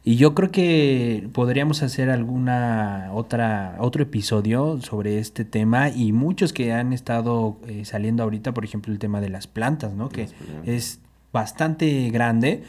Y 0.05 0.17
yo 0.17 0.35
creo 0.35 0.51
que 0.51 1.29
podríamos 1.33 1.83
hacer 1.83 2.11
alguna 2.11 3.11
otra 3.13 3.77
otro 3.79 4.03
episodio 4.03 4.81
sobre 4.81 5.19
este 5.19 5.45
tema 5.45 5.91
y 5.91 6.11
muchos 6.11 6.53
que 6.53 6.73
han 6.73 6.93
estado 6.93 7.59
eh, 7.69 7.85
saliendo 7.85 8.25
ahorita, 8.25 8.53
por 8.53 8.65
ejemplo, 8.65 8.93
el 8.93 8.99
tema 8.99 9.21
de 9.21 9.29
las 9.29 9.47
plantas, 9.47 9.93
¿no? 9.95 10.09
Que 10.09 10.29
es 10.67 10.99
bastante 11.33 12.11
grande, 12.11 12.65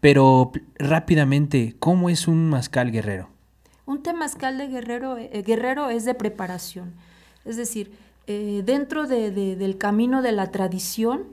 pero 0.00 0.52
rápidamente, 0.78 1.74
¿cómo 1.78 2.10
es 2.10 2.28
un 2.28 2.50
mascal 2.50 2.92
guerrero? 2.92 3.28
Un 3.86 4.02
temazcal 4.02 4.58
de 4.58 4.68
guerrero, 4.68 5.16
eh, 5.16 5.42
guerrero 5.46 5.88
es 5.88 6.04
de 6.04 6.14
preparación. 6.14 6.92
Es 7.46 7.56
decir, 7.56 7.92
eh, 8.26 8.62
dentro 8.64 9.06
del 9.06 9.78
camino 9.78 10.20
de 10.20 10.32
la 10.32 10.50
tradición 10.50 11.24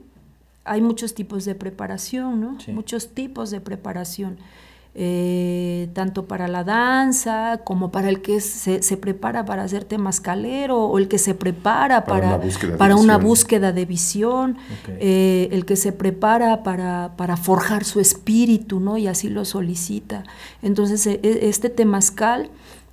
hay 0.64 0.80
muchos 0.80 1.14
tipos 1.14 1.44
de 1.44 1.54
preparación, 1.54 2.40
¿no? 2.40 2.58
Muchos 2.68 3.10
tipos 3.10 3.50
de 3.50 3.60
preparación. 3.60 4.38
Eh, 4.94 5.88
tanto 5.94 6.26
para 6.26 6.48
la 6.48 6.64
danza 6.64 7.62
como 7.64 7.90
para 7.90 8.10
el 8.10 8.20
que 8.20 8.42
se, 8.42 8.82
se, 8.82 8.98
prepara 8.98 9.46
para 9.46 9.62
hacer 9.62 9.84
temascalero 9.84 10.84
o 10.84 10.98
el 10.98 11.08
que 11.08 11.16
se 11.16 11.34
prepara 11.34 12.04
para, 12.04 12.20
para, 12.20 12.36
una, 12.36 12.44
búsqueda 12.44 12.76
para 12.76 12.96
una, 12.96 13.16
búsqueda 13.16 13.72
de 13.72 13.86
visión, 13.86 14.58
eh, 14.88 15.48
el 15.50 15.64
que 15.64 15.76
se 15.76 15.92
prepara 15.92 16.62
para, 16.62 17.14
para, 17.16 17.38
forjar 17.38 17.84
su 17.84 18.00
espíritu, 18.00 18.80
¿no? 18.80 18.98
Y 18.98 19.06
así 19.06 19.30
lo 19.30 19.46
solicita. 19.46 20.24
Entonces, 20.60 21.06
e, 21.06 21.20
e, 21.22 21.48
este 21.48 21.70
temazcal 21.70 22.50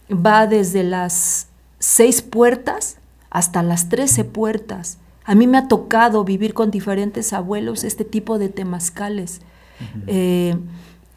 va 0.09 0.47
desde 0.47 0.83
las 0.83 1.47
seis 1.79 2.21
puertas 2.21 2.95
hasta 3.29 3.61
las 3.61 3.89
trece 3.89 4.23
puertas. 4.23 4.99
A 5.25 5.35
mí 5.35 5.47
me 5.47 5.57
ha 5.57 5.67
tocado 5.67 6.23
vivir 6.23 6.53
con 6.53 6.71
diferentes 6.71 7.33
abuelos 7.33 7.83
este 7.83 8.05
tipo 8.05 8.39
de 8.39 8.47
temazcales. 8.47 9.41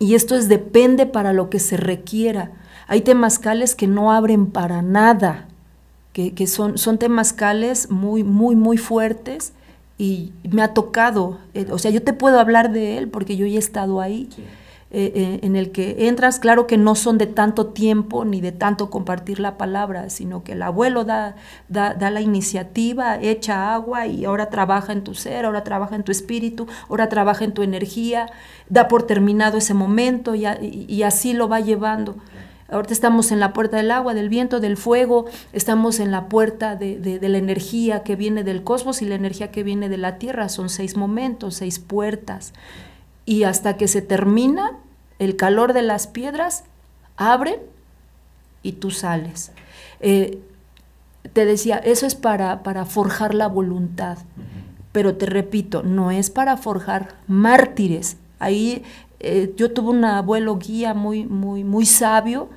Y 0.03 0.17
esto 0.17 0.35
es 0.35 0.49
depende 0.49 1.07
para 1.07 1.33
lo 1.33 1.49
que 1.49 1.61
se 1.61 1.77
requiera. 1.77 2.51
Hay 2.89 3.03
temazcales 3.03 3.77
que 3.77 3.87
no 3.87 4.11
abren 4.11 4.47
para 4.51 4.83
nada, 4.83 5.47
que, 6.13 6.47
son, 6.49 6.77
son 6.77 6.99
temazcales 6.99 7.89
muy, 7.89 8.25
muy, 8.25 8.57
muy 8.57 8.79
fuertes 8.79 9.53
y 9.99 10.33
me 10.51 10.63
ha 10.63 10.75
tocado, 10.75 11.39
eh, 11.55 11.69
o 11.71 11.79
sea, 11.79 11.93
yo 11.93 12.03
te 12.03 12.13
puedo 12.13 12.41
hablar 12.41 12.73
de 12.73 12.99
él 12.99 13.11
porque 13.11 13.37
yo 13.37 13.47
ya 13.47 13.55
he 13.55 13.59
estado 13.59 14.01
ahí. 14.01 14.29
Eh, 14.95 15.41
en 15.43 15.57
el 15.57 15.73
que 15.73 16.07
entras, 16.07 16.39
claro 16.39 16.67
que 16.67 16.77
no 16.77 16.95
son 16.95 17.17
de 17.17 17.27
tanto 17.27 17.69
tiempo 17.69 18.27
ni 18.27 18.43
de 18.43 18.53
tanto 18.53 18.91
compartir 18.91 19.41
la 19.41 19.57
palabra, 19.57 20.11
sino 20.11 20.45
que 20.45 20.53
el 20.53 20.61
abuelo 20.61 21.05
da, 21.05 21.35
da, 21.71 22.11
la 22.11 22.21
iniciativa, 22.21 23.19
echa 23.19 23.73
agua 23.73 24.07
y 24.07 24.27
ahora 24.27 24.51
trabaja 24.51 24.93
en 24.93 25.03
tu 25.03 25.15
ser, 25.15 25.47
ahora 25.47 25.65
trabaja 25.65 25.97
en 25.97 26.03
tu 26.03 26.13
espíritu, 26.13 26.67
ahora 26.91 27.09
trabaja 27.09 27.47
en 27.47 27.55
tu 27.55 27.63
energía, 27.63 28.27
da 28.69 28.87
por 28.89 29.05
terminado 29.05 29.57
ese 29.57 29.73
momento 29.73 30.35
y, 30.35 30.45
y, 30.47 31.03
así 31.05 31.33
lo 31.33 31.49
va 31.49 31.61
llevando. 31.61 32.17
Ahorita 32.69 32.93
estamos 32.93 33.33
en 33.33 33.41
la 33.41 33.55
puerta 33.55 33.79
del 33.79 33.91
agua, 33.93 34.13
del 34.13 34.29
viento, 34.29 34.61
del 34.61 34.77
fuego, 34.77 35.25
estamos 35.55 36.01
en 36.01 36.11
la 36.11 36.29
puerta 36.29 36.77
de, 36.77 36.99
de, 36.99 37.29
la 37.31 37.39
energía 37.39 38.03
que 38.03 38.15
viene 38.15 38.45
del 38.45 38.63
cosmos 38.63 39.01
y 39.01 39.07
la 39.07 39.15
energía 39.15 39.51
que 39.51 39.63
viene 39.63 39.89
de 39.89 39.97
la 39.97 40.19
tierra. 40.19 40.51
Son 40.51 40.69
seis 40.69 40.99
momentos, 40.99 41.55
seis 41.55 41.79
puertas 41.79 42.53
y 43.25 43.45
hasta 43.45 43.77
que 43.77 43.89
se 43.89 44.03
termina 44.03 44.79
el 45.23 45.37
calor 45.37 45.73
de 45.73 45.83
las 45.83 46.09
piedras, 46.09 46.65
abren 47.17 47.61
y 48.63 48.73
tú 48.73 48.91
sales. 48.91 49.53
Eh, 50.01 50.41
te 51.33 51.45
decía, 51.45 51.77
eso 51.77 52.07
es 52.07 52.17
para, 52.17 52.65
para 52.65 52.85
forjar 52.87 53.33
la 53.33 53.47
voluntad, 53.47 54.19
pero 54.91 55.17
te 55.17 55.27
repito, 55.27 55.85
no 55.85 56.11
es 56.11 56.31
para 56.31 56.57
forjar 56.57 57.15
mártires. 57.29 58.17
Ahí 58.41 58.83
eh, 59.21 59.55
yo 59.57 59.71
tuve 59.71 59.91
un 59.91 60.05
abuelo 60.05 60.59
guía 60.59 60.93
muy, 60.93 61.25
muy, 61.25 61.63
muy 61.63 61.87
sabio. 61.87 62.49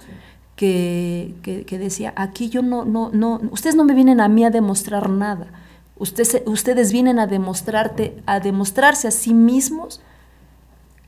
Que, 0.56 1.36
que, 1.44 1.78
decía, 1.78 2.14
aquí 2.16 2.48
yo 2.48 2.62
no, 2.62 2.86
no, 2.86 3.10
no, 3.12 3.42
ustedes 3.52 3.76
no 3.76 3.84
me 3.84 3.94
vienen 3.94 4.22
a 4.22 4.30
mí 4.30 4.46
a 4.46 4.50
demostrar 4.50 5.10
nada, 5.10 5.48
ustedes, 5.98 6.44
ustedes 6.46 6.94
vienen 6.94 7.20
a 7.20 7.28
demostrarte, 7.28 8.24
a 8.26 8.40
demostrarse 8.40 9.10
a 9.10 9.12
sí 9.12 9.34
mismos 9.34 10.00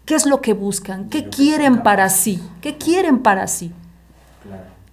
¿Qué 0.07 0.15
es 0.15 0.25
lo 0.25 0.39
que 0.39 0.53
buscan? 0.53 1.09
¿Qué 1.09 1.27
quieren 1.27 1.83
para 1.83 2.07
sí? 2.07 2.41
¿Qué 2.61 2.77
quieren 2.77 3.19
para 3.19 3.45
sí? 3.45 3.73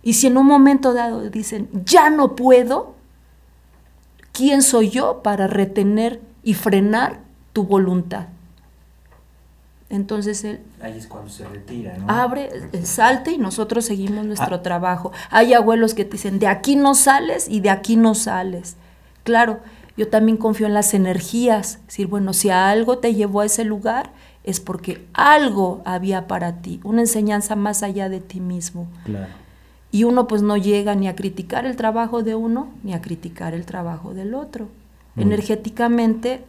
Y 0.03 0.15
si 0.15 0.27
en 0.27 0.37
un 0.37 0.45
momento 0.45 0.93
dado 0.93 1.31
dicen, 1.31 1.69
ya 1.85 2.11
no 2.11 2.35
puedo, 2.35 2.97
¿quién 4.33 4.61
soy 4.61 4.91
yo 4.91 5.23
para 5.23 5.47
retener 5.47 6.21
y 6.43 6.55
frenar 6.55 7.21
tu 7.53 7.63
voluntad? 7.63 8.27
Entonces 9.89 10.43
él 10.43 10.61
Ahí 10.83 10.99
es 10.99 11.07
cuando 11.07 11.31
se 11.31 11.47
retira, 11.47 11.97
¿no? 11.97 12.07
abre, 12.09 12.51
salte 12.83 13.31
y 13.31 13.39
nosotros 13.39 13.85
seguimos 13.85 14.27
nuestro 14.27 14.57
ah. 14.57 14.63
trabajo. 14.63 15.13
Hay 15.31 15.55
abuelos 15.55 15.95
que 15.95 16.05
te 16.05 16.13
dicen, 16.13 16.41
de 16.41 16.49
aquí 16.49 16.75
no 16.75 16.97
sales 16.97 17.49
y 17.49 17.61
de 17.61 17.71
aquí 17.71 17.95
no 17.95 18.17
sales. 18.17 18.77
Claro, 19.23 19.61
yo 19.97 20.09
también 20.09 20.39
confío 20.39 20.67
en 20.67 20.75
las 20.75 20.93
energías. 20.93 21.79
Decir, 21.87 22.09
bueno, 22.09 22.33
si 22.33 22.51
algo 22.51 22.99
te 22.99 23.15
llevó 23.15 23.43
a 23.43 23.47
ese 23.47 23.65
lugar, 23.65 24.11
es 24.45 24.61
porque 24.61 25.07
algo 25.15 25.81
había 25.87 26.27
para 26.29 26.61
ti, 26.61 26.79
una 26.85 27.01
enseñanza 27.01 27.57
más 27.57 27.83
allá 27.83 28.09
de 28.09 28.21
ti 28.21 28.41
mismo. 28.41 28.87
Y 29.91 30.05
uno 30.05 30.27
pues 30.27 30.43
no 30.43 30.57
llega 30.57 30.95
ni 30.95 31.09
a 31.09 31.17
criticar 31.17 31.67
el 31.67 31.77
trabajo 31.77 32.23
de 32.23 32.35
uno, 32.35 32.69
ni 32.83 32.93
a 32.93 33.01
criticar 33.01 33.55
el 33.55 33.65
trabajo 33.65 34.13
del 34.13 34.35
otro. 34.35 34.69
Energéticamente, 35.17 36.45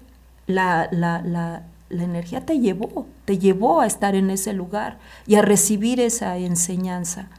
la, 0.47 0.89
la, 0.91 1.21
la, 1.21 1.63
la, 1.89 2.03
energía 2.03 2.45
te 2.45 2.59
llevó, 2.59 3.05
te 3.25 3.37
llevó 3.37 3.81
a 3.81 3.85
estar 3.85 4.15
en 4.15 4.31
ese 4.31 4.53
lugar 4.53 4.97
y 5.27 5.35
a 5.35 5.43
recibir 5.43 5.99
esa 5.99 6.37
enseñanza. 6.37 7.29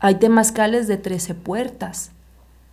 Hay 0.00 0.16
temascales 0.16 0.88
de 0.88 0.96
13 0.96 1.34
puertas, 1.34 2.10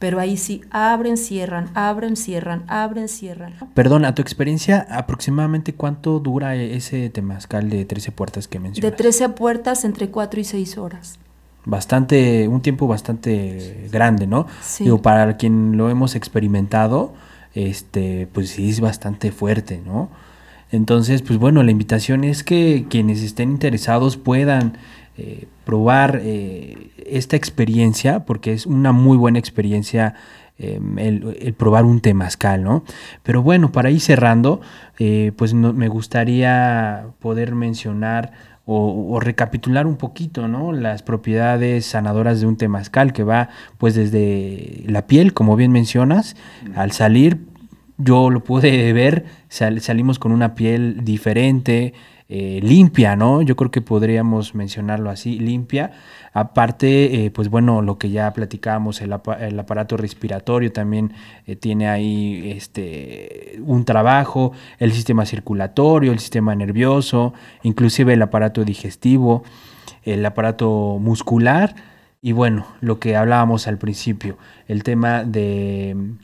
pero 0.03 0.19
ahí 0.19 0.35
sí 0.35 0.59
abren, 0.69 1.15
cierran, 1.15 1.69
abren, 1.75 2.17
cierran, 2.17 2.65
abren, 2.67 3.07
cierran. 3.07 3.53
Perdón, 3.73 4.03
a 4.03 4.13
tu 4.13 4.21
experiencia, 4.21 4.85
aproximadamente 4.89 5.75
cuánto 5.75 6.19
dura 6.19 6.57
ese 6.57 7.09
temazcal 7.09 7.69
de 7.69 7.85
13 7.85 8.11
puertas 8.11 8.49
que 8.49 8.59
mencionas? 8.59 8.91
De 8.91 8.97
13 8.97 9.29
puertas 9.29 9.85
entre 9.85 10.09
4 10.09 10.41
y 10.41 10.43
6 10.43 10.77
horas. 10.77 11.19
Bastante, 11.63 12.49
un 12.49 12.61
tiempo 12.61 12.85
bastante 12.85 13.87
grande, 13.93 14.27
¿no? 14.27 14.45
Sí. 14.61 14.83
Digo, 14.83 15.01
para 15.01 15.37
quien 15.37 15.77
lo 15.77 15.89
hemos 15.89 16.15
experimentado, 16.15 17.13
este, 17.53 18.27
pues 18.33 18.49
sí 18.49 18.71
es 18.71 18.81
bastante 18.81 19.31
fuerte, 19.31 19.81
¿no? 19.85 20.09
Entonces, 20.73 21.21
pues 21.21 21.39
bueno, 21.39 21.63
la 21.63 21.71
invitación 21.71 22.25
es 22.25 22.43
que 22.43 22.87
quienes 22.89 23.21
estén 23.21 23.51
interesados 23.51 24.17
puedan 24.17 24.73
eh, 25.17 25.47
probar 25.63 26.21
eh, 26.23 26.89
esta 27.05 27.35
experiencia, 27.35 28.25
porque 28.25 28.53
es 28.53 28.65
una 28.65 28.91
muy 28.91 29.15
buena 29.15 29.37
experiencia 29.37 30.15
em, 30.57 30.97
el, 30.97 31.53
probar 31.55 31.85
un 31.85 32.01
temazcal, 32.01 32.63
¿no? 32.63 32.83
Pero 33.21 33.43
bueno, 33.43 33.71
para 33.71 33.91
ir 33.91 34.01
cerrando, 34.01 34.61
eh, 34.97 35.31
pues 35.35 35.53
me 35.53 35.87
gustaría 35.87 37.05
poder 37.19 37.53
mencionar 37.53 38.31
o, 38.65 39.19
recapitular 39.19 39.87
un 39.87 39.97
poquito, 39.97 40.47
¿no? 40.47 40.71
Las 40.71 41.03
propiedades 41.03 41.85
sanadoras 41.85 42.39
de 42.39 42.47
un 42.47 42.57
temazcal 42.57 43.13
que 43.13 43.23
va 43.23 43.49
pues 43.77 43.93
desde 43.93 44.83
la 44.87 45.05
piel, 45.05 45.33
como 45.33 45.55
bien 45.55 45.71
mencionas, 45.71 46.35
al 46.75 46.91
salir 46.91 47.39
yo 47.97 48.29
lo 48.29 48.43
pude 48.43 48.91
ver, 48.93 49.25
salimos 49.49 50.19
con 50.19 50.31
una 50.31 50.55
piel 50.55 51.03
diferente, 51.03 51.93
eh, 52.35 52.61
limpia, 52.63 53.15
¿no? 53.15 53.43
Yo 53.43 53.55
creo 53.55 53.69
que 53.69 53.81
podríamos 53.81 54.55
mencionarlo 54.55 55.11
así, 55.11 55.37
limpia. 55.37 55.91
Aparte, 56.33 57.25
eh, 57.25 57.29
pues 57.29 57.47
bueno, 57.47 57.83
lo 57.83 57.99
que 57.99 58.09
ya 58.09 58.33
platicábamos, 58.33 59.01
el, 59.01 59.13
aparato 59.13 59.97
respiratorio 59.97 60.71
también 60.71 61.13
eh, 61.45 61.55
tiene 61.55 61.89
ahí 61.89 62.51
este, 62.55 63.59
un 63.63 63.85
trabajo, 63.85 64.51
el 64.79 64.93
sistema 64.93 65.27
circulatorio, 65.27 66.11
el 66.11 66.17
sistema 66.17 66.55
nervioso, 66.55 67.35
inclusive 67.61 68.13
el 68.13 68.21
aparato 68.23 68.65
digestivo, 68.65 69.43
el 70.01 70.25
aparato 70.25 70.97
muscular 70.99 71.75
y 72.19 72.31
bueno, 72.31 72.65
lo 72.81 72.97
que 72.99 73.15
hablábamos 73.15 73.67
al 73.67 73.77
principio, 73.77 74.39
el 74.67 74.81
tema 74.81 75.23
de 75.23 76.15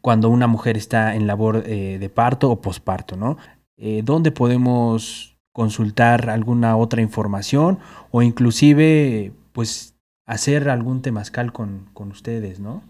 cuando 0.00 0.30
una 0.30 0.46
mujer 0.46 0.76
está 0.76 1.16
en 1.16 1.26
labor 1.26 1.64
de 1.64 2.10
parto 2.14 2.48
o 2.48 2.60
posparto, 2.60 3.16
¿no? 3.16 3.38
Eh, 3.76 4.02
dónde 4.04 4.30
podemos 4.30 5.36
consultar 5.52 6.28
alguna 6.28 6.76
otra 6.76 7.00
información 7.00 7.78
o 8.10 8.22
inclusive 8.22 9.32
pues 9.52 9.94
hacer 10.26 10.68
algún 10.68 11.02
temazcal 11.02 11.52
con, 11.52 11.86
con 11.94 12.10
ustedes, 12.10 12.60
¿no? 12.60 12.82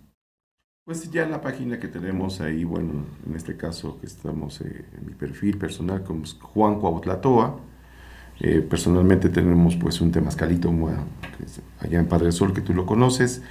Pues 0.84 1.10
ya 1.10 1.26
la 1.26 1.40
página 1.40 1.80
que 1.80 1.88
tenemos 1.88 2.40
ahí, 2.40 2.64
bueno, 2.64 3.04
en 3.26 3.34
este 3.34 3.56
caso 3.56 3.98
que 4.00 4.06
estamos 4.06 4.60
eh, 4.60 4.84
en 4.96 5.06
mi 5.06 5.14
perfil 5.14 5.58
personal 5.58 6.04
como 6.04 6.24
Juan 6.40 6.78
Cuautlatoa, 6.78 7.58
eh, 8.40 8.60
personalmente 8.60 9.28
tenemos 9.28 9.74
pues 9.76 10.00
un 10.00 10.12
temazcalito 10.12 10.72
allá 11.80 11.98
en 11.98 12.06
Padre 12.06 12.30
Sol 12.30 12.52
que 12.52 12.60
tú 12.60 12.72
lo 12.72 12.86
conoces, 12.86 13.42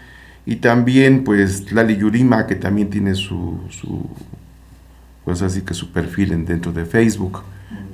y 0.45 0.57
también 0.57 1.23
pues 1.25 1.71
Lali 1.73 1.97
Yurima 1.97 2.47
que 2.47 2.55
también 2.55 2.89
tiene 2.89 3.15
su 3.15 3.59
pues 5.25 5.41
así 5.41 5.61
que 5.61 5.73
su 5.73 5.91
perfil 5.91 6.31
en, 6.31 6.45
dentro 6.45 6.71
de 6.71 6.85
Facebook. 6.85 7.41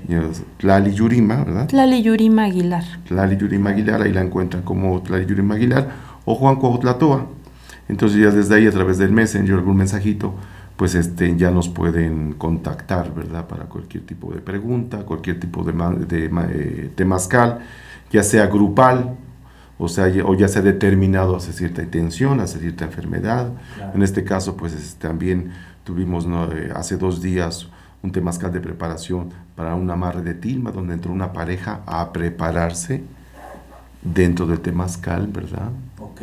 Y 0.07 0.13
es 0.15 0.43
Tlali 0.57 0.93
Yurima, 0.93 1.43
¿verdad? 1.43 1.67
Tlali 1.67 2.01
Yurima 2.03 2.43
Aguilar. 2.45 2.83
Tlali 3.07 3.37
Yurima 3.37 3.69
Aguilar, 3.69 4.01
ahí 4.01 4.11
la 4.11 4.21
encuentran 4.21 4.63
como 4.63 5.01
Tlali 5.01 5.25
Yurima 5.25 5.55
Aguilar 5.55 5.89
o 6.25 6.35
Juan 6.35 6.57
Cuautlatoa. 6.57 7.27
Entonces 7.87 8.19
ya 8.19 8.31
desde 8.31 8.55
ahí 8.55 8.67
a 8.67 8.71
través 8.71 8.97
del 8.97 9.11
Messenger, 9.11 9.55
algún 9.55 9.77
mensajito, 9.77 10.33
pues 10.75 10.95
este, 10.95 11.35
ya 11.37 11.51
nos 11.51 11.69
pueden 11.69 12.33
contactar, 12.33 13.13
¿verdad? 13.13 13.47
Para 13.47 13.65
cualquier 13.65 14.03
tipo 14.05 14.33
de 14.33 14.39
pregunta, 14.41 14.99
cualquier 15.05 15.39
tipo 15.39 15.63
de, 15.63 15.73
ma- 15.73 15.93
de, 15.93 16.29
ma- 16.29 16.47
eh, 16.49 16.89
temazcal, 16.95 17.59
ya 18.11 18.23
sea 18.23 18.47
grupal, 18.47 19.15
o, 19.77 19.87
sea, 19.87 20.07
ya- 20.09 20.25
o 20.25 20.35
ya 20.35 20.47
sea 20.47 20.61
determinado 20.63 21.35
hacia 21.35 21.53
cierta 21.53 21.83
intención, 21.83 22.39
hacia 22.39 22.59
cierta 22.59 22.85
enfermedad. 22.85 23.51
Claro. 23.75 23.91
En 23.95 24.01
este 24.03 24.23
caso, 24.23 24.57
pues 24.57 24.73
es- 24.73 24.95
también 24.95 25.51
tuvimos 25.83 26.25
¿no? 26.27 26.51
Eh, 26.51 26.71
hace 26.75 26.97
dos 26.97 27.21
días 27.21 27.67
un 28.03 28.11
temazcal 28.11 28.51
de 28.51 28.59
preparación 28.59 29.29
para 29.55 29.75
un 29.75 29.89
amarre 29.89 30.21
de 30.21 30.33
tilma, 30.33 30.71
donde 30.71 30.93
entró 30.93 31.11
una 31.11 31.33
pareja 31.33 31.81
a 31.85 32.11
prepararse 32.11 33.03
dentro 34.01 34.47
del 34.47 34.59
temazcal, 34.59 35.27
¿verdad? 35.27 35.69
Ok. 35.99 36.21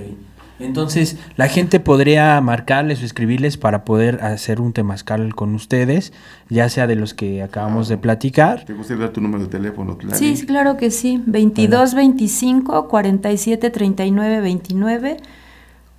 Entonces, 0.60 1.16
la 1.36 1.46
gente 1.46 1.78
podría 1.78 2.40
marcarles 2.40 3.00
o 3.02 3.04
escribirles 3.04 3.56
para 3.56 3.84
poder 3.84 4.24
hacer 4.24 4.60
un 4.60 4.72
temazcal 4.72 5.34
con 5.36 5.54
ustedes, 5.54 6.12
ya 6.48 6.68
sea 6.68 6.88
de 6.88 6.96
los 6.96 7.14
que 7.14 7.42
acabamos 7.42 7.88
de 7.88 7.96
platicar. 7.96 8.64
¿Te 8.64 8.72
gustaría 8.72 9.04
dar 9.04 9.12
tu 9.12 9.20
número 9.20 9.44
de 9.44 9.50
teléfono? 9.50 9.96
Sí, 10.14 10.34
claro 10.46 10.76
que 10.76 10.90
sí. 10.90 11.22
22 11.26 11.94
25 11.94 12.88
47 12.88 13.70
39 13.70 14.40
29 14.40 15.16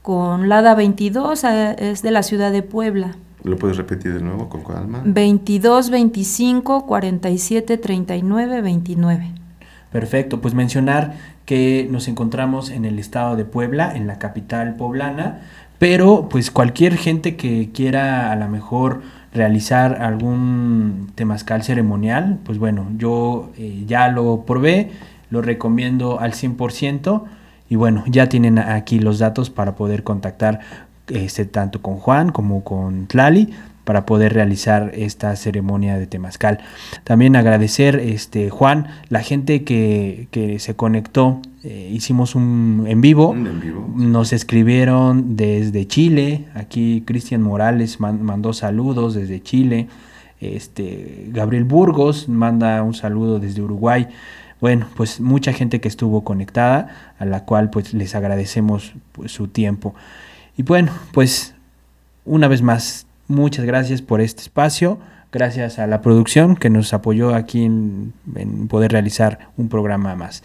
con 0.02 0.50
Lada 0.50 0.76
22 0.76 1.44
eh, 1.46 1.76
es 1.80 2.02
de 2.02 2.12
la 2.12 2.24
ciudad 2.24 2.52
de 2.52 2.62
Puebla. 2.62 3.16
¿Lo 3.44 3.58
puedes 3.58 3.78
repetir 3.78 4.14
de 4.14 4.22
nuevo 4.22 4.50
con 4.50 4.64
calma? 4.64 5.02
22 5.06 5.90
25 5.90 6.86
47 6.86 7.78
39 7.78 8.62
29. 8.62 9.34
Perfecto, 9.92 10.40
pues 10.40 10.54
mencionar 10.54 11.16
que 11.46 11.88
nos 11.90 12.08
encontramos 12.08 12.70
en 12.70 12.86
el 12.86 13.00
estado 13.00 13.36
de 13.36 13.46
Puebla, 13.46 13.96
en 13.96 14.06
la 14.06 14.20
capital 14.20 14.76
poblana, 14.76 15.42
pero 15.80 16.30
pues 16.30 16.52
cualquier 16.52 16.96
gente 16.96 17.36
que 17.36 17.72
quiera 17.74 18.32
a 18.32 18.36
lo 18.36 18.48
mejor 18.50 19.02
realizar 19.34 20.02
algún 20.02 21.12
temazcal 21.16 21.64
ceremonial, 21.64 22.40
pues 22.44 22.60
bueno, 22.60 22.88
yo 22.98 23.52
eh, 23.58 23.84
ya 23.88 24.10
lo 24.10 24.46
probé, 24.46 24.92
lo 25.30 25.42
recomiendo 25.42 26.20
al 26.20 26.34
100% 26.34 27.24
y 27.70 27.76
bueno, 27.76 28.04
ya 28.08 28.30
tienen 28.30 28.60
aquí 28.60 29.00
los 29.00 29.20
datos 29.20 29.50
para 29.50 29.76
poder 29.76 30.04
contactar 30.04 30.60
este, 31.10 31.46
tanto 31.46 31.82
con 31.82 31.96
Juan 31.98 32.32
como 32.32 32.64
con 32.64 33.08
Tlali 33.08 33.50
para 33.84 34.06
poder 34.06 34.34
realizar 34.34 34.92
esta 34.94 35.36
ceremonia 35.36 35.98
de 35.98 36.06
temazcal. 36.06 36.60
También 37.04 37.36
agradecer, 37.36 37.96
este, 37.96 38.52
Juan, 38.52 38.86
la 39.10 39.22
gente 39.24 39.64
que, 39.64 40.28
que 40.30 40.60
se 40.60 40.76
conectó, 40.76 41.42
eh, 41.64 41.90
hicimos 41.92 42.36
un 42.36 42.86
en 42.88 43.02
vivo, 43.02 43.30
Un 43.30 43.48
en 43.48 43.60
vivo. 43.60 43.92
nos 43.96 44.32
escribieron 44.32 45.36
desde 45.36 45.88
Chile, 45.88 46.46
aquí 46.54 47.02
Cristian 47.06 47.42
Morales 47.42 48.00
man- 48.00 48.22
mandó 48.22 48.54
saludos 48.54 49.16
desde 49.16 49.42
Chile, 49.42 49.88
este, 50.40 51.26
Gabriel 51.30 51.64
Burgos 51.66 52.30
manda 52.30 52.82
un 52.84 52.94
saludo 52.94 53.40
desde 53.40 53.62
Uruguay. 53.62 54.08
Bueno, 54.62 54.88
pues 54.96 55.20
mucha 55.20 55.52
gente 55.54 55.80
que 55.82 55.88
estuvo 55.88 56.24
conectada, 56.24 57.14
a 57.18 57.26
la 57.26 57.44
cual 57.46 57.70
pues 57.70 57.94
les 57.94 58.14
agradecemos 58.14 58.94
pues, 59.14 59.32
su 59.32 59.48
tiempo. 59.48 59.96
Y 60.60 60.64
bueno, 60.64 60.92
pues 61.14 61.56
una 62.26 62.50
vez 62.50 62.62
más, 62.62 63.08
muchas 63.30 63.64
gracias 63.64 64.02
por 64.02 64.20
este 64.20 64.42
espacio, 64.42 65.00
gracias 65.32 65.80
a 65.80 65.88
la 65.88 66.02
producción 66.02 66.58
que 66.58 66.70
nos 66.70 66.92
apoyó 66.92 67.34
aquí 67.34 67.64
en, 67.64 68.12
en 68.36 68.68
poder 68.68 68.92
realizar 68.92 69.52
un 69.56 69.70
programa 69.70 70.18
más. 70.18 70.44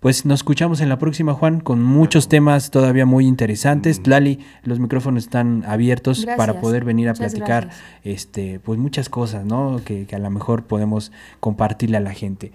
Pues 0.00 0.26
nos 0.26 0.40
escuchamos 0.40 0.80
en 0.80 0.88
la 0.88 0.98
próxima, 0.98 1.34
Juan, 1.34 1.60
con 1.60 1.80
muchos 1.80 2.28
temas 2.28 2.72
todavía 2.72 3.06
muy 3.06 3.28
interesantes. 3.28 4.00
Mm. 4.00 4.10
Lali, 4.10 4.40
los 4.64 4.80
micrófonos 4.80 5.22
están 5.22 5.62
abiertos 5.68 6.26
para 6.36 6.60
poder 6.60 6.84
venir 6.84 7.06
a 7.06 7.12
Muchas 7.12 7.34
platicar 7.34 7.66
gracias. 7.66 7.84
este, 8.02 8.58
pues 8.58 8.80
muchas 8.80 9.08
cosas, 9.08 9.44
¿no? 9.44 9.80
Que, 9.84 10.06
que 10.06 10.16
a 10.16 10.18
lo 10.18 10.30
mejor 10.30 10.64
podemos 10.64 11.12
compartirle 11.38 11.98
a 11.98 12.00
la 12.00 12.12
gente. 12.12 12.50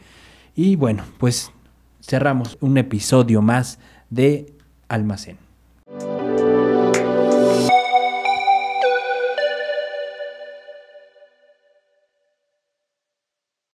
Y 0.53 0.75
bueno, 0.75 1.03
pues 1.17 1.53
cerramos 2.01 2.57
un 2.59 2.77
episodio 2.77 3.41
más 3.41 3.79
de 4.09 4.51
Almacén. 4.89 5.48